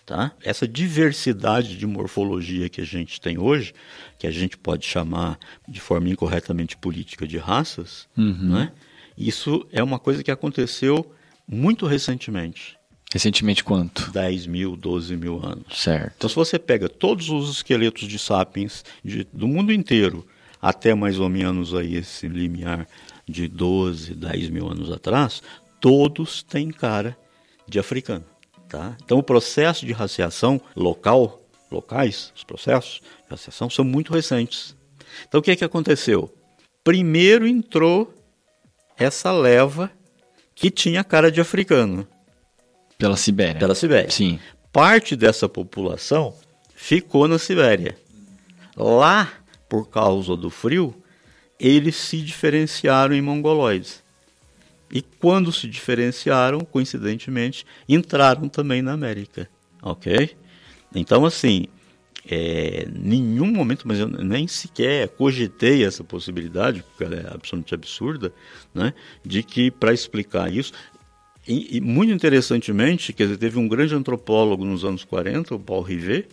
Tá? 0.06 0.32
Essa 0.42 0.66
diversidade 0.66 1.76
de 1.76 1.86
morfologia 1.86 2.68
que 2.68 2.80
a 2.80 2.84
gente 2.84 3.20
tem 3.20 3.38
hoje, 3.38 3.72
que 4.18 4.26
a 4.26 4.30
gente 4.30 4.56
pode 4.56 4.84
chamar 4.84 5.38
de 5.68 5.80
forma 5.80 6.08
incorretamente 6.08 6.76
política 6.76 7.26
de 7.28 7.38
raças, 7.38 8.08
né? 8.16 8.72
isso 9.16 9.64
é 9.70 9.82
uma 9.82 9.98
coisa 10.00 10.22
que 10.24 10.30
aconteceu 10.30 11.12
muito 11.46 11.86
recentemente 11.86 12.76
Recentemente 13.12 13.64
quanto? 13.64 14.08
10 14.12 14.46
mil, 14.46 14.76
12 14.76 15.16
mil 15.16 15.44
anos. 15.44 15.64
Certo. 15.80 16.12
Então, 16.16 16.30
se 16.30 16.36
você 16.36 16.60
pega 16.60 16.88
todos 16.88 17.28
os 17.28 17.50
esqueletos 17.50 18.06
de 18.06 18.16
sapiens 18.20 18.84
de- 19.04 19.26
do 19.32 19.48
mundo 19.48 19.72
inteiro, 19.72 20.24
até 20.62 20.94
mais 20.94 21.18
ou 21.18 21.28
menos 21.28 21.74
aí 21.74 21.96
esse 21.96 22.28
limiar 22.28 22.86
de 23.28 23.48
12, 23.48 24.14
10 24.14 24.48
mil 24.50 24.68
anos 24.70 24.92
atrás, 24.92 25.42
todos 25.80 26.42
têm 26.42 26.70
cara 26.70 27.16
de 27.66 27.78
africano. 27.78 28.24
Tá? 28.68 28.96
Então, 29.02 29.18
o 29.18 29.22
processo 29.22 29.84
de 29.84 29.92
raciação 29.92 30.60
local, 30.76 31.42
locais, 31.70 32.32
os 32.36 32.44
processos 32.44 33.00
de 33.00 33.30
raciação 33.30 33.68
são 33.68 33.84
muito 33.84 34.12
recentes. 34.12 34.76
Então, 35.26 35.40
o 35.40 35.42
que, 35.42 35.50
é 35.50 35.56
que 35.56 35.64
aconteceu? 35.64 36.32
Primeiro 36.84 37.46
entrou 37.46 38.14
essa 38.96 39.32
leva 39.32 39.90
que 40.54 40.70
tinha 40.70 41.02
cara 41.02 41.32
de 41.32 41.40
africano 41.40 42.06
Pela 42.98 43.16
Sibéria. 43.16 43.58
pela 43.58 43.74
Sibéria. 43.74 44.10
Sim. 44.10 44.38
Parte 44.72 45.16
dessa 45.16 45.48
população 45.48 46.34
ficou 46.74 47.26
na 47.26 47.38
Sibéria. 47.38 47.98
Lá, 48.76 49.32
por 49.68 49.88
causa 49.88 50.36
do 50.36 50.48
frio, 50.48 50.94
eles 51.58 51.96
se 51.96 52.22
diferenciaram 52.22 53.14
em 53.14 53.20
mongoloides. 53.20 53.99
E 54.92 55.02
quando 55.02 55.52
se 55.52 55.68
diferenciaram, 55.68 56.60
coincidentemente, 56.60 57.64
entraram 57.88 58.48
também 58.48 58.82
na 58.82 58.92
América. 58.92 59.48
Ok? 59.82 60.36
Então, 60.94 61.24
assim, 61.24 61.66
é, 62.28 62.86
nenhum 62.92 63.46
momento, 63.46 63.86
mas 63.86 64.00
eu 64.00 64.08
nem 64.08 64.48
sequer 64.48 65.08
cogitei 65.08 65.84
essa 65.84 66.02
possibilidade, 66.02 66.82
porque 66.82 67.04
ela 67.04 67.14
é 67.14 67.26
absolutamente 67.32 67.74
absurda, 67.74 68.32
né, 68.74 68.92
de 69.24 69.42
que 69.42 69.70
para 69.70 69.92
explicar 69.92 70.52
isso. 70.52 70.72
E, 71.46 71.76
e 71.76 71.80
muito 71.80 72.12
interessantemente, 72.12 73.12
quer 73.12 73.24
dizer, 73.24 73.38
teve 73.38 73.58
um 73.58 73.68
grande 73.68 73.94
antropólogo 73.94 74.64
nos 74.64 74.84
anos 74.84 75.04
40, 75.04 75.54
o 75.54 75.60
Paul 75.60 75.82
Rivet, 75.82 76.28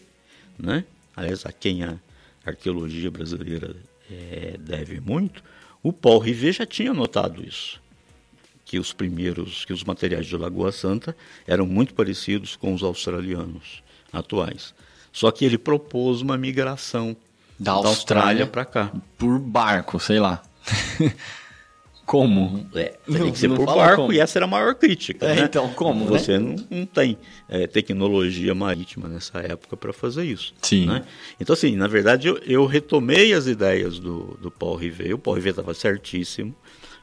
né, 0.57 0.83
aliás, 1.15 1.45
a 1.45 1.51
quem 1.51 1.83
a 1.83 1.97
arqueologia 2.43 3.11
brasileira 3.11 3.75
é, 4.11 4.57
deve 4.59 4.99
muito, 4.99 5.43
o 5.83 5.93
Paul 5.93 6.19
Rivet 6.19 6.57
já 6.57 6.65
tinha 6.65 6.93
notado 6.93 7.47
isso 7.47 7.79
que 8.67 8.77
os 8.77 8.91
primeiros, 8.91 9.63
que 9.63 9.71
os 9.71 9.81
materiais 9.85 10.25
de 10.25 10.35
Lagoa 10.35 10.73
Santa 10.73 11.15
eram 11.47 11.65
muito 11.65 11.93
parecidos 11.93 12.57
com 12.57 12.73
os 12.73 12.83
australianos 12.83 13.81
atuais. 14.11 14.73
Só 15.11 15.31
que 15.31 15.45
ele 15.45 15.57
propôs 15.57 16.21
uma 16.21 16.37
migração 16.37 17.15
Da 17.57 17.71
Austrália 17.71 18.45
para 18.45 18.65
cá. 18.65 18.91
Por 19.17 19.39
barco, 19.39 19.99
sei 20.01 20.19
lá. 20.19 20.43
Como? 22.05 22.65
É, 22.73 22.97
Não- 23.05 23.19
tem 23.19 23.31
que 23.33 23.39
ser 23.39 23.49
por 23.49 23.65
barco 23.65 24.03
como. 24.03 24.13
e 24.13 24.19
essa 24.19 24.37
era 24.37 24.45
a 24.45 24.47
maior 24.47 24.75
crítica. 24.75 25.25
É, 25.25 25.35
né? 25.35 25.41
então, 25.43 25.67
como, 25.73 26.05
né? 26.05 26.17
Você 26.17 26.39
não, 26.39 26.55
não 26.69 26.85
tem 26.85 27.17
é, 27.49 27.67
tecnologia 27.67 28.55
marítima 28.55 29.09
nessa 29.09 29.39
época 29.39 29.75
para 29.75 29.91
fazer 29.91 30.23
isso. 30.23 30.53
Sim. 30.61 30.85
né? 30.85 31.03
Então, 31.37 31.53
assim, 31.53 31.75
na 31.75 31.85
verdade, 31.85 32.29
eu, 32.29 32.37
eu 32.45 32.65
retomei 32.65 33.33
as 33.33 33.45
ideias 33.45 33.99
do, 33.99 34.37
do 34.41 34.49
Paul 34.49 34.77
Rivet. 34.77 35.13
O 35.15 35.17
Paul 35.17 35.35
Rivet 35.35 35.49
estava 35.51 35.73
certíssimo. 35.73 36.55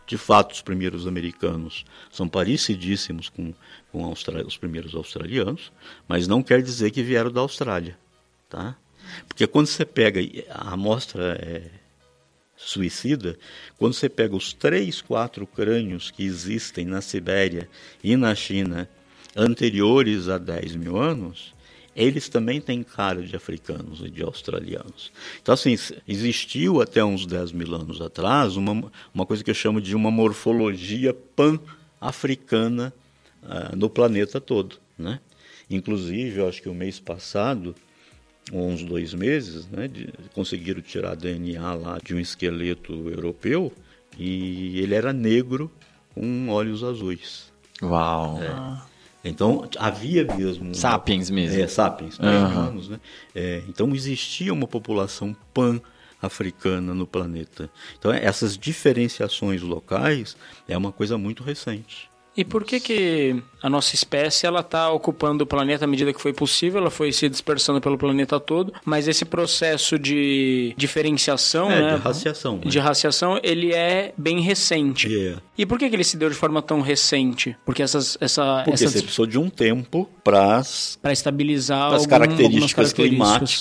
De 0.07 0.19
fato, 0.19 0.53
os 0.53 0.61
primeiros 0.61 1.07
americanos 1.07 1.85
são 2.11 2.29
parecidíssimos 2.29 3.29
com, 3.29 3.55
com 3.91 4.11
os 4.11 4.57
primeiros 4.57 4.95
australianos, 4.95 5.73
mas 6.07 6.29
não 6.29 6.43
quer 6.43 6.63
dizer 6.63 6.91
que 6.91 7.03
vieram 7.03 7.31
da 7.31 7.41
Austrália. 7.41 7.99
Tá? 8.49 8.77
Porque 9.27 9.47
quando 9.47 9.67
você 9.67 9.85
pega 9.85 10.21
a 10.51 10.73
amostra 10.73 11.39
é, 11.41 11.71
suicida, 12.57 13.39
quando 13.79 13.95
você 13.95 14.09
pega 14.09 14.37
os 14.37 14.53
três, 14.53 15.01
quatro 15.01 15.47
crânios 15.47 16.11
que 16.11 16.23
existem 16.23 16.85
na 16.85 17.01
Sibéria 17.01 17.69
e 18.03 18.17
na 18.17 18.35
China 18.35 18.89
anteriores 19.35 20.29
a 20.29 20.39
10 20.39 20.77
mil 20.77 20.97
anos, 21.01 21.54
eles 21.97 22.29
também 22.29 22.61
têm 22.61 22.83
cara 22.83 23.23
de 23.23 23.35
africanos 23.37 24.01
e 24.01 24.11
de 24.11 24.23
australianos. 24.23 25.13
Então, 25.41 25.53
assim, 25.55 25.77
existiu 26.09 26.81
até 26.81 27.05
uns 27.05 27.25
10 27.27 27.53
mil 27.53 27.75
anos 27.75 28.01
atrás 28.01 28.57
uma, 28.57 28.91
uma 29.15 29.25
coisa 29.27 29.43
que 29.45 29.51
eu 29.51 29.55
chamo 29.55 29.81
de 29.81 29.95
uma 29.95 30.11
morfologia 30.11 31.15
pan-africana 32.01 32.93
ah, 33.43 33.73
no 33.77 33.89
planeta 33.89 34.41
todo, 34.41 34.77
né? 34.99 35.21
Inclusive, 35.71 36.41
eu 36.41 36.49
acho 36.49 36.61
que 36.63 36.69
o 36.69 36.75
mês 36.75 37.01
passado, 37.01 37.75
ou 38.53 38.69
uns 38.69 38.83
dois 38.83 39.15
meses, 39.15 39.67
né, 39.69 39.89
de- 39.89 40.09
conseguiram 40.35 40.83
tirar 40.83 41.15
DNA 41.17 41.75
lá 41.75 41.99
de 42.05 42.15
um 42.15 42.21
esqueleto 42.21 42.93
europeu 43.09 43.73
e 44.19 44.79
ele 44.81 44.95
era 44.95 45.13
negro 45.13 45.71
com 46.15 46.49
olhos 46.51 46.85
azuis. 46.85 47.53
Uau. 47.83 48.39
Então 49.25 49.68
havia 49.79 50.25
mesmo 50.25 50.75
Sapiens 50.75 51.31
mesmo. 51.31 51.61
É, 51.61 51.66
sapiens, 51.66 52.18
humanos, 52.18 52.89
né? 52.89 53.01
É, 53.35 53.62
então 53.68 53.95
existia 53.95 54.53
uma 54.53 54.66
população 54.66 55.35
pan-africana 55.53 56.95
no 56.95 57.07
planeta. 57.07 57.70
Então 57.99 58.12
essas 58.12 58.57
diferenciações 58.57 59.62
locais 59.62 60.37
é 60.68 60.77
uma 60.77 60.93
coisa 60.93 61.16
muito 61.16 61.43
recente. 61.43 62.11
E 62.37 62.45
por 62.45 62.64
que 62.64 62.80
que 62.80 63.43
a 63.62 63.70
nossa 63.70 63.95
espécie 63.95 64.45
ela 64.47 64.61
está 64.61 64.91
ocupando 64.91 65.45
o 65.45 65.47
planeta 65.47 65.85
à 65.85 65.89
medida 65.89 66.12
que 66.12 66.20
foi 66.20 66.32
possível? 66.32 66.80
Ela 66.80 66.91
foi 66.91 67.12
se 67.12 67.28
dispersando 67.28 67.80
pelo 67.80 67.97
planeta 67.97 68.41
todo, 68.41 68.72
mas 68.85 69.07
esse 69.07 69.24
processo 69.24 69.99
de 69.99 70.74
diferenciação, 70.76 71.70
É, 71.70 71.80
né, 71.80 71.97
de 71.97 72.03
raciação. 72.03 72.57
né? 72.57 72.62
de 72.66 72.78
raciação, 72.80 73.39
ele 73.43 73.72
é 73.72 74.12
bem 74.18 74.41
recente. 74.41 75.07
É. 75.28 75.37
E 75.57 75.64
por 75.64 75.78
que 75.78 75.89
que 75.89 75.95
ele 75.95 76.03
se 76.05 76.16
deu 76.16 76.28
de 76.28 76.35
forma 76.35 76.61
tão 76.61 76.80
recente? 76.80 77.57
Porque 77.64 77.82
essas 77.82 78.18
essa 78.20 78.62
Porque 78.64 78.82
essa 78.85 78.89
você 78.91 79.01
precisou 79.03 79.26
de 79.26 79.39
um 79.39 79.49
tempo 79.49 80.11
para 80.24 80.61
para 81.01 81.12
estabilizar 81.12 81.93
as 81.95 82.07
características, 82.07 82.93
características. 82.93 83.09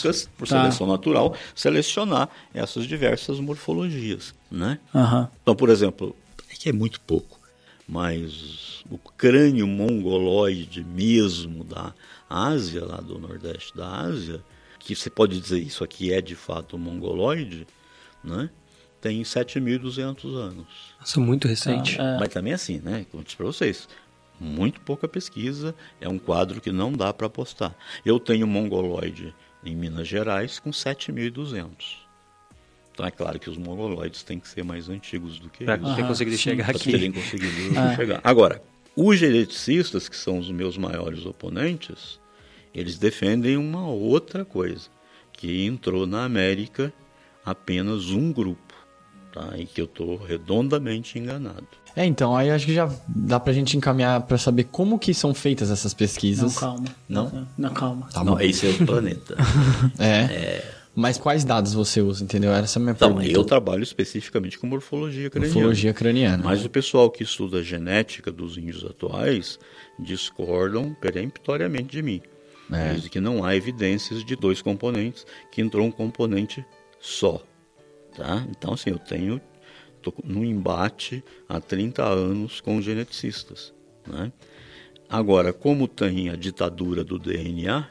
climáticas, 0.02 0.30
por 0.38 0.48
Tá. 0.48 0.62
seleção 0.64 0.88
natural, 0.88 1.36
selecionar 1.54 2.28
essas 2.54 2.86
diversas 2.88 3.40
morfologias, 3.40 4.34
né? 4.52 4.80
Então, 5.44 5.56
por 5.56 5.70
exemplo, 5.70 6.16
é 6.52 6.56
que 6.56 6.70
é 6.70 6.74
muito 6.74 7.00
pouco, 7.02 7.33
mas 7.88 8.84
o 8.90 8.98
crânio 8.98 9.68
mongoloide 9.68 10.84
mesmo 10.84 11.64
da 11.64 11.94
Ásia, 12.30 12.86
lá 12.86 12.98
do 12.98 13.20
Nordeste 13.20 13.76
da 13.76 14.02
Ásia, 14.02 14.42
que 14.80 14.96
você 14.96 15.10
pode 15.10 15.40
dizer 15.40 15.60
isso 15.60 15.84
aqui 15.84 16.14
é 16.14 16.22
de 16.22 16.36
fato 16.36 16.78
mongoloide, 16.78 17.68
né? 18.24 18.50
Tem 19.02 19.22
7.200 19.22 20.36
anos. 20.36 20.68
Nossa, 21.00 21.20
muito 21.20 21.48
recente. 21.48 22.00
É. 22.00 22.18
Mas 22.18 22.30
também 22.30 22.54
assim, 22.54 22.80
né? 22.80 23.06
Como 23.12 23.22
eu 23.22 23.26
disse 23.26 23.36
para 23.36 23.46
vocês, 23.46 23.88
muito 24.40 24.80
pouca 24.82 25.08
pesquisa, 25.08 25.76
é 26.00 26.08
um 26.08 26.18
quadro 26.18 26.62
que 26.62 26.72
não 26.72 26.92
dá 26.92 27.14
para 27.14 27.28
apostar. 27.28 27.76
Eu 28.06 28.20
tenho 28.20 28.48
mongoloide 28.48 29.34
em 29.64 29.76
Minas 29.76 30.08
Gerais 30.08 30.60
com 30.60 30.72
7.200. 30.72 32.03
Então 32.94 33.06
é 33.06 33.12
claro 33.12 33.40
que 33.40 33.50
os 33.50 33.58
mongoloides 33.58 34.22
têm 34.24 34.40
que 34.40 34.48
ser 34.48 34.64
mais 34.64 34.88
antigos 34.88 35.40
do 35.40 35.50
que 35.50 35.66
Pra 35.66 35.76
eles. 35.76 35.96
ter 35.96 36.06
conseguido 36.08 36.38
chegar 36.38 36.66
Para 36.68 36.80
terem 36.80 37.10
aqui. 37.10 37.20
conseguido 37.22 37.52
chegar. 37.96 38.22
Agora, 38.24 38.62
os 38.96 39.18
geneticistas, 39.18 40.08
que 40.08 40.16
são 40.16 40.38
os 40.38 40.52
meus 40.52 40.78
maiores 40.78 41.26
oponentes, 41.26 42.20
eles 42.74 42.98
defendem 43.00 43.58
uma 43.58 43.88
outra 43.88 44.46
coisa, 44.46 44.90
que 45.32 45.66
entrou 45.66 46.06
na 46.06 46.24
América 46.24 46.94
apenas 47.44 48.12
um 48.12 48.32
grupo, 48.32 48.74
tá? 49.34 49.54
e 49.58 49.66
que 49.66 49.82
eu 49.82 49.86
estou 49.86 50.16
redondamente 50.18 51.18
enganado. 51.18 51.68
É, 51.96 52.06
então, 52.06 52.36
aí 52.36 52.50
acho 52.50 52.66
que 52.66 52.74
já 52.74 52.90
dá 53.08 53.40
pra 53.40 53.54
gente 53.54 53.76
encaminhar 53.78 54.22
pra 54.22 54.38
saber 54.38 54.64
como 54.66 54.98
que 54.98 55.14
são 55.14 55.34
feitas 55.34 55.70
essas 55.72 55.94
Não, 55.94 55.98
pesquisas. 55.98 56.58
calma. 56.58 56.86
Não? 57.10 57.48
Não, 57.58 57.74
calma. 57.74 58.08
Tá 58.12 58.24
Não, 58.24 58.34
bom. 58.36 58.40
esse 58.40 58.66
é 58.66 58.70
outro 58.70 58.86
planeta. 58.86 59.36
É. 60.00 60.83
Mas 60.96 61.18
quais 61.18 61.44
dados 61.44 61.74
você 61.74 62.02
usa, 62.02 62.24
entendeu? 62.24 62.52
Essa 62.52 62.78
é 62.78 62.80
a 62.80 62.84
minha 62.84 62.92
Então, 62.94 63.16
pergunta. 63.16 63.36
eu 63.36 63.44
trabalho 63.44 63.82
especificamente 63.82 64.60
com 64.60 64.68
morfologia 64.68 65.30
craniana. 65.30 65.54
Morfologia 65.54 65.94
craniana. 65.94 66.44
Mas 66.44 66.64
o 66.64 66.70
pessoal 66.70 67.10
que 67.10 67.24
estuda 67.24 67.60
a 67.60 67.64
genética 67.64 68.32
dos 68.32 68.58
índios 68.58 68.86
atuais 68.86 69.58
discordam 69.98 70.94
peremptoriamente 70.94 71.90
de 71.92 72.02
mim. 72.04 72.22
É. 72.72 72.94
Dizem 72.94 73.10
que 73.10 73.20
não 73.20 73.44
há 73.44 73.56
evidências 73.56 74.24
de 74.24 74.36
dois 74.36 74.62
componentes, 74.62 75.26
que 75.52 75.62
entrou 75.62 75.86
um 75.86 75.92
componente 75.92 76.64
só. 77.00 77.42
Tá? 78.16 78.46
Então, 78.50 78.74
assim, 78.74 78.92
eu 78.92 79.00
tenho 79.00 79.42
tô 80.04 80.14
no 80.24 80.44
embate 80.44 81.24
há 81.48 81.60
30 81.60 82.04
anos 82.04 82.60
com 82.62 82.82
geneticistas. 82.82 83.74
Né? 84.06 84.32
Agora, 85.14 85.54
como 85.54 85.88
tem 85.88 86.30
a 86.30 86.36
ditadura 86.36 87.04
do 87.04 87.20
DNA, 87.20 87.88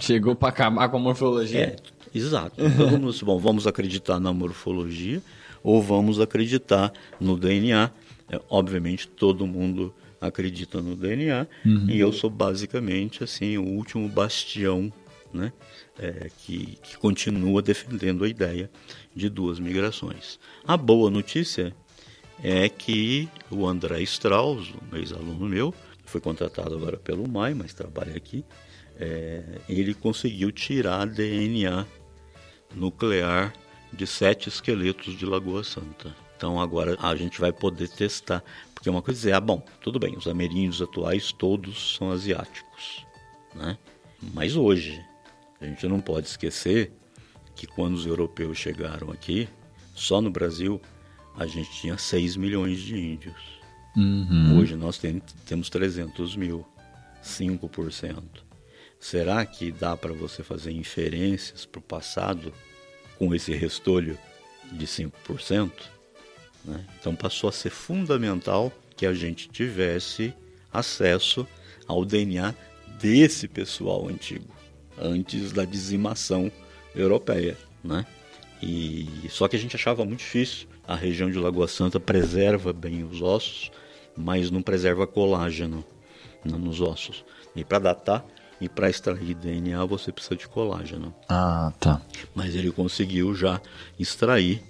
Chegou 0.00 0.34
pra 0.34 0.48
acabar 0.48 0.88
com 0.88 0.96
a 0.96 1.00
morfologia. 1.00 1.60
é, 1.60 1.76
exato. 2.12 2.56
Então, 2.58 2.90
vamos, 2.90 3.22
bom, 3.22 3.38
vamos 3.38 3.64
acreditar 3.64 4.18
na 4.18 4.32
morfologia 4.32 5.22
ou 5.62 5.80
vamos 5.80 6.20
acreditar 6.20 6.92
no 7.20 7.36
DNA. 7.36 7.92
É, 8.28 8.40
obviamente, 8.48 9.06
todo 9.06 9.46
mundo 9.46 9.94
acredita 10.20 10.82
no 10.82 10.96
DNA 10.96 11.46
e 11.88 11.98
eu 11.98 12.12
sou 12.12 12.28
basicamente 12.28 13.22
assim 13.22 13.56
o 13.56 13.64
último 13.64 14.08
bastião, 14.08 14.92
né, 15.32 15.52
é, 15.96 16.28
que, 16.44 16.76
que 16.82 16.98
continua 16.98 17.62
defendendo 17.62 18.24
a 18.24 18.28
ideia 18.28 18.68
de 19.14 19.28
duas 19.28 19.60
migrações. 19.60 20.40
A 20.66 20.76
boa 20.76 21.08
notícia 21.08 21.72
é 22.42 22.68
que 22.68 23.28
o 23.48 23.64
André 23.66 24.02
Strauss, 24.02 24.72
um 24.92 24.96
ex-aluno 24.96 25.46
meu, 25.46 25.72
foi 26.10 26.20
contratado 26.20 26.74
agora 26.74 26.96
pelo 26.96 27.28
MAI, 27.28 27.54
mas 27.54 27.72
trabalha 27.72 28.16
aqui, 28.16 28.44
é, 28.98 29.60
ele 29.68 29.94
conseguiu 29.94 30.50
tirar 30.50 31.06
DNA 31.06 31.86
nuclear 32.74 33.52
de 33.92 34.06
sete 34.06 34.48
esqueletos 34.48 35.16
de 35.16 35.24
Lagoa 35.24 35.64
Santa. 35.64 36.14
Então 36.36 36.60
agora 36.60 36.96
a 37.00 37.14
gente 37.14 37.40
vai 37.40 37.52
poder 37.52 37.88
testar, 37.88 38.42
porque 38.74 38.88
uma 38.88 39.02
coisa 39.02 39.30
é, 39.30 39.32
ah, 39.32 39.40
bom, 39.40 39.62
tudo 39.82 39.98
bem, 39.98 40.16
os 40.16 40.26
ameríndios 40.26 40.80
atuais 40.80 41.32
todos 41.32 41.96
são 41.96 42.10
asiáticos, 42.10 43.04
né? 43.54 43.76
Mas 44.34 44.56
hoje 44.56 45.04
a 45.60 45.66
gente 45.66 45.86
não 45.86 46.00
pode 46.00 46.26
esquecer 46.26 46.92
que 47.54 47.66
quando 47.66 47.94
os 47.94 48.06
europeus 48.06 48.56
chegaram 48.56 49.10
aqui, 49.10 49.48
só 49.94 50.20
no 50.20 50.30
Brasil 50.30 50.80
a 51.36 51.46
gente 51.46 51.70
tinha 51.72 51.98
6 51.98 52.36
milhões 52.36 52.78
de 52.80 52.98
índios. 52.98 53.59
Hoje 54.58 54.76
nós 54.76 54.98
tem- 54.98 55.20
temos 55.46 55.68
300 55.68 56.36
mil, 56.36 56.66
5%. 57.22 58.44
Será 58.98 59.44
que 59.46 59.72
dá 59.72 59.96
para 59.96 60.12
você 60.12 60.42
fazer 60.42 60.70
inferências 60.72 61.64
para 61.64 61.78
o 61.78 61.82
passado 61.82 62.52
com 63.18 63.34
esse 63.34 63.52
restolho 63.52 64.18
de 64.72 64.86
5%? 64.86 65.72
né? 66.64 66.84
Então 67.00 67.14
passou 67.16 67.48
a 67.48 67.52
ser 67.52 67.70
fundamental 67.70 68.70
que 68.96 69.06
a 69.06 69.14
gente 69.14 69.48
tivesse 69.48 70.34
acesso 70.72 71.46
ao 71.86 72.04
DNA 72.04 72.54
desse 73.00 73.48
pessoal 73.48 74.06
antigo, 74.08 74.44
antes 74.98 75.52
da 75.52 75.64
dizimação 75.64 76.52
europeia. 76.94 77.56
Né? 77.82 78.04
E 78.62 79.08
só 79.30 79.48
que 79.48 79.56
a 79.56 79.58
gente 79.58 79.74
achava 79.74 80.04
muito 80.04 80.18
difícil. 80.20 80.68
A 80.86 80.94
região 80.94 81.30
de 81.30 81.38
Lagoa 81.38 81.66
Santa 81.66 81.98
preserva 81.98 82.72
bem 82.74 83.02
os 83.04 83.22
ossos, 83.22 83.70
mas 84.16 84.50
não 84.50 84.62
preserva 84.62 85.06
colágeno 85.06 85.84
né, 86.44 86.56
nos 86.56 86.80
ossos. 86.80 87.24
E 87.54 87.64
para 87.64 87.78
datar 87.78 88.24
e 88.60 88.68
para 88.68 88.90
extrair 88.90 89.34
DNA 89.34 89.84
você 89.84 90.12
precisa 90.12 90.36
de 90.36 90.46
colágeno. 90.46 91.14
Ah, 91.28 91.72
tá. 91.80 92.02
Mas 92.34 92.54
ele 92.54 92.70
conseguiu 92.70 93.34
já 93.34 93.60
extrair 93.98 94.62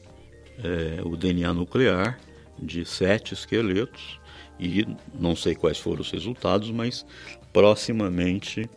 eh, 0.62 1.00
o 1.04 1.16
DNA 1.16 1.52
nuclear 1.52 2.18
de 2.58 2.84
sete 2.84 3.34
esqueletos 3.34 4.20
e 4.58 4.86
não 5.14 5.34
sei 5.34 5.54
quais 5.54 5.78
foram 5.78 6.02
os 6.02 6.10
resultados, 6.10 6.70
mas 6.70 7.04
proximamente 7.52 8.68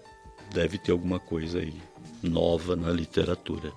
deve 0.53 0.77
ter 0.77 0.91
alguma 0.91 1.19
coisa 1.19 1.59
aí 1.59 1.73
nova 2.21 2.75
na 2.75 2.89
literatura. 2.89 3.71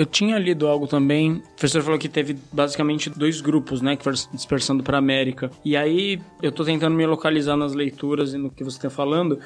Eu 0.00 0.06
tinha 0.06 0.38
lido 0.38 0.66
algo 0.66 0.86
também. 0.86 1.32
O 1.32 1.40
professor 1.58 1.82
falou 1.82 1.98
que 1.98 2.08
teve 2.08 2.34
basicamente 2.50 3.10
dois 3.10 3.42
grupos, 3.42 3.82
né, 3.82 3.96
que 3.96 4.02
foram 4.02 4.16
dispersando 4.32 4.82
para 4.82 4.96
América. 4.96 5.50
E 5.62 5.76
aí 5.76 6.18
eu 6.42 6.50
tô 6.50 6.64
tentando 6.64 6.96
me 6.96 7.04
localizar 7.04 7.54
nas 7.54 7.74
leituras 7.74 8.32
e 8.32 8.38
no 8.38 8.50
que 8.50 8.64
você 8.64 8.78
está 8.78 8.88
falando. 8.88 9.38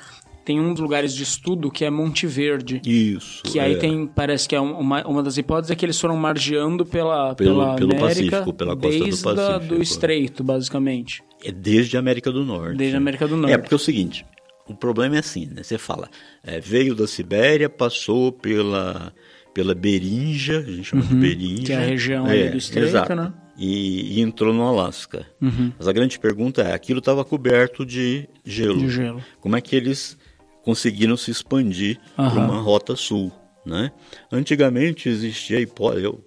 Tem 0.45 0.61
um 0.61 0.73
dos 0.73 0.81
lugares 0.81 1.13
de 1.13 1.25
estudo 1.25 1.73
que 1.73 1.85
é 1.85 1.91
Monte 1.91 2.25
Verde. 2.29 2.81
Isso. 2.87 3.43
Que 3.43 3.59
aí 3.59 3.73
é. 3.73 3.77
tem, 3.79 4.07
parece 4.07 4.49
que 4.49 4.55
é 4.55 4.61
uma, 4.61 5.05
uma 5.05 5.25
das 5.25 5.37
hipóteses 5.39 5.73
é 5.73 5.75
que 5.75 5.85
eles 5.85 6.01
foram 6.01 6.17
margeando 6.17 6.87
pela, 6.87 7.35
Pelo- 7.35 7.51
pela 7.61 7.75
pelo 7.75 7.91
América 7.97 8.37
Pacífico, 8.37 8.53
pela 8.53 8.77
costa 8.77 8.91
do 8.99 9.05
desde 9.05 9.29
a- 9.29 9.35
Pacífico, 9.35 9.75
do 9.75 9.81
é. 9.81 9.83
Estreito, 9.83 10.45
basicamente. 10.45 11.21
É 11.43 11.51
desde 11.51 11.97
a 11.97 11.99
América 11.99 12.31
do 12.31 12.45
Norte. 12.45 12.77
Desde 12.77 12.95
a 12.95 12.99
América 12.99 13.27
do 13.27 13.37
Norte. 13.37 13.53
É, 13.53 13.59
porque 13.59 13.75
é 13.75 13.77
o 13.77 13.81
seguinte, 13.81 14.25
o 14.69 14.75
problema 14.75 15.17
é 15.17 15.19
assim, 15.19 15.47
né? 15.47 15.65
Você 15.65 15.79
fala, 15.79 16.09
é, 16.45 16.61
veio 16.61 16.95
da 16.95 17.09
Sibéria, 17.09 17.69
passou 17.69 18.31
pela, 18.31 19.13
pela 19.55 19.75
Berinja, 19.75 20.59
a 20.59 20.63
gente 20.71 20.85
chama 20.85 21.03
de 21.03 21.15
Berinja. 21.15 21.59
Uhum. 21.59 21.65
que 21.65 21.73
é 21.73 21.77
a 21.77 21.81
região 21.81 22.27
ali 22.27 22.51
do 22.51 22.57
Estreito, 22.59 22.89
exato. 22.89 23.15
né? 23.15 23.33
E, 23.57 24.19
e 24.19 24.21
entrou 24.21 24.53
no 24.53 24.63
Alasca. 24.65 25.25
Uhum. 25.41 25.73
Mas 25.79 25.87
a 25.87 25.93
grande 25.93 26.19
pergunta 26.19 26.61
é, 26.63 26.75
aquilo 26.75 26.99
estava 26.99 27.25
coberto 27.25 27.87
de 27.87 28.29
gelo. 28.45 28.79
De 28.79 28.91
gelo. 28.91 29.23
Como 29.41 29.55
é 29.57 29.61
que 29.61 29.77
eles 29.77 30.19
conseguiram 30.65 31.17
se 31.17 31.31
expandir 31.31 32.01
para 32.17 32.25
Aham. 32.27 32.45
uma 32.47 32.61
rota 32.61 32.97
sul, 32.97 33.33
né? 33.65 33.93
Antigamente 34.33 35.09
existia 35.09 35.59
a 35.59 35.61
hipótese, 35.61 36.05
eu 36.05 36.25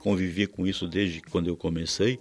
convivi 0.00 0.46
com 0.46 0.66
isso 0.66 0.86
desde 0.86 1.20
quando 1.22 1.46
eu 1.48 1.56
comecei, 1.56 2.18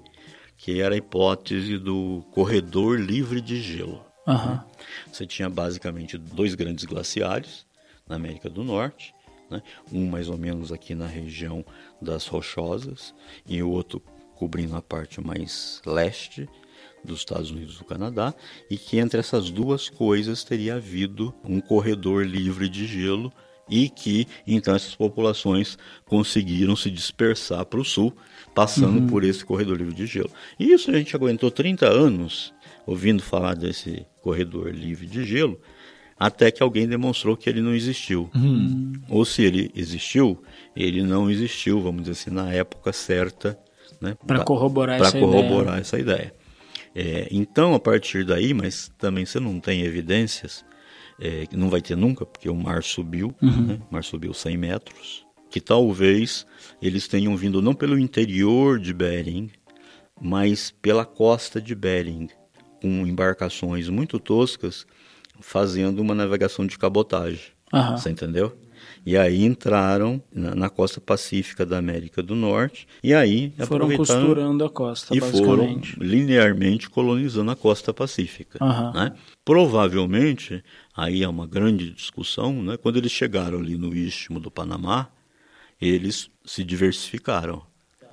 que 0.58 0.80
era 0.80 0.96
a 0.96 0.98
hipótese 0.98 1.78
do 1.78 2.24
corredor 2.32 2.98
livre 3.00 3.42
de 3.42 3.62
gelo. 3.62 4.06
Aham. 4.26 4.64
Você 5.12 5.26
tinha 5.26 5.50
basicamente 5.50 6.18
dois 6.18 6.56
grandes 6.56 6.86
glaciares 6.86 7.66
na 8.08 8.16
América 8.16 8.50
do 8.50 8.64
Norte, 8.64 9.14
né? 9.50 9.62
um 9.92 10.08
mais 10.08 10.30
ou 10.30 10.38
menos 10.38 10.72
aqui 10.72 10.96
na 10.96 11.08
região 11.08 11.66
das 12.02 12.28
Rochosas 12.28 13.14
e 13.48 13.62
o 13.62 13.70
outro 13.70 14.02
cobrindo 14.36 14.76
a 14.76 14.82
parte 14.82 15.22
mais 15.22 15.82
leste 15.86 16.48
dos 17.04 17.20
Estados 17.20 17.52
Unidos 17.52 17.76
e 17.76 17.80
do 17.80 17.86
Canadá, 17.86 18.34
e 18.70 18.78
que 18.78 18.98
entre 18.98 19.20
essas 19.20 19.50
duas 19.50 19.90
coisas 19.90 20.44
teria 20.44 20.76
havido 20.76 21.34
um 21.44 21.62
corredor 21.62 22.26
livre 22.26 22.68
de 22.68 22.86
gelo 22.86 23.32
e 23.70 23.90
que 23.90 24.28
então 24.46 24.76
essas 24.76 24.96
populações 24.96 25.78
conseguiram 26.06 26.76
se 26.76 26.92
dispersar 26.92 27.66
para 27.66 27.80
o 27.80 27.86
sul, 27.86 28.14
passando 28.54 29.08
por 29.10 29.24
esse 29.24 29.44
corredor 29.44 29.78
livre 29.78 29.94
de 29.94 30.06
gelo. 30.06 30.30
E 30.60 30.72
isso 30.72 30.92
a 30.92 30.94
gente 30.94 31.16
aguentou 31.16 31.50
30 31.50 31.88
anos 31.88 32.54
ouvindo 32.86 33.24
falar 33.24 33.56
desse 33.56 34.06
corredor 34.22 34.70
livre 34.70 35.08
de 35.08 35.24
gelo, 35.24 35.60
até 36.18 36.50
que 36.50 36.64
alguém 36.64 36.88
demonstrou 36.88 37.36
que 37.36 37.50
ele 37.50 37.62
não 37.62 37.74
existiu. 37.74 38.30
Ou 39.10 39.26
se 39.26 39.44
ele 39.44 39.72
existiu, 39.76 40.42
ele 40.76 41.04
não 41.04 41.30
existiu, 41.30 41.82
vamos 41.82 42.04
dizer 42.04 42.14
assim, 42.14 42.30
na 42.30 42.52
época 42.54 42.94
certa, 42.94 43.60
né? 44.00 44.18
Pra 44.26 44.44
corroborar 44.44 45.00
essa 45.00 45.20
corroborar 45.20 45.80
essa 45.80 46.00
ideia. 46.00 46.34
É, 46.96 47.28
então, 47.30 47.74
a 47.74 47.80
partir 47.80 48.24
daí, 48.24 48.54
mas 48.54 48.90
também 48.98 49.26
você 49.26 49.40
não 49.40 49.60
tem 49.60 49.82
evidências, 49.82 50.64
é, 51.20 51.46
que 51.46 51.58
não 51.58 51.70
vai 51.70 51.82
ter 51.82 51.98
nunca, 51.98 52.26
porque 52.26 52.50
o 52.50 52.56
mar 52.56 52.82
subiu, 52.84 53.36
né? 53.42 53.80
o 53.90 53.94
mar 53.94 54.04
subiu 54.04 54.34
100 54.34 54.58
metros, 54.58 55.26
que 55.50 55.60
talvez 55.60 56.46
eles 56.82 57.08
tenham 57.08 57.36
vindo 57.36 57.62
não 57.62 57.74
pelo 57.74 58.00
interior 58.00 58.80
de 58.80 58.94
Bering, 58.94 59.50
mas 60.22 60.74
pela 60.82 61.06
costa 61.06 61.62
de 61.62 61.76
Bering, 61.76 62.30
com 62.82 63.06
embarcações 63.06 63.90
muito 63.90 64.18
toscas, 64.18 64.86
fazendo 65.40 66.00
uma 66.00 66.16
navegação 66.16 66.66
de 66.66 66.78
cabotagem. 66.78 67.42
Aham. 67.74 67.98
Você 67.98 68.10
entendeu? 68.10 68.58
E 69.06 69.16
aí 69.16 69.44
entraram 69.44 70.22
na, 70.34 70.56
na 70.56 70.70
costa 70.70 71.00
pacífica 71.00 71.66
da 71.66 71.78
América 71.78 72.24
do 72.24 72.36
Norte 72.36 72.88
e 73.04 73.14
aí 73.14 73.54
Foram 73.68 73.96
costurando 73.96 74.66
a 74.66 74.70
costa, 74.70 75.16
e 75.16 75.22
foram 75.22 75.80
linearmente 76.00 76.90
colonizando 76.90 77.52
a 77.52 77.56
costa 77.56 77.94
pacífica. 77.94 78.58
Aham. 78.60 78.92
né? 78.94 79.14
Provavelmente, 79.44 80.64
aí 80.96 81.24
é 81.24 81.28
uma 81.28 81.46
grande 81.46 81.92
discussão, 81.92 82.64
né? 82.64 82.78
quando 82.78 82.98
eles 82.98 83.12
chegaram 83.12 83.60
ali 83.60 83.78
no 83.78 83.96
istmo 83.96 84.40
do 84.40 84.50
Panamá, 84.50 85.10
eles 85.80 86.30
se 86.44 86.64
diversificaram. 86.64 87.62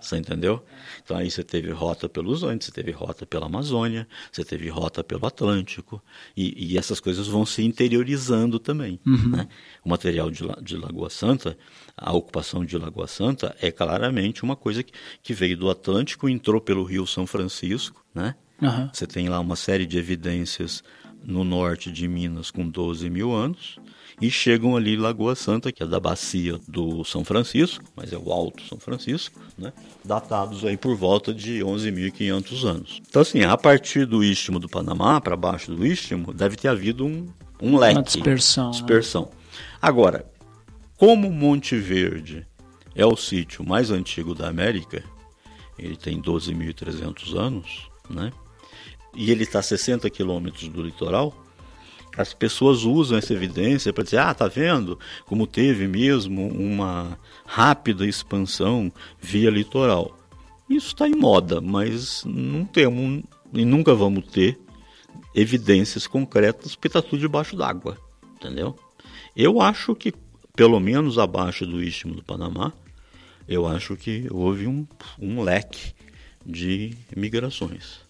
Você 0.02 0.16
entendeu? 0.16 0.62
Então 1.02 1.16
aí 1.16 1.30
você 1.30 1.44
teve 1.44 1.70
rota 1.70 2.08
pelos 2.08 2.42
Andes, 2.42 2.66
você 2.66 2.72
teve 2.72 2.90
rota 2.90 3.24
pela 3.24 3.46
Amazônia, 3.46 4.06
você 4.30 4.44
teve 4.44 4.68
rota 4.68 5.04
pelo 5.04 5.26
Atlântico, 5.26 6.02
e, 6.36 6.72
e 6.72 6.78
essas 6.78 7.00
coisas 7.00 7.28
vão 7.28 7.46
se 7.46 7.62
interiorizando 7.62 8.58
também. 8.58 8.98
né? 9.04 9.48
O 9.84 9.88
material 9.88 10.30
de, 10.30 10.42
de 10.62 10.76
Lagoa 10.76 11.08
Santa, 11.08 11.56
a 11.96 12.12
ocupação 12.12 12.64
de 12.64 12.76
Lagoa 12.76 13.06
Santa 13.06 13.56
é 13.60 13.70
claramente 13.70 14.42
uma 14.42 14.56
coisa 14.56 14.82
que, 14.82 14.92
que 15.22 15.32
veio 15.32 15.56
do 15.56 15.70
Atlântico, 15.70 16.28
entrou 16.28 16.60
pelo 16.60 16.84
Rio 16.84 17.06
São 17.06 17.26
Francisco, 17.26 18.04
né? 18.14 18.34
Aham. 18.62 18.90
Você 18.92 19.06
tem 19.06 19.28
lá 19.28 19.40
uma 19.40 19.56
série 19.56 19.86
de 19.86 19.98
evidências 19.98 20.84
no 21.24 21.44
norte 21.44 21.90
de 21.90 22.06
Minas 22.08 22.50
com 22.50 22.68
12 22.68 23.08
mil 23.08 23.32
anos 23.32 23.78
e 24.22 24.30
chegam 24.30 24.76
ali 24.76 24.94
em 24.94 24.98
Lagoa 24.98 25.34
Santa, 25.34 25.72
que 25.72 25.82
é 25.82 25.86
da 25.86 25.98
bacia 25.98 26.58
do 26.68 27.04
São 27.04 27.24
Francisco, 27.24 27.84
mas 27.96 28.12
é 28.12 28.16
o 28.16 28.32
Alto 28.32 28.62
São 28.68 28.78
Francisco, 28.78 29.40
né? 29.58 29.72
datados 30.04 30.64
aí 30.64 30.76
por 30.76 30.96
volta 30.96 31.34
de 31.34 31.58
11.500 31.58 32.64
anos. 32.64 33.02
Então, 33.08 33.20
assim, 33.20 33.42
a 33.42 33.56
partir 33.56 34.06
do 34.06 34.22
Istmo 34.22 34.60
do 34.60 34.68
Panamá, 34.68 35.20
para 35.20 35.36
baixo 35.36 35.74
do 35.74 35.84
Istmo, 35.84 36.32
deve 36.32 36.56
ter 36.56 36.68
havido 36.68 37.04
um, 37.04 37.26
um 37.60 37.76
leque. 37.76 37.96
Uma 37.96 38.02
dispersão, 38.04 38.66
né? 38.66 38.70
Dispersão. 38.70 39.28
Agora, 39.80 40.24
como 40.96 41.28
Monte 41.28 41.76
Verde 41.76 42.46
é 42.94 43.04
o 43.04 43.16
sítio 43.16 43.66
mais 43.66 43.90
antigo 43.90 44.36
da 44.36 44.48
América, 44.48 45.02
ele 45.76 45.96
tem 45.96 46.22
12.300 46.22 47.36
anos, 47.36 47.90
né? 48.08 48.32
E 49.16 49.32
ele 49.32 49.42
está 49.42 49.58
a 49.58 49.62
60 49.62 50.08
quilômetros 50.10 50.68
do 50.68 50.80
litoral. 50.80 51.34
As 52.16 52.34
pessoas 52.34 52.84
usam 52.84 53.16
essa 53.16 53.32
evidência 53.32 53.92
para 53.92 54.04
dizer, 54.04 54.18
ah, 54.18 54.34
tá 54.34 54.46
vendo 54.46 54.98
como 55.24 55.46
teve 55.46 55.88
mesmo 55.88 56.46
uma 56.48 57.18
rápida 57.46 58.06
expansão 58.06 58.92
via 59.18 59.50
litoral. 59.50 60.18
Isso 60.68 60.88
está 60.88 61.08
em 61.08 61.14
moda, 61.14 61.60
mas 61.60 62.22
não 62.24 62.64
temos 62.64 63.22
e 63.52 63.64
nunca 63.64 63.94
vamos 63.94 64.26
ter 64.26 64.58
evidências 65.34 66.06
concretas 66.06 66.74
porque 66.74 66.88
está 66.88 67.02
tudo 67.02 67.20
debaixo 67.20 67.56
d'água, 67.56 67.98
entendeu? 68.36 68.78
Eu 69.34 69.60
acho 69.60 69.94
que, 69.94 70.12
pelo 70.54 70.78
menos 70.78 71.18
abaixo 71.18 71.66
do 71.66 71.82
istmo 71.82 72.14
do 72.14 72.22
Panamá, 72.22 72.72
eu 73.48 73.66
acho 73.66 73.96
que 73.96 74.26
houve 74.30 74.66
um, 74.66 74.86
um 75.18 75.42
leque 75.42 75.94
de 76.44 76.96
migrações. 77.16 78.00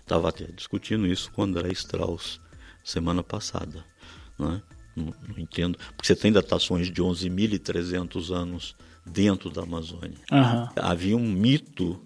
Estava 0.00 0.30
até 0.30 0.44
discutindo 0.44 1.06
isso 1.06 1.30
com 1.32 1.42
André 1.42 1.70
Strauss 1.72 2.40
semana 2.84 3.22
passada. 3.22 3.84
Né? 4.38 4.62
Não, 4.96 5.14
não 5.28 5.38
entendo, 5.38 5.78
porque 5.96 6.06
você 6.06 6.16
tem 6.16 6.32
datações 6.32 6.90
de 6.90 7.02
11.300 7.02 8.34
anos 8.34 8.76
dentro 9.06 9.50
da 9.50 9.62
Amazônia. 9.62 10.18
Aham. 10.30 10.70
Havia 10.76 11.16
um 11.16 11.30
mito 11.30 12.00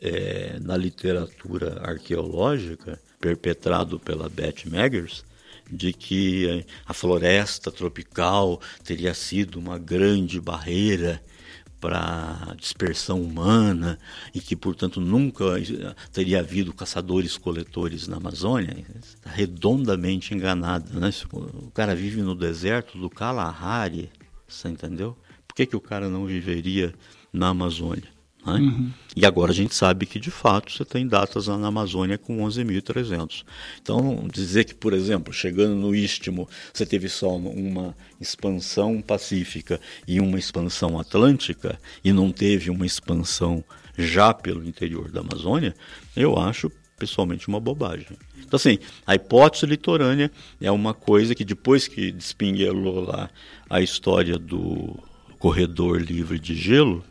eh, 0.00 0.58
na 0.60 0.76
literatura 0.76 1.80
arqueológica 1.82 3.00
perpetrado 3.20 4.00
pela 4.00 4.28
Beth 4.28 4.64
Meggers 4.66 5.24
de 5.70 5.92
que 5.92 6.48
eh, 6.48 6.64
a 6.86 6.92
floresta 6.92 7.70
tropical 7.70 8.60
teria 8.84 9.14
sido 9.14 9.58
uma 9.58 9.78
grande 9.78 10.40
barreira 10.40 11.22
para 11.82 12.54
dispersão 12.56 13.20
humana 13.20 13.98
e 14.32 14.40
que, 14.40 14.54
portanto, 14.54 15.00
nunca 15.00 15.44
teria 16.12 16.38
havido 16.38 16.72
caçadores-coletores 16.72 18.06
na 18.06 18.18
Amazônia, 18.18 18.86
está 19.02 19.28
redondamente 19.28 20.32
enganada. 20.32 20.88
Né? 21.00 21.10
O 21.32 21.72
cara 21.72 21.96
vive 21.96 22.22
no 22.22 22.36
deserto 22.36 22.96
do 22.96 23.10
Kalahari, 23.10 24.12
você 24.46 24.68
entendeu? 24.68 25.16
Por 25.48 25.56
que, 25.56 25.66
que 25.66 25.74
o 25.74 25.80
cara 25.80 26.08
não 26.08 26.24
viveria 26.24 26.94
na 27.32 27.48
Amazônia? 27.48 28.11
Né? 28.44 28.90
E 29.14 29.24
agora 29.26 29.52
a 29.52 29.54
gente 29.54 29.74
sabe 29.74 30.06
que, 30.06 30.18
de 30.18 30.30
fato, 30.30 30.72
você 30.72 30.84
tem 30.84 31.06
datas 31.06 31.46
na 31.46 31.66
Amazônia 31.66 32.18
com 32.18 32.38
11.300. 32.38 33.44
Então, 33.80 34.26
dizer 34.32 34.64
que, 34.64 34.74
por 34.74 34.92
exemplo, 34.92 35.32
chegando 35.32 35.74
no 35.74 35.94
Istmo, 35.94 36.48
você 36.72 36.84
teve 36.84 37.08
só 37.08 37.36
uma 37.36 37.94
expansão 38.20 39.00
pacífica 39.00 39.80
e 40.06 40.20
uma 40.20 40.38
expansão 40.38 40.98
atlântica, 40.98 41.78
e 42.02 42.12
não 42.12 42.32
teve 42.32 42.70
uma 42.70 42.86
expansão 42.86 43.62
já 43.96 44.32
pelo 44.32 44.64
interior 44.64 45.10
da 45.10 45.20
Amazônia, 45.20 45.74
eu 46.16 46.38
acho 46.38 46.70
pessoalmente 46.98 47.48
uma 47.48 47.60
bobagem. 47.60 48.16
Então, 48.38 48.56
assim, 48.56 48.78
a 49.06 49.14
hipótese 49.14 49.66
litorânea 49.66 50.30
é 50.60 50.70
uma 50.70 50.94
coisa 50.94 51.34
que 51.34 51.44
depois 51.44 51.88
que 51.88 52.12
despinguelou 52.12 53.00
lá 53.00 53.28
a 53.68 53.80
história 53.80 54.38
do 54.38 54.98
corredor 55.38 56.00
livre 56.00 56.38
de 56.38 56.54
gelo, 56.54 57.04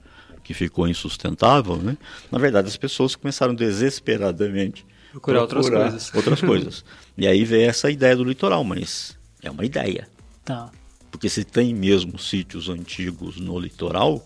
que 0.51 0.53
ficou 0.53 0.87
insustentável, 0.87 1.77
né? 1.77 1.97
Na 2.29 2.37
verdade, 2.37 2.67
as 2.67 2.75
pessoas 2.75 3.15
começaram 3.15 3.55
desesperadamente 3.55 4.85
Procurar 5.11 5.41
outras 5.41 5.69
coisas. 5.69 6.11
outras 6.15 6.41
coisas. 6.41 6.85
E 7.17 7.25
aí 7.25 7.43
veio 7.45 7.69
essa 7.69 7.89
ideia 7.89 8.15
do 8.15 8.23
litoral, 8.23 8.63
mas 8.63 9.17
é 9.41 9.49
uma 9.49 9.65
ideia. 9.65 10.07
Tá. 10.43 10.69
Porque 11.09 11.29
se 11.29 11.43
tem 11.43 11.73
mesmo 11.73 12.19
sítios 12.19 12.69
antigos 12.69 13.37
no 13.39 13.57
litoral, 13.59 14.25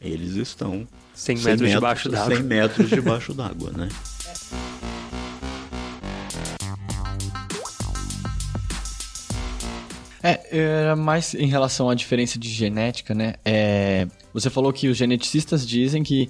eles 0.00 0.34
estão 0.34 0.86
100 1.14 1.38
metros 1.38 1.70
debaixo 1.70 2.08
d'água. 2.08 2.36
100 2.36 2.44
metros 2.44 2.88
debaixo 2.88 3.34
d'água, 3.34 3.70
né? 3.72 3.88
É, 10.22 10.58
era 10.58 10.96
mais 10.96 11.34
em 11.34 11.46
relação 11.46 11.88
à 11.88 11.94
diferença 11.94 12.38
de 12.38 12.48
genética, 12.48 13.14
né? 13.14 13.34
É, 13.44 14.06
você 14.32 14.50
falou 14.50 14.72
que 14.72 14.88
os 14.88 14.96
geneticistas 14.96 15.66
dizem 15.66 16.02
que 16.02 16.28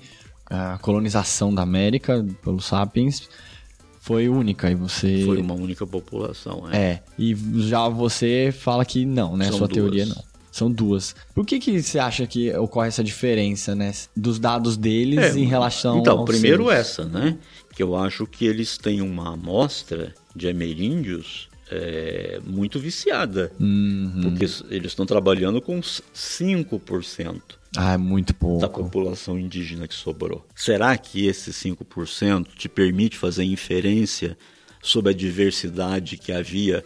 a 0.49 0.79
colonização 0.79 1.55
da 1.55 1.63
América 1.63 2.25
pelos 2.43 2.67
sapiens 2.67 3.29
foi 4.01 4.29
única 4.29 4.71
e 4.71 4.75
você 4.75 5.23
Foi 5.27 5.39
uma 5.39 5.55
única 5.55 5.87
população, 5.87 6.65
é. 6.73 6.77
é 6.77 7.03
e 7.19 7.37
já 7.69 7.89
você 7.89 8.53
fala 8.57 8.85
que 8.85 9.05
não, 9.05 9.37
né? 9.37 9.47
São 9.47 9.59
Sua 9.59 9.69
duas. 9.69 9.75
teoria 9.75 10.07
não. 10.07 10.31
São 10.51 10.71
duas. 10.71 11.15
Por 11.33 11.47
que 11.47 11.61
que 11.61 11.81
você 11.81 11.99
acha 11.99 12.27
que 12.27 12.53
ocorre 12.57 12.89
essa 12.89 13.05
diferença, 13.05 13.73
né? 13.75 13.93
Dos 14.17 14.39
dados 14.41 14.77
deles 14.77 15.37
É, 15.37 15.39
em 15.39 15.45
relação 15.47 16.01
Então, 16.01 16.25
primeiro 16.25 16.65
seus? 16.65 16.75
essa, 16.75 17.05
né? 17.05 17.39
Que 17.73 17.83
eu 17.83 17.95
acho 17.97 18.27
que 18.27 18.47
eles 18.47 18.77
têm 18.77 19.01
uma 19.01 19.35
amostra 19.35 20.13
de 20.35 20.49
ameríndios 20.49 21.49
é, 21.71 22.41
muito 22.45 22.79
viciada. 22.81 23.53
Uhum. 23.61 24.21
Porque 24.23 24.45
eles 24.71 24.91
estão 24.93 25.07
trabalhando 25.07 25.61
com 25.61 25.81
5% 25.81 27.41
Ah, 27.77 27.93
é 27.93 27.97
muito 27.97 28.35
pouco. 28.35 28.61
da 28.61 28.69
população 28.69 29.39
indígena 29.39 29.87
que 29.87 29.95
sobrou. 29.95 30.45
Será 30.55 30.97
que 30.99 31.27
esse 31.27 31.53
5% 31.53 32.49
te 32.57 32.69
permite 32.69 33.17
fazer 33.17 33.45
inferência 33.45 34.37
sobre 34.83 35.13
a 35.13 35.15
diversidade 35.15 36.17
que 36.17 36.33
havia 36.33 36.85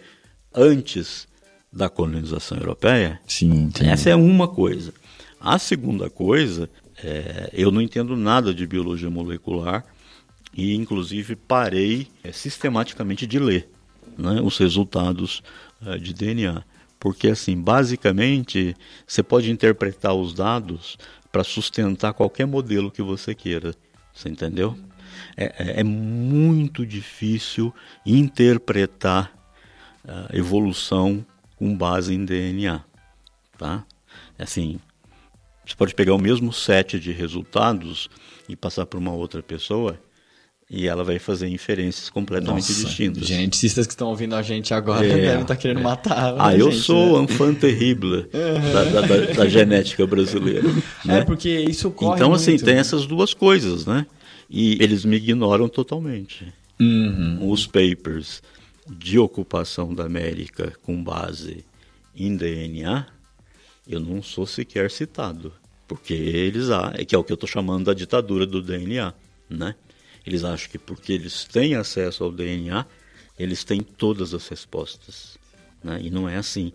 antes 0.55 1.26
da 1.72 1.89
colonização 1.89 2.59
europeia? 2.59 3.20
Sim, 3.26 3.51
entendi. 3.53 3.89
Essa 3.91 4.11
é 4.11 4.14
uma 4.14 4.47
coisa. 4.49 4.93
A 5.41 5.59
segunda 5.59 6.09
coisa, 6.11 6.68
é, 7.03 7.51
eu 7.53 7.70
não 7.70 7.80
entendo 7.80 8.16
nada 8.16 8.55
de 8.55 8.66
biologia 8.66 9.11
molecular 9.11 9.85
e, 10.57 10.74
inclusive, 10.74 11.37
parei 11.37 12.07
é, 12.22 12.32
sistematicamente 12.32 13.26
de 13.26 13.39
ler 13.39 13.68
né, 14.17 14.41
os 14.41 14.59
resultados 14.59 15.43
é, 15.85 15.99
de 15.99 16.12
DNA. 16.12 16.62
Porque, 16.99 17.29
assim, 17.29 17.61
basicamente, 17.61 18.75
você 19.07 19.23
pode 19.23 19.51
interpretar 19.51 20.15
os 20.15 20.33
dados 20.33 20.97
para 21.31 21.45
sustentar 21.45 22.15
qualquer 22.15 22.47
modelo 22.47 22.91
que 22.91 23.03
você 23.03 23.35
queira. 23.35 23.75
Você 24.12 24.29
entendeu? 24.29 24.79
É, 25.37 25.45
é- 25.59 25.81
é 25.81 25.85
muito 25.85 26.87
difícil 26.87 27.75
interpretar 28.07 29.33
a 30.07 30.37
evolução 30.37 31.25
com 31.57 31.77
base 31.77 32.15
em 32.15 32.25
DNA, 32.25 32.83
tá? 33.57 33.85
Assim, 34.39 34.79
você 35.65 35.75
pode 35.75 35.95
pegar 35.95 36.15
o 36.15 36.19
mesmo 36.19 36.53
set 36.53 37.01
de 37.01 37.11
resultados 37.12 38.09
e 38.49 38.55
passar 38.55 38.87
para 38.87 38.99
uma 38.99 39.12
outra 39.12 39.43
pessoa 39.43 39.99
e 40.77 40.89
ela 40.89 41.05
vai 41.05 41.18
fazer 41.18 41.47
inferências 41.49 42.11
completamente 42.11 42.68
Nossa, 42.68 42.85
distintas. 42.85 43.27
geneticistas 43.29 43.87
que 43.87 43.93
estão 43.93 44.09
ouvindo 44.09 44.35
a 44.35 44.43
gente 44.43 44.75
agora 44.75 45.07
É. 45.07 45.14
devem 45.14 45.43
estar 45.43 45.57
querendo 45.57 45.81
matar. 45.81 46.35
Ah, 46.39 46.55
eu 46.57 46.70
gente, 46.72 46.83
sou 46.83 47.12
né? 47.12 47.18
um 47.20 47.29
fã 47.29 47.55
terrível 47.55 48.22
da, 48.72 48.85
da- 48.85 49.01
da- 49.07 49.33
da 49.35 49.49
genética 49.49 50.07
brasileira. 50.07 50.62
né? 51.05 51.18
É, 51.20 51.25
porque 51.25 51.49
isso 51.49 51.89
ocorre 51.89 52.16
Então, 52.16 52.33
assim, 52.35 52.53
muito. 52.53 52.64
tem 52.64 52.77
essas 52.77 53.07
duas 53.07 53.33
coisas, 53.33 53.87
né? 53.87 54.05
E 54.51 54.77
eles 54.83 55.05
me 55.05 55.16
ignoram 55.16 55.68
totalmente. 55.68 56.53
Uhum. 56.81 57.51
Os 57.51 57.66
papers 57.66 58.43
de 58.89 59.18
ocupação 59.18 59.95
da 59.95 60.05
América 60.05 60.72
com 60.83 61.03
base 61.03 61.64
em 62.16 62.37
DNA, 62.37 63.07
eu 63.89 64.01
não 64.01 64.22
sou 64.22 64.47
sequer 64.47 64.91
citado. 64.91 65.53
Porque 65.87 66.14
eles, 66.14 66.70
ah, 66.70 66.93
é 66.97 67.05
que 67.05 67.14
é 67.14 67.18
o 67.18 67.22
que 67.22 67.31
eu 67.33 67.35
estou 67.35 67.49
chamando 67.49 67.85
da 67.85 67.95
ditadura 67.95 68.47
do 68.47 68.61
DNA, 68.62 69.12
né? 69.49 69.75
Eles 70.27 70.45
acham 70.45 70.70
que 70.70 70.79
porque 70.79 71.12
eles 71.12 71.45
têm 71.45 71.75
acesso 71.75 72.25
ao 72.25 72.33
DNA, 72.33 72.87
eles 73.39 73.64
têm 73.64 73.81
todas 73.83 74.33
as 74.33 74.49
respostas. 74.49 75.37
Né? 75.83 76.01
E 76.03 76.11
não 76.11 76.29
é 76.29 76.37
assim. 76.37 76.72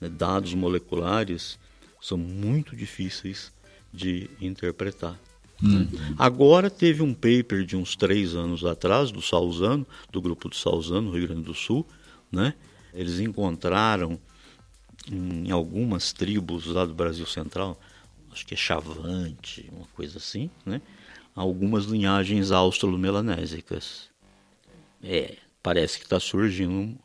né? 0.00 0.08
Dados 0.08 0.54
moleculares 0.54 1.58
são 2.00 2.16
muito 2.18 2.76
difíceis 2.76 3.52
de 3.92 4.30
interpretar. 4.40 5.18
né? 5.60 6.14
Agora 6.18 6.68
teve 6.68 7.02
um 7.02 7.14
paper 7.14 7.64
de 7.64 7.76
uns 7.76 7.96
três 7.96 8.34
anos 8.34 8.64
atrás, 8.64 9.10
do 9.10 9.22
Salzano, 9.22 9.86
do 10.10 10.20
grupo 10.20 10.48
do 10.48 10.54
Salzano, 10.54 11.10
no 11.10 11.16
Rio 11.16 11.28
Grande 11.28 11.42
do 11.42 11.54
Sul, 11.54 11.86
né? 12.30 12.54
Eles 12.92 13.18
encontraram 13.18 14.20
em 15.10 15.50
algumas 15.50 16.12
tribos 16.12 16.66
lá 16.66 16.84
do 16.84 16.94
Brasil 16.94 17.26
Central, 17.26 17.80
acho 18.32 18.46
que 18.46 18.54
é 18.54 18.56
Chavante, 18.56 19.68
uma 19.72 19.86
coisa 19.94 20.18
assim, 20.18 20.50
né? 20.64 20.80
Algumas 21.34 21.84
linhagens 21.84 22.50
australomelanésicas. 22.50 24.08
É, 25.02 25.36
parece 25.62 25.98
que 25.98 26.04
está 26.04 26.20
surgindo, 26.20 26.96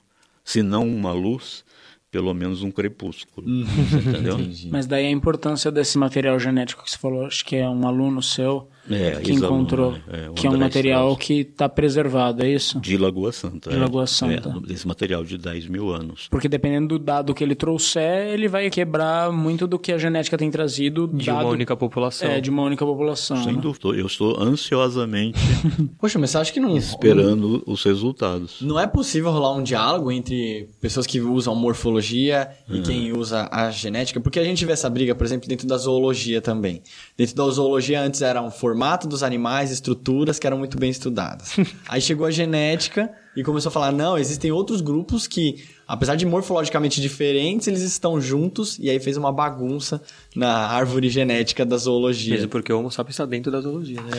se 0.44 0.62
não 0.62 0.88
uma 0.88 1.12
luz, 1.12 1.64
pelo 2.12 2.34
menos 2.34 2.62
um 2.64 2.72
crepúsculo. 2.72 3.48
Você 3.66 3.98
entendeu? 3.98 4.38
Mas 4.72 4.86
daí 4.88 5.08
a 5.08 5.12
importância 5.12 5.72
desse 5.72 5.98
material 5.98 6.40
genético 6.40 6.84
que 6.84 6.92
você 6.92 6.98
falou, 6.98 7.26
acho 7.26 7.46
que 7.46 7.56
é 7.56 7.70
um 7.70 7.88
aluno 7.88 8.22
seu 8.22 8.70
É, 8.90 9.20
que 9.22 9.32
encontrou? 9.32 9.96
É, 10.08 10.30
o 10.30 10.34
que 10.34 10.48
é 10.48 10.50
um 10.50 10.58
material 10.58 11.12
Strauss. 11.12 11.26
que 11.26 11.34
está 11.42 11.70
preservado, 11.70 12.44
é 12.44 12.50
isso? 12.50 12.80
De 12.80 12.98
Lagoa 12.98 13.32
Santa. 13.32 13.70
De 13.70 13.76
é. 13.76 13.80
Lagoa 13.80 14.08
Santa. 14.08 14.50
É, 14.50 14.68
desse 14.68 14.88
material 14.88 15.24
de 15.24 15.38
10 15.38 15.68
mil 15.68 15.90
anos. 15.92 16.28
Porque 16.30 16.48
dependendo 16.48 16.98
do 16.98 17.00
dado 17.00 17.34
que 17.34 17.44
ele 17.44 17.56
trouxer, 17.56 18.30
ele 18.34 18.48
vai 18.48 18.70
quebrar 18.70 19.32
muito 19.32 19.68
do 19.68 19.78
que 19.78 19.92
a 19.92 19.98
genética 19.98 20.38
tem 20.38 20.50
trazido. 20.50 21.08
De 21.08 21.26
dado, 21.26 21.46
uma 21.46 21.50
única 21.52 21.76
população. 21.76 22.30
É, 22.30 22.42
de 22.42 22.50
uma 22.50 22.64
única 22.64 22.86
população. 22.86 23.44
Sem 23.44 23.54
né? 23.54 23.62
dúvida. 23.62 23.90
Eu 23.90 24.08
estou 24.08 24.42
ansiosamente 24.42 25.40
Poxa, 26.00 26.18
mas 26.20 26.32
você 26.32 26.38
acha 26.38 26.54
que 26.54 26.60
não... 26.60 26.76
esperando 26.76 27.64
os 27.66 27.84
resultados. 27.84 28.62
Não 28.62 28.80
é 28.80 28.88
possível 28.88 29.32
rolar 29.32 29.54
um 29.54 29.64
diálogo 29.64 30.12
entre 30.12 30.70
pessoas 30.80 31.06
que 31.06 31.20
usam 31.22 31.56
morfologia 31.56 32.50
e 32.70 32.82
quem 32.82 33.12
usa 33.12 33.48
a 33.52 33.70
genética? 33.70 34.20
Porque 34.20 34.40
a 34.40 34.44
gente 34.44 34.66
vê 34.66 34.74
essa 34.74 34.90
briga, 34.90 35.16
por 35.16 35.26
exemplo, 35.26 35.48
dentro 35.48 35.68
da 35.68 35.78
zoologia 35.78 36.42
também. 36.42 36.82
Dentro 37.18 37.36
da 37.36 37.50
zoologia 37.50 38.02
antes 38.02 38.22
era 38.22 38.42
um 38.42 38.52
formato 38.52 38.79
dos 39.08 39.24
animais, 39.24 39.72
estruturas 39.72 40.40
que 40.40 40.48
eram 40.48 40.58
muito 40.58 40.78
bem 40.78 40.90
estudadas. 40.90 41.56
Aí 41.88 42.02
chegou 42.02 42.26
a 42.26 42.32
genética 42.32 43.12
e 43.40 43.44
começou 43.44 43.70
a 43.70 43.72
falar, 43.72 43.94
não, 43.94 44.18
existem 44.18 44.52
outros 44.52 44.82
grupos 44.82 45.26
que, 45.26 45.64
apesar 45.88 46.16
de 46.16 46.26
morfologicamente 46.26 47.00
diferentes, 47.00 47.70
eles 47.70 47.82
estão 47.82 48.20
juntos 48.20 48.78
e 48.80 48.90
aí 48.90 49.00
fez 49.00 49.16
uma 49.16 49.32
bagunça 49.32 50.02
na 50.36 50.68
árvore 50.68 51.10
genética 51.10 51.66
da 51.66 51.78
zoologia. 51.78 52.34
Mesmo 52.36 52.50
porque 52.50 52.74
o 52.74 52.80
Homo 52.80 52.92
sapiens 52.92 53.14
está 53.14 53.26
dentro 53.26 53.50
da 53.50 53.62
zoologia, 53.62 54.02
né? 54.02 54.12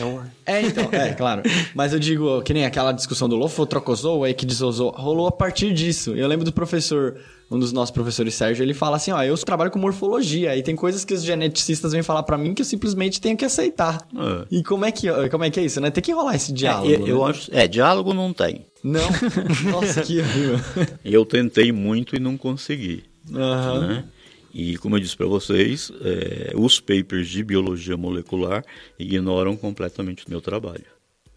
É 0.45 0.57
É, 0.57 0.61
então, 0.63 0.89
é, 0.91 1.13
claro. 1.13 1.43
Mas 1.75 1.93
eu 1.93 1.99
digo, 1.99 2.41
que 2.41 2.51
nem 2.51 2.65
aquela 2.65 2.91
discussão 2.91 3.29
do 3.29 3.35
Lofotrocozoa 3.35 4.27
e 4.27 4.33
que 4.33 4.45
desozou, 4.45 4.89
rolou 4.89 5.27
a 5.27 5.31
partir 5.31 5.71
disso. 5.71 6.15
Eu 6.15 6.27
lembro 6.27 6.43
do 6.43 6.51
professor, 6.51 7.19
um 7.51 7.59
dos 7.59 7.71
nossos 7.71 7.91
professores, 7.91 8.33
Sérgio, 8.33 8.63
ele 8.63 8.73
fala 8.73 8.95
assim, 8.95 9.11
ó, 9.11 9.21
eu 9.21 9.37
trabalho 9.37 9.69
com 9.69 9.77
morfologia 9.77 10.55
e 10.57 10.63
tem 10.63 10.75
coisas 10.75 11.05
que 11.05 11.13
os 11.13 11.23
geneticistas 11.23 11.91
vêm 11.91 12.01
falar 12.01 12.23
pra 12.23 12.39
mim 12.39 12.55
que 12.55 12.63
eu 12.63 12.65
simplesmente 12.65 13.21
tenho 13.21 13.37
que 13.37 13.45
aceitar. 13.45 14.07
É. 14.15 14.45
E 14.49 14.63
como 14.63 14.83
é, 14.83 14.91
que, 14.91 15.07
como 15.29 15.43
é 15.43 15.51
que 15.51 15.59
é 15.59 15.63
isso, 15.63 15.79
né? 15.79 15.91
Tem 15.91 16.03
que 16.03 16.11
rolar 16.11 16.35
esse 16.35 16.51
diálogo, 16.51 16.89
É, 16.91 16.95
eu, 16.95 17.07
eu 17.07 17.23
né? 17.23 17.29
acho, 17.29 17.51
é, 17.53 17.67
diálogo 17.67 18.13
não 18.13 18.33
tem. 18.33 18.65
Não? 18.83 19.07
Nossa, 19.71 20.01
que 20.01 20.19
horrível. 20.19 20.59
Eu 21.03 21.25
tentei 21.25 21.71
muito 21.71 22.15
e 22.15 22.19
não 22.19 22.37
consegui. 22.37 23.03
Né? 23.25 24.05
E 24.53 24.77
como 24.77 24.95
eu 24.95 24.99
disse 24.99 25.15
para 25.15 25.27
vocês, 25.27 25.91
é, 26.01 26.51
os 26.55 26.79
papers 26.79 27.29
de 27.29 27.43
biologia 27.43 27.95
molecular 27.95 28.65
ignoram 28.99 29.55
completamente 29.55 30.25
o 30.27 30.29
meu 30.29 30.41
trabalho. 30.41 30.85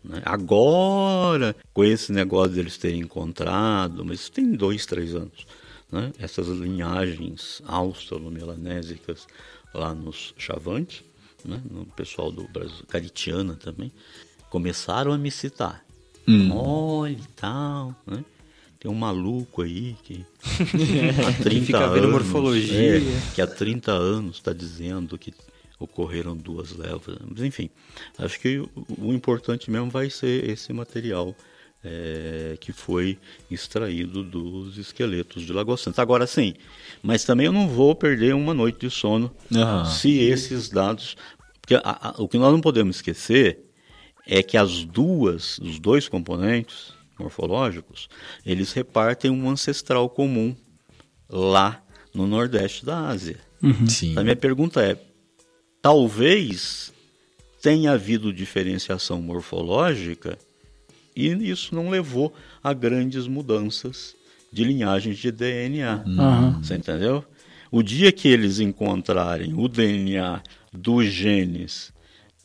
né? 0.02 0.20
Agora, 0.24 1.54
com 1.72 1.84
esse 1.84 2.12
negócio 2.12 2.54
deles 2.54 2.76
terem 2.76 3.00
encontrado, 3.00 4.04
mas 4.04 4.20
isso 4.20 4.32
tem 4.32 4.52
dois, 4.52 4.84
três 4.84 5.14
anos, 5.14 5.46
né? 5.92 6.12
essas 6.18 6.48
linhagens 6.48 7.62
australomelanésicas 7.66 9.26
lá 9.72 9.94
nos 9.94 10.34
Chavantes, 10.36 11.04
né? 11.44 11.60
no 11.70 11.86
pessoal 11.86 12.32
do 12.32 12.48
Brasil, 12.48 12.84
Caritiana 12.88 13.54
também, 13.54 13.92
começaram 14.50 15.12
a 15.12 15.18
me 15.18 15.30
citar. 15.30 15.83
Olha 16.52 17.12
e 17.12 17.28
tal, 17.36 17.94
né? 18.06 18.24
Tem 18.78 18.90
um 18.90 18.94
maluco 18.94 19.62
aí 19.62 19.96
que 20.04 20.24
há 21.26 21.42
30 21.42 21.66
fica 21.66 21.88
vendo 21.88 22.04
anos, 22.04 22.10
morfologia. 22.12 22.98
é, 22.98 23.02
que 23.34 23.40
há 23.40 23.46
30 23.46 23.92
anos 23.92 24.36
está 24.36 24.52
dizendo 24.52 25.16
que 25.18 25.32
ocorreram 25.78 26.36
duas 26.36 26.72
levas. 26.72 27.16
Mas, 27.26 27.42
enfim, 27.42 27.70
acho 28.18 28.38
que 28.40 28.58
o, 28.58 28.70
o 28.98 29.12
importante 29.12 29.70
mesmo 29.70 29.90
vai 29.90 30.10
ser 30.10 30.48
esse 30.50 30.72
material 30.72 31.34
é, 31.82 32.56
que 32.60 32.72
foi 32.72 33.18
extraído 33.50 34.22
dos 34.22 34.76
esqueletos 34.78 35.44
de 35.44 35.52
Lagoa 35.52 35.76
Santa. 35.78 36.02
Agora 36.02 36.26
sim, 36.26 36.54
mas 37.02 37.24
também 37.24 37.46
eu 37.46 37.52
não 37.52 37.68
vou 37.68 37.94
perder 37.94 38.34
uma 38.34 38.52
noite 38.54 38.80
de 38.80 38.90
sono 38.90 39.30
Aham. 39.54 39.84
se 39.86 40.18
esses 40.18 40.68
dados. 40.68 41.16
Porque 41.60 41.74
a- 41.76 41.80
a- 42.10 42.14
o 42.18 42.28
que 42.28 42.36
nós 42.36 42.52
não 42.52 42.60
podemos 42.60 42.96
esquecer 42.96 43.63
é 44.26 44.42
que 44.42 44.56
as 44.56 44.84
duas, 44.84 45.58
os 45.58 45.78
dois 45.78 46.08
componentes 46.08 46.92
morfológicos, 47.18 48.08
eles 48.44 48.72
repartem 48.72 49.30
um 49.30 49.48
ancestral 49.48 50.08
comum 50.08 50.54
lá 51.28 51.82
no 52.12 52.26
Nordeste 52.26 52.84
da 52.84 53.08
Ásia. 53.08 53.38
Sim. 53.88 54.16
A 54.18 54.22
minha 54.22 54.36
pergunta 54.36 54.82
é: 54.82 54.98
talvez 55.80 56.92
tenha 57.62 57.92
havido 57.92 58.32
diferenciação 58.32 59.22
morfológica 59.22 60.38
e 61.16 61.28
isso 61.28 61.74
não 61.74 61.88
levou 61.88 62.34
a 62.62 62.72
grandes 62.72 63.26
mudanças 63.26 64.14
de 64.52 64.64
linhagens 64.64 65.18
de 65.18 65.30
DNA. 65.30 66.04
Aham. 66.06 66.62
Você 66.62 66.74
entendeu? 66.74 67.24
O 67.70 67.82
dia 67.82 68.12
que 68.12 68.28
eles 68.28 68.60
encontrarem 68.60 69.54
o 69.54 69.66
DNA 69.68 70.42
dos 70.72 71.06
genes 71.06 71.92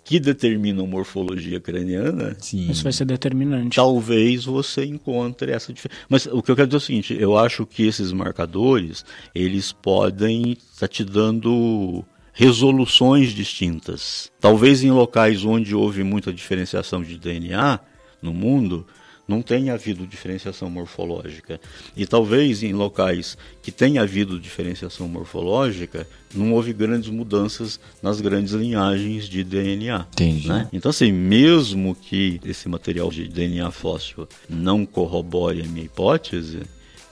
que 0.09 0.19
determinam 0.19 0.87
morfologia 0.87 1.59
craniana, 1.59 2.35
Sim. 2.39 2.71
Isso 2.71 2.81
vai 2.81 2.91
ser 2.91 3.05
determinante. 3.05 3.75
talvez 3.75 4.43
você 4.43 4.83
encontre 4.83 5.51
essa 5.51 5.71
diferença. 5.71 6.01
Mas 6.09 6.25
o 6.25 6.41
que 6.41 6.49
eu 6.49 6.55
quero 6.55 6.67
dizer 6.67 6.77
é 6.77 6.79
o 6.79 6.81
seguinte, 6.81 7.17
eu 7.19 7.37
acho 7.37 7.63
que 7.63 7.85
esses 7.85 8.11
marcadores, 8.11 9.05
eles 9.35 9.71
podem 9.71 10.53
estar 10.53 10.87
te 10.87 11.03
dando 11.03 12.03
resoluções 12.33 13.33
distintas. 13.33 14.31
Talvez 14.39 14.83
em 14.83 14.89
locais 14.89 15.45
onde 15.45 15.75
houve 15.75 16.03
muita 16.03 16.33
diferenciação 16.33 17.03
de 17.03 17.15
DNA 17.15 17.79
no 18.19 18.33
mundo, 18.33 18.87
não 19.29 19.43
tenha 19.43 19.75
havido 19.75 20.07
diferenciação 20.07 20.71
morfológica. 20.71 21.61
E 21.95 22.07
talvez 22.07 22.63
em 22.63 22.73
locais 22.73 23.37
que 23.61 23.71
tenha 23.71 24.01
havido 24.01 24.39
diferenciação 24.39 25.07
morfológica, 25.07 26.07
não 26.33 26.51
houve 26.51 26.73
grandes 26.73 27.11
mudanças 27.11 27.79
nas 28.01 28.19
grandes 28.19 28.53
linhagens 28.53 29.29
de 29.29 29.43
DNA. 29.43 30.07
Entendi. 30.13 30.47
né? 30.47 30.67
Então, 30.73 30.89
assim, 30.89 31.11
mesmo 31.11 31.95
que 31.95 32.41
esse 32.43 32.67
material 32.67 33.11
de 33.11 33.27
DNA 33.27 33.69
fóssil 33.69 34.27
não 34.49 34.83
corrobore 34.83 35.61
a 35.61 35.65
minha 35.65 35.85
hipótese, 35.85 36.61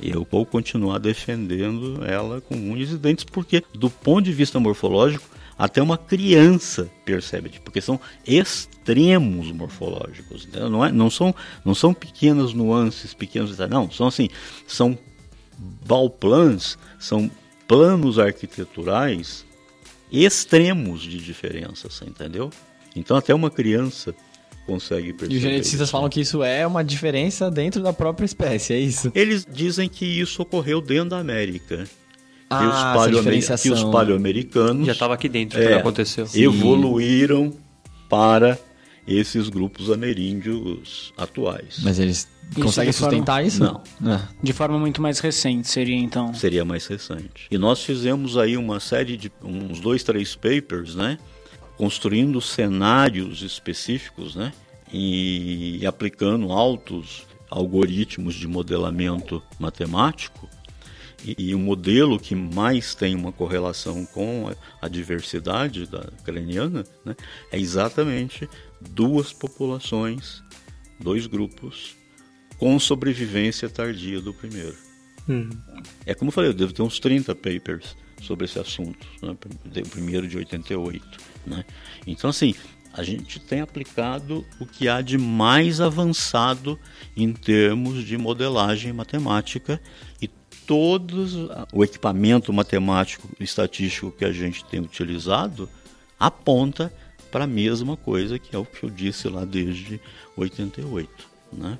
eu 0.01 0.27
vou 0.29 0.43
continuar 0.43 0.97
defendendo 0.97 2.03
ela 2.03 2.41
com 2.41 2.55
unhas 2.55 2.89
e 2.89 2.97
dentes, 2.97 3.25
porque, 3.25 3.63
do 3.75 3.91
ponto 3.91 4.25
de 4.25 4.33
vista 4.33 4.59
morfológico, 4.59 5.27
até 5.57 5.81
uma 5.81 5.97
criança 5.97 6.89
percebe, 7.03 7.51
porque 7.63 7.81
são 7.81 7.99
extremos 8.25 9.51
morfológicos, 9.51 10.45
entendeu? 10.45 10.69
Não, 10.69 10.85
é, 10.85 10.91
não, 10.91 11.09
são, 11.09 11.33
não 11.65 11.73
são 11.73 11.93
pequenas 11.93 12.53
nuances, 12.53 13.13
pequenos 13.13 13.51
detalhes, 13.51 13.73
não, 13.73 13.89
são 13.89 14.07
assim, 14.07 14.29
são 14.67 14.97
balplans, 15.85 16.77
são 16.99 17.29
planos 17.67 18.19
arquiteturais 18.19 19.45
extremos 20.11 21.01
de 21.01 21.17
diferença, 21.17 21.87
entendeu? 22.05 22.49
Então 22.95 23.17
até 23.17 23.33
uma 23.33 23.49
criança 23.49 24.15
consegue 24.65 25.13
perceber. 25.13 25.33
E 25.33 25.37
os 25.37 25.41
geneticistas 25.41 25.87
isso. 25.87 25.91
falam 25.91 26.09
que 26.09 26.21
isso 26.21 26.43
é 26.43 26.65
uma 26.65 26.83
diferença 26.83 27.49
dentro 27.49 27.81
da 27.81 27.93
própria 27.93 28.25
espécie, 28.25 28.73
é 28.73 28.79
isso? 28.79 29.11
Eles 29.15 29.45
dizem 29.49 29.87
que 29.89 30.05
isso 30.05 30.41
ocorreu 30.41 30.81
dentro 30.81 31.09
da 31.09 31.19
América. 31.19 31.85
Ah, 32.49 32.59
que, 32.59 32.65
os 32.65 32.73
essa 32.73 32.83
paleo- 32.93 33.09
que 33.11 33.17
diferenciação. 33.19 33.73
os 33.73 33.83
paleoamericanos 33.83 34.85
Já 34.85 34.93
estava 34.93 35.13
aqui 35.13 35.27
dentro 35.27 35.59
É, 35.59 35.65
quando 35.67 35.79
aconteceu. 35.79 36.25
evoluíram 36.33 37.53
para 38.09 38.57
esses 39.07 39.49
grupos 39.49 39.89
ameríndios 39.91 41.13
atuais. 41.17 41.79
Mas 41.83 41.97
eles 41.99 42.27
conseguem 42.55 42.91
de 42.91 42.97
forma- 42.97 43.11
sustentar 43.11 43.45
isso? 43.45 43.63
Não. 43.63 43.81
Ah. 44.13 44.27
De 44.41 44.53
forma 44.53 44.77
muito 44.77 45.01
mais 45.01 45.19
recente 45.19 45.67
seria 45.67 45.95
então. 45.95 46.33
Seria 46.33 46.63
mais 46.65 46.85
recente. 46.87 47.47
E 47.49 47.57
nós 47.57 47.83
fizemos 47.83 48.37
aí 48.37 48.55
uma 48.57 48.79
série 48.79 49.15
de 49.17 49.31
uns 49.43 49.79
dois, 49.79 50.03
três 50.03 50.35
papers, 50.35 50.95
né? 50.95 51.17
Construindo 51.77 52.41
cenários 52.41 53.41
específicos, 53.43 54.35
né? 54.35 54.51
E 54.91 55.85
aplicando 55.85 56.51
altos 56.51 57.23
algoritmos 57.49 58.35
de 58.35 58.47
modelamento 58.47 59.41
matemático. 59.59 60.49
E, 61.27 61.49
e 61.49 61.55
o 61.55 61.59
modelo 61.59 62.17
que 62.17 62.33
mais 62.33 62.95
tem 62.95 63.13
uma 63.13 63.33
correlação 63.33 64.05
com 64.05 64.47
a, 64.47 64.85
a 64.85 64.87
diversidade 64.87 65.85
da 65.85 66.09
craniana 66.23 66.85
né, 67.03 67.15
é 67.51 67.59
exatamente 67.59 68.47
duas 68.79 69.33
populações, 69.33 70.41
dois 70.97 71.27
grupos, 71.27 71.97
com 72.57 72.79
sobrevivência 72.79 73.67
tardia 73.67 74.21
do 74.21 74.33
primeiro. 74.33 74.75
Hum. 75.27 75.49
É 76.05 76.13
como 76.13 76.29
eu 76.29 76.33
falei, 76.33 76.49
eu 76.51 76.53
devo 76.53 76.71
ter 76.71 76.81
uns 76.81 76.99
30 76.99 77.35
papers 77.35 77.97
sobre 78.21 78.45
esse 78.45 78.57
assunto, 78.57 79.05
né? 79.21 79.31
o 79.31 79.89
primeiro 79.89 80.27
de 80.27 80.37
88. 80.37 81.05
Né? 81.45 81.65
Então, 82.05 82.29
assim, 82.29 82.55
a 82.93 83.03
gente 83.03 83.39
tem 83.39 83.61
aplicado 83.61 84.45
o 84.59 84.65
que 84.65 84.87
há 84.87 85.01
de 85.01 85.17
mais 85.17 85.81
avançado 85.81 86.79
em 87.15 87.31
termos 87.33 88.03
de 88.03 88.17
modelagem 88.17 88.91
matemática 88.93 89.79
e 90.21 90.29
todos 90.67 91.33
o 91.71 91.83
equipamento 91.83 92.51
matemático 92.51 93.27
e 93.39 93.43
estatístico 93.45 94.11
que 94.11 94.25
a 94.25 94.31
gente 94.33 94.65
tem 94.65 94.81
utilizado 94.81 95.69
aponta 96.19 96.93
para 97.31 97.45
a 97.45 97.47
mesma 97.47 97.95
coisa 97.95 98.37
que 98.37 98.55
é 98.55 98.59
o 98.59 98.65
que 98.65 98.83
eu 98.83 98.89
disse 98.89 99.29
lá 99.29 99.45
desde 99.45 99.99
88, 100.35 101.09
né? 101.53 101.79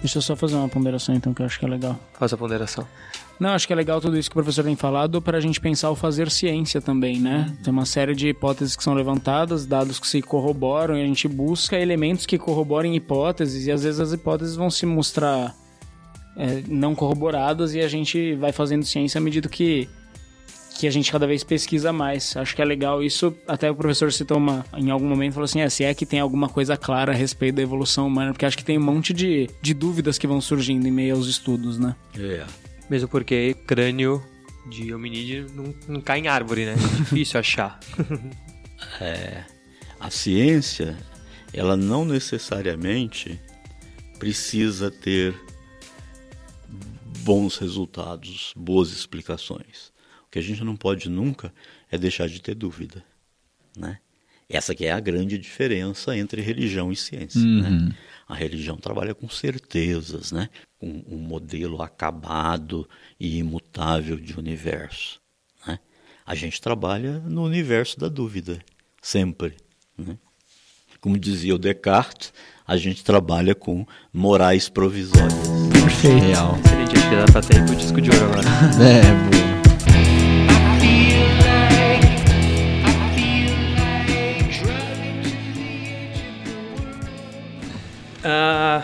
Deixa 0.00 0.18
eu 0.18 0.22
só 0.22 0.34
fazer 0.34 0.56
uma 0.56 0.68
ponderação 0.68 1.14
então 1.14 1.32
que 1.32 1.42
eu 1.42 1.46
acho 1.46 1.58
que 1.58 1.64
é 1.64 1.68
legal. 1.68 1.98
Faz 2.14 2.32
a 2.32 2.36
ponderação. 2.36 2.86
Não, 3.40 3.50
acho 3.50 3.66
que 3.66 3.72
é 3.72 3.76
legal 3.76 4.02
tudo 4.02 4.18
isso 4.18 4.28
que 4.28 4.34
o 4.34 4.42
professor 4.42 4.62
tem 4.62 4.76
falado 4.76 5.22
para 5.22 5.38
a 5.38 5.40
gente 5.40 5.58
pensar 5.58 5.90
o 5.90 5.96
fazer 5.96 6.30
ciência 6.30 6.78
também, 6.78 7.18
né? 7.18 7.50
Tem 7.64 7.72
uma 7.72 7.86
série 7.86 8.14
de 8.14 8.28
hipóteses 8.28 8.76
que 8.76 8.84
são 8.84 8.92
levantadas, 8.92 9.64
dados 9.64 9.98
que 9.98 10.06
se 10.06 10.20
corroboram 10.20 10.98
e 10.98 11.02
a 11.02 11.06
gente 11.06 11.26
busca 11.26 11.78
elementos 11.78 12.26
que 12.26 12.36
corroborem 12.36 12.94
hipóteses 12.94 13.66
e 13.66 13.72
às 13.72 13.82
vezes 13.82 13.98
as 13.98 14.12
hipóteses 14.12 14.56
vão 14.56 14.70
se 14.70 14.84
mostrar 14.84 15.56
é, 16.36 16.62
não 16.68 16.94
corroboradas 16.94 17.74
e 17.74 17.80
a 17.80 17.88
gente 17.88 18.34
vai 18.34 18.52
fazendo 18.52 18.84
ciência 18.84 19.18
à 19.18 19.22
medida 19.22 19.48
que 19.48 19.88
que 20.78 20.86
a 20.86 20.90
gente 20.90 21.12
cada 21.12 21.26
vez 21.26 21.44
pesquisa 21.44 21.92
mais. 21.92 22.34
Acho 22.38 22.56
que 22.56 22.62
é 22.62 22.64
legal 22.64 23.02
isso. 23.02 23.34
Até 23.46 23.70
o 23.70 23.74
professor 23.74 24.10
citou 24.10 24.38
uma, 24.38 24.64
em 24.74 24.90
algum 24.90 25.06
momento, 25.06 25.34
falou 25.34 25.44
assim: 25.44 25.60
é, 25.60 25.68
se 25.68 25.84
é 25.84 25.92
que 25.92 26.06
tem 26.06 26.20
alguma 26.20 26.48
coisa 26.48 26.74
clara 26.74 27.12
a 27.12 27.14
respeito 27.14 27.56
da 27.56 27.62
evolução 27.62 28.06
humana, 28.06 28.32
porque 28.32 28.46
acho 28.46 28.56
que 28.56 28.64
tem 28.64 28.78
um 28.78 28.82
monte 28.82 29.12
de, 29.12 29.50
de 29.60 29.74
dúvidas 29.74 30.16
que 30.16 30.26
vão 30.26 30.40
surgindo 30.40 30.86
em 30.88 30.90
meio 30.90 31.16
aos 31.16 31.26
estudos, 31.26 31.78
né? 31.78 31.94
É. 32.18 32.46
Mesmo 32.90 33.08
porque 33.08 33.54
crânio 33.68 34.20
de 34.68 34.92
hominídeo 34.92 35.46
não, 35.54 35.74
não 35.86 36.00
cai 36.00 36.18
em 36.18 36.26
árvore, 36.26 36.66
né? 36.66 36.74
É 36.74 36.96
difícil 36.96 37.38
achar. 37.38 37.78
a 40.00 40.10
ciência, 40.10 40.98
ela 41.52 41.76
não 41.76 42.04
necessariamente 42.04 43.40
precisa 44.18 44.90
ter 44.90 45.40
bons 47.20 47.56
resultados, 47.58 48.52
boas 48.56 48.90
explicações. 48.90 49.92
O 50.26 50.30
que 50.30 50.40
a 50.40 50.42
gente 50.42 50.64
não 50.64 50.76
pode 50.76 51.08
nunca 51.08 51.54
é 51.90 51.96
deixar 51.96 52.28
de 52.28 52.42
ter 52.42 52.54
dúvida, 52.54 53.04
né? 53.76 54.00
Essa 54.50 54.74
que 54.74 54.84
é 54.84 54.90
a 54.90 54.98
grande 54.98 55.38
diferença 55.38 56.16
entre 56.16 56.42
religião 56.42 56.90
e 56.90 56.96
ciência, 56.96 57.40
né? 57.40 57.92
A 58.28 58.34
religião 58.34 58.76
trabalha 58.76 59.14
com 59.14 59.28
certezas, 59.28 60.32
né? 60.32 60.48
Com 60.78 61.04
um 61.08 61.16
modelo 61.18 61.80
acabado 61.80 62.88
e 63.18 63.38
imutável 63.38 64.16
de 64.16 64.36
universo, 64.36 65.20
né? 65.66 65.78
A 66.26 66.34
gente 66.34 66.60
trabalha 66.60 67.20
no 67.20 67.44
universo 67.44 67.98
da 67.98 68.08
dúvida, 68.08 68.58
sempre, 69.00 69.54
né? 69.96 70.18
Como 71.00 71.18
dizia 71.18 71.54
o 71.54 71.58
Descartes, 71.58 72.32
a 72.66 72.76
gente 72.76 73.02
trabalha 73.02 73.54
com 73.54 73.86
morais 74.12 74.68
provisórias. 74.68 75.48
Perfeito. 75.72 76.24
Real. 76.24 76.58
Acho 76.92 77.08
que 77.08 77.16
dá 77.16 77.24
pra 77.32 77.40
ter 77.40 77.64
pro 77.64 77.76
disco 77.76 78.00
de 78.00 78.10
ouro 78.10 78.24
agora. 78.26 78.48
É, 78.82 79.30
boa. 79.30 79.49
Ah, 88.22 88.82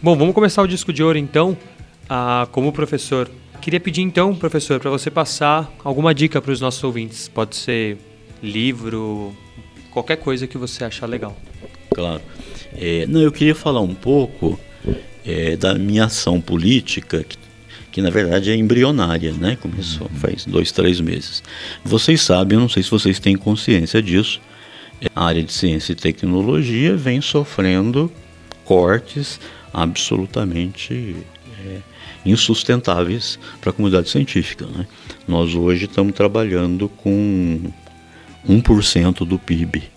bom, 0.00 0.16
vamos 0.16 0.34
começar 0.34 0.62
o 0.62 0.68
disco 0.68 0.92
de 0.92 1.02
ouro 1.02 1.18
então. 1.18 1.56
Ah, 2.08 2.46
como 2.52 2.72
professor, 2.72 3.28
queria 3.60 3.80
pedir 3.80 4.02
então, 4.02 4.34
professor, 4.34 4.78
para 4.78 4.90
você 4.90 5.10
passar 5.10 5.72
alguma 5.82 6.14
dica 6.14 6.40
para 6.40 6.52
os 6.52 6.60
nossos 6.60 6.82
ouvintes. 6.84 7.28
Pode 7.28 7.56
ser 7.56 7.98
livro, 8.40 9.34
qualquer 9.90 10.16
coisa 10.16 10.46
que 10.46 10.56
você 10.56 10.84
achar 10.84 11.06
legal. 11.06 11.36
Claro. 11.92 12.22
É, 12.76 13.06
não, 13.06 13.20
eu 13.20 13.32
queria 13.32 13.54
falar 13.54 13.80
um 13.80 13.94
pouco 13.94 14.58
é, 15.24 15.56
da 15.56 15.74
minha 15.74 16.04
ação 16.04 16.40
política, 16.40 17.24
que, 17.24 17.36
que 17.90 18.00
na 18.00 18.10
verdade 18.10 18.52
é 18.52 18.54
embrionária, 18.54 19.32
né? 19.32 19.56
Começou 19.60 20.08
faz 20.20 20.44
dois, 20.44 20.70
três 20.70 21.00
meses. 21.00 21.42
Vocês 21.84 22.20
sabem, 22.20 22.56
eu 22.56 22.60
não 22.60 22.68
sei 22.68 22.84
se 22.84 22.90
vocês 22.90 23.18
têm 23.18 23.36
consciência 23.36 24.00
disso, 24.00 24.40
é, 25.00 25.06
a 25.16 25.24
área 25.24 25.42
de 25.42 25.52
ciência 25.52 25.92
e 25.92 25.96
tecnologia 25.96 26.96
vem 26.96 27.20
sofrendo 27.20 28.12
cortes 28.66 29.40
absolutamente 29.72 31.16
é, 31.64 31.78
insustentáveis 32.24 33.38
para 33.60 33.70
a 33.70 33.72
comunidade 33.72 34.10
científica. 34.10 34.66
Né? 34.66 34.86
Nós 35.26 35.54
hoje 35.54 35.86
estamos 35.86 36.14
trabalhando 36.14 36.88
com 36.88 37.60
1% 38.48 39.26
do 39.26 39.38
PIB 39.38 39.96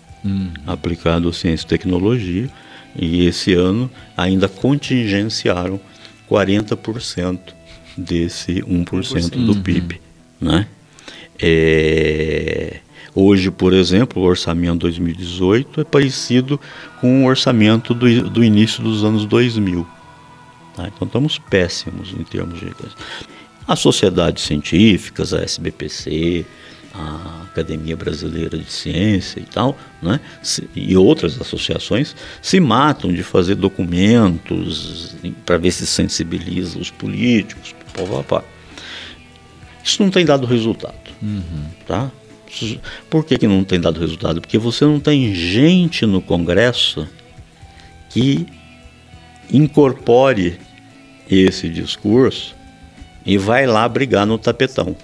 aplicado 0.66 1.28
à 1.28 1.32
ciência 1.32 1.64
e 1.64 1.68
tecnologia 1.68 2.50
e 2.94 3.26
esse 3.26 3.54
ano 3.54 3.90
ainda 4.16 4.48
contingenciaram 4.48 5.80
40% 6.30 7.38
desse 7.96 8.62
1% 8.62 9.30
do 9.44 9.56
PIB. 9.62 10.00
Né? 10.40 10.66
É, 11.38 12.80
hoje, 13.14 13.50
por 13.50 13.72
exemplo, 13.72 14.22
o 14.22 14.26
orçamento 14.26 14.80
2018 14.80 15.80
é 15.80 15.84
parecido 15.84 16.60
com 17.00 17.24
o 17.24 17.26
orçamento 17.26 17.94
do, 17.94 18.30
do 18.30 18.44
início 18.44 18.82
dos 18.82 19.04
anos 19.04 19.24
2000. 19.24 19.86
Tá? 20.76 20.88
Então 20.88 21.06
estamos 21.06 21.38
péssimos 21.38 22.12
em 22.12 22.24
termos 22.24 22.60
de. 22.60 22.70
As 23.66 23.78
sociedades 23.78 24.44
científicas, 24.44 25.32
a 25.32 25.42
SBPC, 25.42 26.44
a 26.92 27.44
Academia 27.44 27.96
Brasileira 27.96 28.58
de 28.58 28.70
Ciência 28.70 29.38
e 29.40 29.44
tal, 29.44 29.78
né? 30.02 30.18
e 30.74 30.96
outras 30.96 31.40
associações, 31.40 32.16
se 32.42 32.58
matam 32.58 33.12
de 33.12 33.22
fazer 33.22 33.54
documentos 33.54 35.14
para 35.46 35.56
ver 35.56 35.70
se 35.70 35.86
sensibiliza 35.86 36.78
os 36.78 36.90
políticos, 36.90 37.74
pá, 37.94 38.02
pá, 38.02 38.22
pá. 38.22 38.44
Isso 39.84 40.02
não 40.02 40.10
tem 40.10 40.24
dado 40.24 40.46
resultado. 40.46 40.94
Uhum. 41.22 41.64
Tá? 41.86 42.10
Por 43.08 43.24
que, 43.24 43.38
que 43.38 43.46
não 43.46 43.64
tem 43.64 43.80
dado 43.80 44.00
resultado? 44.00 44.40
Porque 44.40 44.58
você 44.58 44.84
não 44.84 44.98
tem 45.00 45.34
gente 45.34 46.04
no 46.04 46.20
Congresso 46.20 47.06
que 48.08 48.46
incorpore 49.52 50.58
esse 51.30 51.68
discurso 51.68 52.54
e 53.24 53.38
vai 53.38 53.66
lá 53.66 53.88
brigar 53.88 54.26
no 54.26 54.38
tapetão. 54.38 54.96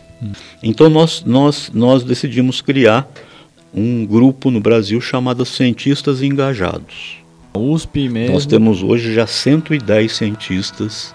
Então 0.63 0.89
nós, 0.89 1.23
nós, 1.25 1.71
nós 1.73 2.03
decidimos 2.03 2.61
criar 2.61 3.09
um 3.73 4.07
grupo 4.07 4.51
no 4.51 4.61
Brasil 4.61 5.01
chamado 5.01 5.45
Cientistas 5.45 6.23
Engajados. 6.23 7.19
USP 7.55 8.09
mesmo. 8.09 8.35
Nós 8.35 8.47
temos 8.47 8.83
hoje 8.83 9.15
já 9.15 9.27
110 9.27 10.13
cientistas 10.13 11.15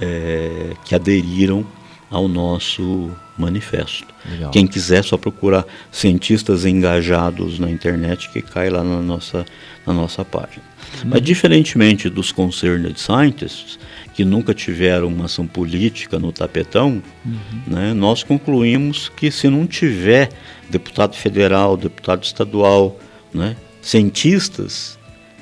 é, 0.00 0.72
que 0.84 0.94
aderiram 0.94 1.64
ao 2.10 2.26
nosso 2.26 3.10
manifesto. 3.36 4.06
Legal. 4.28 4.50
Quem 4.50 4.66
quiser 4.66 5.04
só 5.04 5.16
procurar 5.16 5.64
cientistas 5.92 6.64
engajados 6.64 7.58
na 7.58 7.70
internet 7.70 8.30
que 8.30 8.42
cai 8.42 8.70
lá 8.70 8.82
na 8.82 9.00
nossa, 9.00 9.44
na 9.86 9.92
nossa 9.92 10.24
página. 10.24 10.62
Uhum. 11.02 11.10
Mas 11.10 11.22
diferentemente 11.22 12.08
dos 12.08 12.32
concerned 12.32 12.98
scientists, 12.98 13.78
que 14.14 14.24
nunca 14.24 14.52
tiveram 14.54 15.08
uma 15.08 15.26
ação 15.26 15.46
política 15.46 16.18
no 16.18 16.32
tapetão, 16.32 17.02
uhum. 17.24 17.38
né, 17.66 17.94
nós 17.94 18.22
concluímos 18.22 19.08
que 19.10 19.30
se 19.30 19.48
não 19.48 19.66
tiver 19.66 20.30
deputado 20.68 21.14
federal, 21.14 21.76
deputado 21.76 22.24
estadual, 22.24 22.98
né, 23.32 23.56
cientistas 23.80 24.98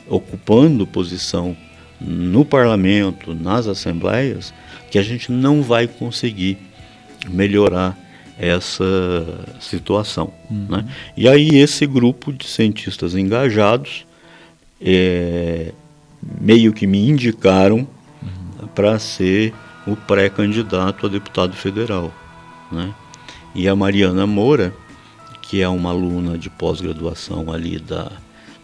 ocupando 0.09 0.87
posição 0.87 1.57
no 2.01 2.45
parlamento, 2.45 3.35
nas 3.35 3.67
assembleias, 3.67 4.53
que 4.91 4.99
a 4.99 5.03
gente 5.03 5.30
não 5.32 5.62
vai 5.62 5.87
conseguir 5.87 6.59
melhorar 7.28 7.97
essa 8.39 8.84
situação. 9.61 10.32
Uhum. 10.51 10.66
Né? 10.68 10.87
E 11.16 11.28
aí 11.28 11.57
esse 11.57 11.87
grupo 11.87 12.32
de 12.32 12.47
cientistas 12.47 13.14
engajados 13.14 14.07
é, 14.80 15.72
meio 16.41 16.72
que 16.72 16.87
me 16.87 17.09
indicaram 17.09 17.87
para 18.74 18.99
ser 18.99 19.55
o 19.87 19.97
pré-candidato 19.97 21.07
a 21.07 21.09
deputado 21.09 21.55
federal. 21.55 22.12
Né? 22.70 22.93
E 23.55 23.68
a 23.68 23.74
Mariana 23.74 24.26
Moura, 24.26 24.74
que 25.41 25.62
é 25.62 25.68
uma 25.68 25.91
aluna 25.91 26.37
de 26.37 26.51
pós-graduação 26.51 27.51
ali 27.51 27.78
da, 27.78 28.12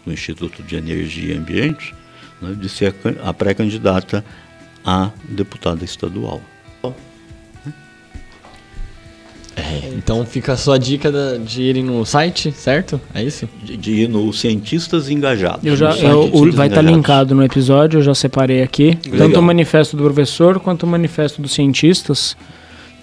do 0.05 0.11
Instituto 0.11 0.61
de 0.61 0.75
Energia 0.75 1.33
e 1.33 1.37
Ambiente, 1.37 1.95
né, 2.41 2.53
de 2.53 2.69
ser 2.69 2.93
a, 3.23 3.29
a 3.29 3.33
pré-candidata 3.33 4.23
a 4.85 5.11
deputada 5.29 5.83
estadual. 5.83 6.41
É, 9.55 9.93
então 9.95 10.25
fica 10.25 10.53
a 10.53 10.57
sua 10.57 10.79
dica 10.79 11.11
de 11.39 11.61
irem 11.61 11.83
no 11.83 12.05
site, 12.05 12.51
certo? 12.51 12.99
É 13.13 13.23
isso? 13.23 13.47
De, 13.63 13.77
de 13.77 13.91
ir 13.91 14.09
no 14.09 14.33
Cientistas 14.33 15.09
Engajados. 15.09 15.63
Eu 15.63 15.75
já, 15.75 15.95
eu, 15.95 16.29
o, 16.33 16.51
vai 16.51 16.67
estar 16.67 16.81
tá 16.83 16.89
linkado 16.89 17.35
no 17.35 17.43
episódio, 17.43 17.99
eu 17.99 18.03
já 18.03 18.15
separei 18.15 18.63
aqui. 18.63 18.97
Legal. 19.05 19.27
Tanto 19.27 19.39
o 19.39 19.43
manifesto 19.43 19.95
do 19.95 20.03
professor 20.03 20.59
quanto 20.59 20.83
o 20.83 20.87
manifesto 20.87 21.41
dos 21.41 21.53
cientistas. 21.53 22.35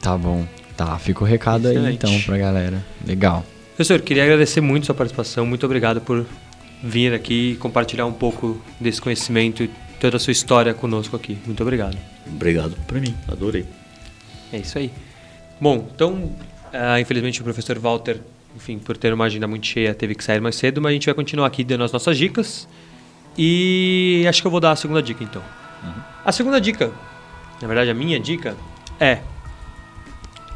Tá 0.00 0.16
bom. 0.16 0.46
Tá, 0.78 0.96
fica 0.96 1.24
o 1.24 1.26
recado 1.26 1.68
Excelente. 1.68 1.88
aí 1.88 1.94
então 1.94 2.22
pra 2.22 2.38
galera. 2.38 2.84
Legal. 3.04 3.44
Professor, 3.74 4.00
queria 4.00 4.22
agradecer 4.22 4.60
muito 4.60 4.86
sua 4.86 4.94
participação. 4.94 5.44
Muito 5.44 5.66
obrigado 5.66 6.00
por 6.00 6.24
vir 6.80 7.12
aqui 7.12 7.54
e 7.54 7.56
compartilhar 7.56 8.06
um 8.06 8.12
pouco 8.12 8.62
desse 8.78 9.02
conhecimento 9.02 9.64
e 9.64 9.70
toda 9.98 10.18
a 10.18 10.20
sua 10.20 10.30
história 10.30 10.72
conosco 10.72 11.16
aqui. 11.16 11.36
Muito 11.44 11.60
obrigado. 11.64 11.98
Obrigado 12.28 12.76
para 12.86 13.00
mim, 13.00 13.12
adorei. 13.26 13.66
É 14.52 14.58
isso 14.58 14.78
aí. 14.78 14.92
Bom, 15.60 15.84
então, 15.92 16.12
uh, 16.12 17.00
infelizmente 17.00 17.40
o 17.40 17.44
professor 17.44 17.76
Walter, 17.80 18.20
enfim, 18.54 18.78
por 18.78 18.96
ter 18.96 19.12
uma 19.12 19.24
agenda 19.24 19.48
muito 19.48 19.66
cheia, 19.66 19.92
teve 19.92 20.14
que 20.14 20.22
sair 20.22 20.40
mais 20.40 20.54
cedo, 20.54 20.80
mas 20.80 20.90
a 20.90 20.92
gente 20.92 21.06
vai 21.06 21.14
continuar 21.14 21.48
aqui 21.48 21.64
dando 21.64 21.82
as 21.82 21.90
nossas 21.90 22.16
dicas. 22.16 22.68
E 23.36 24.24
acho 24.28 24.40
que 24.40 24.46
eu 24.46 24.50
vou 24.52 24.60
dar 24.60 24.70
a 24.70 24.76
segunda 24.76 25.02
dica 25.02 25.24
então. 25.24 25.42
Uhum. 25.82 26.02
A 26.24 26.30
segunda 26.30 26.60
dica, 26.60 26.92
na 27.60 27.66
verdade 27.66 27.90
a 27.90 27.94
minha 27.94 28.20
dica, 28.20 28.56
é 29.00 29.18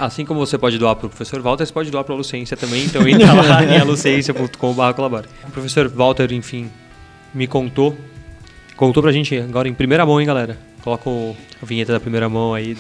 Assim 0.03 0.25
como 0.25 0.45
você 0.45 0.59
pode 0.59 0.79
doar 0.79 0.97
para 0.97 1.07
o 1.07 1.09
professor 1.09 1.41
Walter, 1.41 1.65
você 1.65 1.73
pode 1.73 1.89
doar 1.89 2.03
para 2.03 2.13
a 2.13 2.19
Lucência 2.19 2.57
também. 2.57 2.85
Então 2.87 3.07
entra 3.07 3.33
lá 3.33 3.63
em 3.65 3.79
alucência.com.br 3.79 4.93
colabore. 4.97 5.29
O 5.47 5.51
professor 5.53 5.87
Walter, 5.89 6.33
enfim, 6.33 6.69
me 7.33 7.47
contou. 7.47 7.97
Contou 8.77 9.01
pra 9.01 9.13
gente 9.13 9.37
agora 9.39 9.69
em 9.69 9.75
primeira 9.75 10.05
mão, 10.05 10.21
hein, 10.21 10.27
galera? 10.27 10.59
Coloca 10.83 11.09
o, 11.09 11.37
a 11.63 11.65
vinheta 11.65 11.93
da 11.93 12.01
primeira 12.01 12.29
mão 12.29 12.53
aí. 12.53 12.75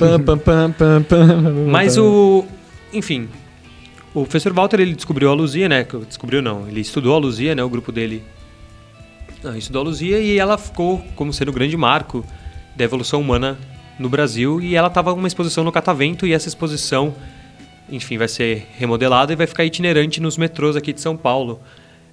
Mas 1.70 1.96
o. 1.96 2.44
Enfim. 2.92 3.28
O 4.12 4.24
professor 4.24 4.52
Walter 4.52 4.80
ele 4.80 4.92
descobriu 4.92 5.30
a 5.30 5.34
Luzia, 5.34 5.68
né? 5.68 5.86
Descobriu 6.08 6.42
não, 6.42 6.66
ele 6.66 6.80
estudou 6.80 7.14
a 7.14 7.18
Luzia, 7.18 7.54
né? 7.54 7.62
O 7.62 7.68
grupo 7.68 7.92
dele 7.92 8.24
ah, 9.44 9.56
estudou 9.56 9.82
a 9.82 9.84
Luzia 9.84 10.18
e 10.18 10.40
ela 10.40 10.58
ficou 10.58 11.00
como 11.14 11.32
sendo 11.32 11.50
o 11.50 11.52
grande 11.52 11.76
marco 11.76 12.24
da 12.74 12.82
evolução 12.82 13.20
humana 13.20 13.56
no 13.99 14.09
Brasil 14.09 14.61
e 14.61 14.74
ela 14.74 14.88
estava 14.88 15.14
numa 15.14 15.28
exposição 15.28 15.64
no 15.64 15.72
Catavento 15.72 16.26
e 16.26 16.32
essa 16.32 16.49
exposição, 16.49 17.14
enfim, 17.90 18.18
vai 18.18 18.28
ser 18.28 18.66
remodelada 18.78 19.32
e 19.32 19.36
vai 19.36 19.47
ficar 19.47 19.64
itinerante 19.64 20.20
nos 20.20 20.36
metrôs 20.36 20.76
aqui 20.76 20.93
de 20.93 21.01
São 21.01 21.16
Paulo. 21.16 21.61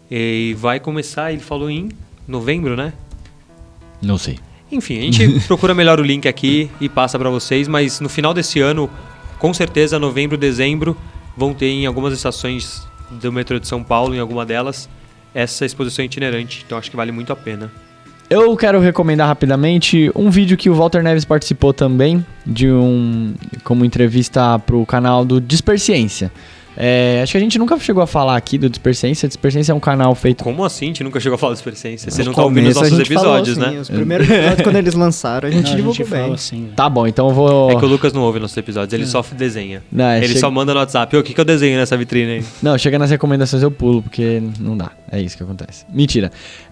E 0.10 0.56
vai 0.58 0.80
começar, 0.80 1.32
ele 1.32 1.42
falou 1.42 1.70
em 1.70 1.90
novembro, 2.28 2.76
né? 2.76 2.94
Não 4.02 4.18
sei. 4.18 4.40
Enfim, 4.72 5.00
a 5.00 5.02
gente 5.02 5.40
procura 5.48 5.74
melhor 5.74 6.00
o 6.00 6.04
link 6.04 6.28
aqui 6.28 6.70
e 6.80 6.88
passa 6.88 7.18
para 7.18 7.30
vocês, 7.30 7.68
mas 7.68 8.00
no 8.00 8.10
final 8.10 8.34
desse 8.34 8.60
ano, 8.60 8.90
com 9.38 9.54
certeza, 9.54 10.00
novembro, 10.00 10.38
dezembro, 10.38 10.96
vão 11.36 11.54
ter 11.54 11.68
em 11.68 11.86
algumas 11.86 12.14
estações 12.14 12.88
do 13.10 13.32
metrô 13.32 13.60
de 13.60 13.68
São 13.68 13.84
Paulo, 13.84 14.14
em 14.14 14.20
alguma 14.20 14.46
delas, 14.46 14.90
essa 15.34 15.66
exposição 15.66 16.04
itinerante. 16.06 16.64
Então 16.66 16.78
acho 16.78 16.90
que 16.90 16.98
vale 16.98 17.12
muito 17.12 17.34
a 17.34 17.36
pena. 17.36 17.72
Eu 18.30 18.56
quero 18.56 18.80
recomendar 18.80 19.28
rapidamente 19.28 20.12
um 20.16 20.30
vídeo 20.30 20.56
que 20.56 20.70
o 20.70 20.76
Walter 20.76 21.02
Neves 21.02 21.26
participou 21.26 21.74
também, 21.74 22.24
de 22.46 22.70
um 22.70 23.34
como 23.64 23.84
entrevista 23.84 24.60
para 24.60 24.76
o 24.76 24.86
canal 24.86 25.26
do 25.26 25.42
Disperciência. 25.42 26.32
É, 26.78 27.22
acho 27.24 27.34
que 27.34 27.38
a 27.38 27.42
gente 27.42 27.58
nunca 27.58 27.78
chegou 27.80 28.02
a 28.02 28.08
falar 28.08 28.38
aqui 28.38 28.58
do 28.58 28.70
Disperciência. 28.70 29.28
Disperciência 29.28 29.72
é 29.72 29.76
um 29.76 29.80
canal 29.80 30.14
feito. 30.14 30.44
Como 30.44 30.64
assim? 30.64 30.86
A 30.86 30.88
gente 30.90 31.04
nunca 31.04 31.20
chegou 31.20 31.36
a 31.36 31.38
falar 31.40 31.54
do 31.54 31.56
Disperciência? 31.56 32.12
Você 32.12 32.24
não 32.24 32.32
tá 32.32 32.44
ouvindo 32.44 32.70
os 32.70 32.76
nossos 32.76 33.00
episódios, 33.00 33.58
assim, 33.58 33.76
né? 33.76 33.82
Os 33.82 33.90
primeiros 33.90 34.30
episódios, 34.30 34.62
quando 34.62 34.76
eles 34.76 34.94
lançaram, 34.94 35.50
a 35.50 35.52
gente 35.52 35.70
não, 35.72 35.76
divulgou 35.76 35.92
a 35.92 36.06
gente 36.06 36.10
bem. 36.10 36.34
Assim, 36.34 36.70
tá 36.76 36.88
bom, 36.88 37.08
então 37.08 37.28
eu 37.28 37.34
vou. 37.34 37.72
É 37.72 37.76
que 37.76 37.84
o 37.84 37.88
Lucas 37.88 38.14
não 38.14 38.22
ouve 38.22 38.40
nossos 38.40 38.56
episódios, 38.56 38.94
ele 38.94 39.04
é. 39.04 39.08
só 39.08 39.26
desenha. 39.36 39.84
Não, 39.92 40.06
é, 40.06 40.20
ele 40.20 40.28
chega... 40.28 40.40
só 40.40 40.52
manda 40.52 40.74
no 40.74 40.80
WhatsApp. 40.80 41.18
O 41.18 41.24
que, 41.24 41.34
que 41.34 41.42
eu 41.42 41.46
desenho 41.46 41.78
nessa 41.78 41.98
vitrine 41.98 42.32
aí? 42.32 42.46
Não, 42.62 42.78
chega 42.78 42.98
nas 43.00 43.10
recomendações 43.10 43.64
eu 43.64 43.72
pulo, 43.72 44.02
porque 44.04 44.42
não 44.60 44.78
dá. 44.78 44.92
É 45.12 45.20
isso 45.20 45.36
que 45.36 45.44
acontece. 45.44 45.86
Mentira. 45.92 46.32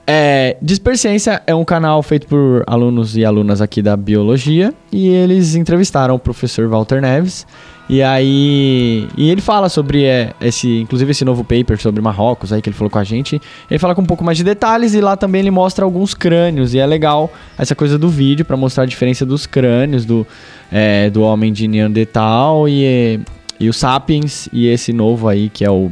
É, 0.10 0.56
Disperciência 0.62 1.42
é 1.46 1.54
um 1.54 1.66
canal 1.66 2.02
feito 2.02 2.28
por 2.28 2.64
alunos 2.66 3.18
e 3.18 3.26
alunas 3.26 3.62
aqui 3.62 3.82
da 3.82 3.98
biologia 3.98 4.74
e 4.90 5.10
eles 5.10 5.54
entrevistaram 5.54 6.16
o 6.16 6.20
professor 6.20 6.66
Walter 6.70 7.02
Neves 7.02 7.46
E 7.90 8.02
aí. 8.02 9.06
E 9.18 9.30
ele 9.30 9.42
fala 9.42 9.68
sobre 9.68 10.06
é, 10.06 10.34
esse. 10.40 10.80
Inclusive 10.80 11.12
esse 11.12 11.26
novo 11.26 11.44
paper 11.44 11.78
sobre 11.78 12.02
Marrocos 12.02 12.54
aí 12.54 12.62
que 12.62 12.70
ele 12.70 12.76
falou 12.76 12.90
com 12.90 13.00
a 13.00 13.04
gente. 13.04 13.42
Ele 13.70 13.80
fala 13.80 13.94
com 13.94 14.02
um 14.02 14.06
pouco 14.06 14.24
mais 14.24 14.38
de 14.38 14.46
detalhes 14.46 14.94
e 14.94 15.02
lá 15.02 15.18
também 15.18 15.42
ele 15.42 15.52
mostra 15.52 15.84
alguns 15.84 16.14
crânios. 16.14 16.74
E 16.74 16.80
é 16.80 16.86
legal 16.86 17.30
essa 17.58 17.76
coisa 17.76 17.98
do 17.98 18.08
vídeo 18.08 18.46
para 18.46 18.56
mostrar 18.56 18.84
a 18.84 18.88
diferença 18.88 19.26
dos 19.26 19.46
crânios 19.46 20.06
do, 20.06 20.26
é, 20.72 21.10
do 21.10 21.22
homem 21.22 21.52
de 21.52 21.68
Neandertal 21.68 22.68
e, 22.70 23.20
e 23.60 23.68
o 23.68 23.74
Sapiens 23.74 24.48
e 24.54 24.68
esse 24.68 24.94
novo 24.94 25.28
aí 25.28 25.50
que 25.50 25.66
é 25.66 25.70
o. 25.70 25.92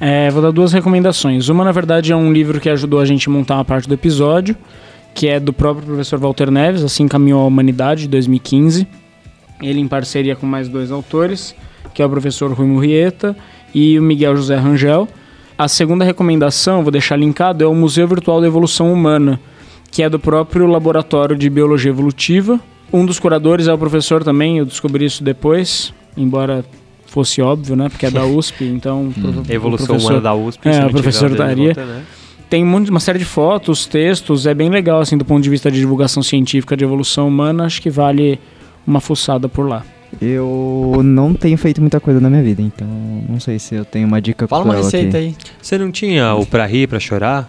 É, 0.00 0.30
vou 0.30 0.40
dar 0.40 0.50
duas 0.50 0.72
recomendações. 0.72 1.48
Uma, 1.48 1.64
na 1.64 1.72
verdade, 1.72 2.10
é 2.10 2.16
um 2.16 2.32
livro 2.32 2.58
que 2.58 2.70
ajudou 2.70 3.00
a 3.00 3.04
gente 3.04 3.28
a 3.28 3.32
montar 3.32 3.56
uma 3.56 3.64
parte 3.64 3.86
do 3.86 3.94
episódio, 3.94 4.56
que 5.14 5.28
é 5.28 5.38
do 5.38 5.52
próprio 5.52 5.86
professor 5.86 6.18
Walter 6.18 6.50
Neves, 6.50 6.82
Assim 6.82 7.06
Caminhou 7.06 7.42
a 7.42 7.46
Humanidade, 7.46 8.02
de 8.02 8.08
2015 8.08 8.86
ele 9.62 9.80
em 9.80 9.88
parceria 9.88 10.34
com 10.34 10.46
mais 10.46 10.68
dois 10.68 10.90
autores, 10.90 11.54
que 11.94 12.02
é 12.02 12.06
o 12.06 12.10
professor 12.10 12.52
Rui 12.52 12.66
Murrieta 12.66 13.36
e 13.74 13.98
o 13.98 14.02
Miguel 14.02 14.36
José 14.36 14.56
Rangel. 14.56 15.08
A 15.56 15.68
segunda 15.68 16.04
recomendação, 16.04 16.82
vou 16.82 16.90
deixar 16.90 17.16
linkado, 17.16 17.62
é 17.62 17.66
o 17.66 17.74
Museu 17.74 18.08
Virtual 18.08 18.40
da 18.40 18.46
Evolução 18.46 18.92
Humana, 18.92 19.38
que 19.90 20.02
é 20.02 20.08
do 20.08 20.18
próprio 20.18 20.66
Laboratório 20.66 21.36
de 21.36 21.50
Biologia 21.50 21.90
Evolutiva. 21.90 22.58
Um 22.92 23.04
dos 23.04 23.18
curadores 23.18 23.68
é 23.68 23.72
o 23.72 23.78
professor 23.78 24.24
também, 24.24 24.58
eu 24.58 24.64
descobri 24.64 25.04
isso 25.04 25.22
depois, 25.22 25.92
embora 26.16 26.64
fosse 27.10 27.42
óbvio, 27.42 27.76
né? 27.76 27.88
Porque 27.88 28.06
é 28.06 28.10
da 28.10 28.24
USP, 28.26 28.64
então... 28.64 29.12
Hum. 29.16 29.42
Evolução 29.48 29.96
Humana 29.96 30.20
da 30.20 30.34
USP. 30.34 30.68
É, 30.68 30.86
o 30.86 30.90
professor 30.90 31.34
daria. 31.34 31.74
né? 31.74 32.02
Tem 32.48 32.64
uma 32.64 32.98
série 32.98 33.18
de 33.20 33.24
fotos, 33.24 33.86
textos, 33.86 34.44
é 34.46 34.52
bem 34.52 34.68
legal, 34.70 35.00
assim, 35.00 35.16
do 35.16 35.24
ponto 35.24 35.40
de 35.42 35.48
vista 35.48 35.70
de 35.70 35.78
divulgação 35.78 36.20
científica 36.22 36.76
de 36.76 36.82
evolução 36.82 37.28
humana, 37.28 37.64
acho 37.64 37.80
que 37.80 37.88
vale 37.90 38.40
uma 38.84 39.00
fuçada 39.00 39.48
por 39.48 39.68
lá. 39.68 39.84
Eu 40.20 41.00
não 41.04 41.32
tenho 41.32 41.56
feito 41.56 41.80
muita 41.80 42.00
coisa 42.00 42.20
na 42.20 42.28
minha 42.28 42.42
vida, 42.42 42.60
então 42.60 42.88
não 43.28 43.38
sei 43.38 43.60
se 43.60 43.76
eu 43.76 43.84
tenho 43.84 44.08
uma 44.08 44.20
dica 44.20 44.48
Fala 44.48 44.64
uma 44.64 44.74
receita 44.74 45.16
aqui. 45.16 45.26
aí. 45.28 45.36
Você 45.62 45.78
não 45.78 45.92
tinha 45.92 46.34
o 46.34 46.44
Pra 46.44 46.66
Rir, 46.66 46.88
Pra 46.88 46.98
Chorar? 46.98 47.48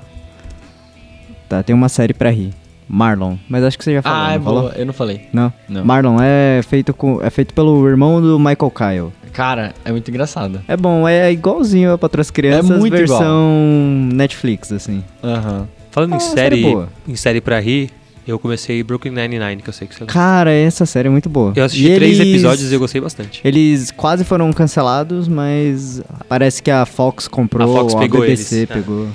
Tá, 1.49 1.63
tem 1.63 1.75
uma 1.75 1.89
série 1.89 2.13
pra 2.13 2.29
rir. 2.29 2.53
Marlon, 2.87 3.37
mas 3.47 3.63
acho 3.63 3.77
que 3.77 3.83
você 3.85 3.93
já 3.93 4.01
falou. 4.01 4.19
Ah, 4.19 4.33
é 4.33 4.37
boa. 4.39 4.73
Eu 4.75 4.85
não 4.85 4.93
falei. 4.93 5.21
Não? 5.31 5.51
Não. 5.67 5.83
Marlon 5.85 6.17
é 6.21 6.61
feito, 6.61 6.93
com, 6.93 7.21
é 7.23 7.29
feito 7.29 7.53
pelo 7.53 7.87
irmão 7.87 8.21
do 8.21 8.37
Michael 8.37 8.69
Kyle. 8.71 9.11
Cara, 9.33 9.73
é 9.85 9.91
muito 9.91 10.09
engraçado. 10.09 10.61
É 10.67 10.75
bom, 10.75 11.07
é 11.07 11.31
igualzinho 11.31 11.97
para 11.97 12.21
as 12.21 12.29
crianças, 12.31 12.69
É 12.71 12.77
muito 12.77 12.93
versão 12.95 13.17
igual. 13.19 14.15
Netflix, 14.17 14.71
assim. 14.71 15.03
Aham. 15.23 15.67
Falando 15.89 16.13
Ah, 16.13 16.17
em 16.17 16.19
série 16.19 16.35
série, 16.35 16.61
boa. 16.63 16.89
em 17.07 17.15
série 17.15 17.41
pra 17.41 17.59
rir, 17.59 17.89
eu 18.27 18.37
comecei 18.39 18.81
Brooklyn 18.83 19.11
Nine-Nine, 19.11 19.61
que 19.61 19.69
eu 19.69 19.73
sei 19.73 19.87
que 19.87 19.93
você 19.95 20.01
lembra. 20.01 20.13
Cara, 20.13 20.51
essa 20.51 20.85
série 20.85 21.07
é 21.07 21.11
muito 21.11 21.29
boa. 21.29 21.53
Eu 21.55 21.63
assisti 21.65 21.87
E 21.89 21.95
três 21.95 22.19
eles- 22.19 22.33
episódios 22.33 22.71
e 22.71 22.73
eu 22.75 22.79
gostei 22.79 23.01
bastante. 23.01 23.41
Eles 23.43 23.91
quase 23.91 24.23
foram 24.23 24.51
cancelados, 24.53 25.27
mas 25.27 26.01
parece 26.29 26.61
que 26.63 26.71
a 26.71 26.85
Fox 26.85 27.27
comprou, 27.27 27.69
A 27.77 27.79
Fox 27.81 27.95
pegou 27.95 28.21
BBC 28.21 28.55
eles, 28.57 28.69
é. 28.69 28.73
pegou. 28.73 29.07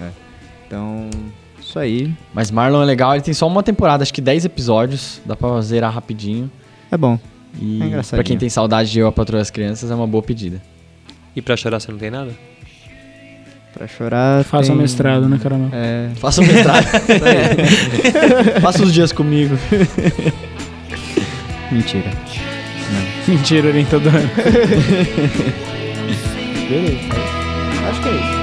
É. 0.00 0.08
Então, 0.66 1.08
isso 1.60 1.78
aí. 1.78 2.12
Mas 2.34 2.50
Marlon 2.50 2.82
é 2.82 2.84
legal, 2.84 3.14
ele 3.14 3.22
tem 3.22 3.34
só 3.34 3.46
uma 3.46 3.62
temporada, 3.62 4.02
acho 4.02 4.12
que 4.14 4.20
10 4.20 4.44
episódios, 4.44 5.20
dá 5.24 5.34
pra 5.34 5.60
zerar 5.60 5.92
rapidinho. 5.92 6.50
É 6.90 6.96
bom. 6.96 7.18
E 7.60 7.80
É 7.82 8.02
pra 8.10 8.22
quem 8.22 8.36
tem 8.36 8.48
saudade 8.48 8.90
de 8.90 8.98
Eu, 8.98 9.06
a 9.06 9.12
Patroa 9.12 9.40
das 9.40 9.50
Crianças, 9.50 9.90
é 9.90 9.94
uma 9.94 10.06
boa 10.06 10.22
pedida. 10.22 10.60
E 11.34 11.42
pra 11.42 11.56
chorar 11.56 11.80
você 11.80 11.90
não 11.90 11.98
tem 11.98 12.10
nada? 12.10 12.30
Pra 13.72 13.86
chorar. 13.86 14.44
Faça 14.44 14.68
tem... 14.68 14.76
um 14.76 14.78
mestrado, 14.78 15.28
né, 15.28 15.38
Caramel? 15.40 15.70
É. 15.72 16.10
Faça 16.16 16.40
um 16.40 16.46
mestrado. 16.46 16.84
Faça 18.60 18.82
uns 18.82 18.92
dias 18.92 19.12
comigo. 19.12 19.56
Mentira. 21.70 22.10
Mentira, 23.26 23.68
orientador. 23.68 24.12
Beleza. 26.68 26.98
Acho 27.88 28.02
que 28.02 28.08
é 28.08 28.12
isso. 28.12 28.37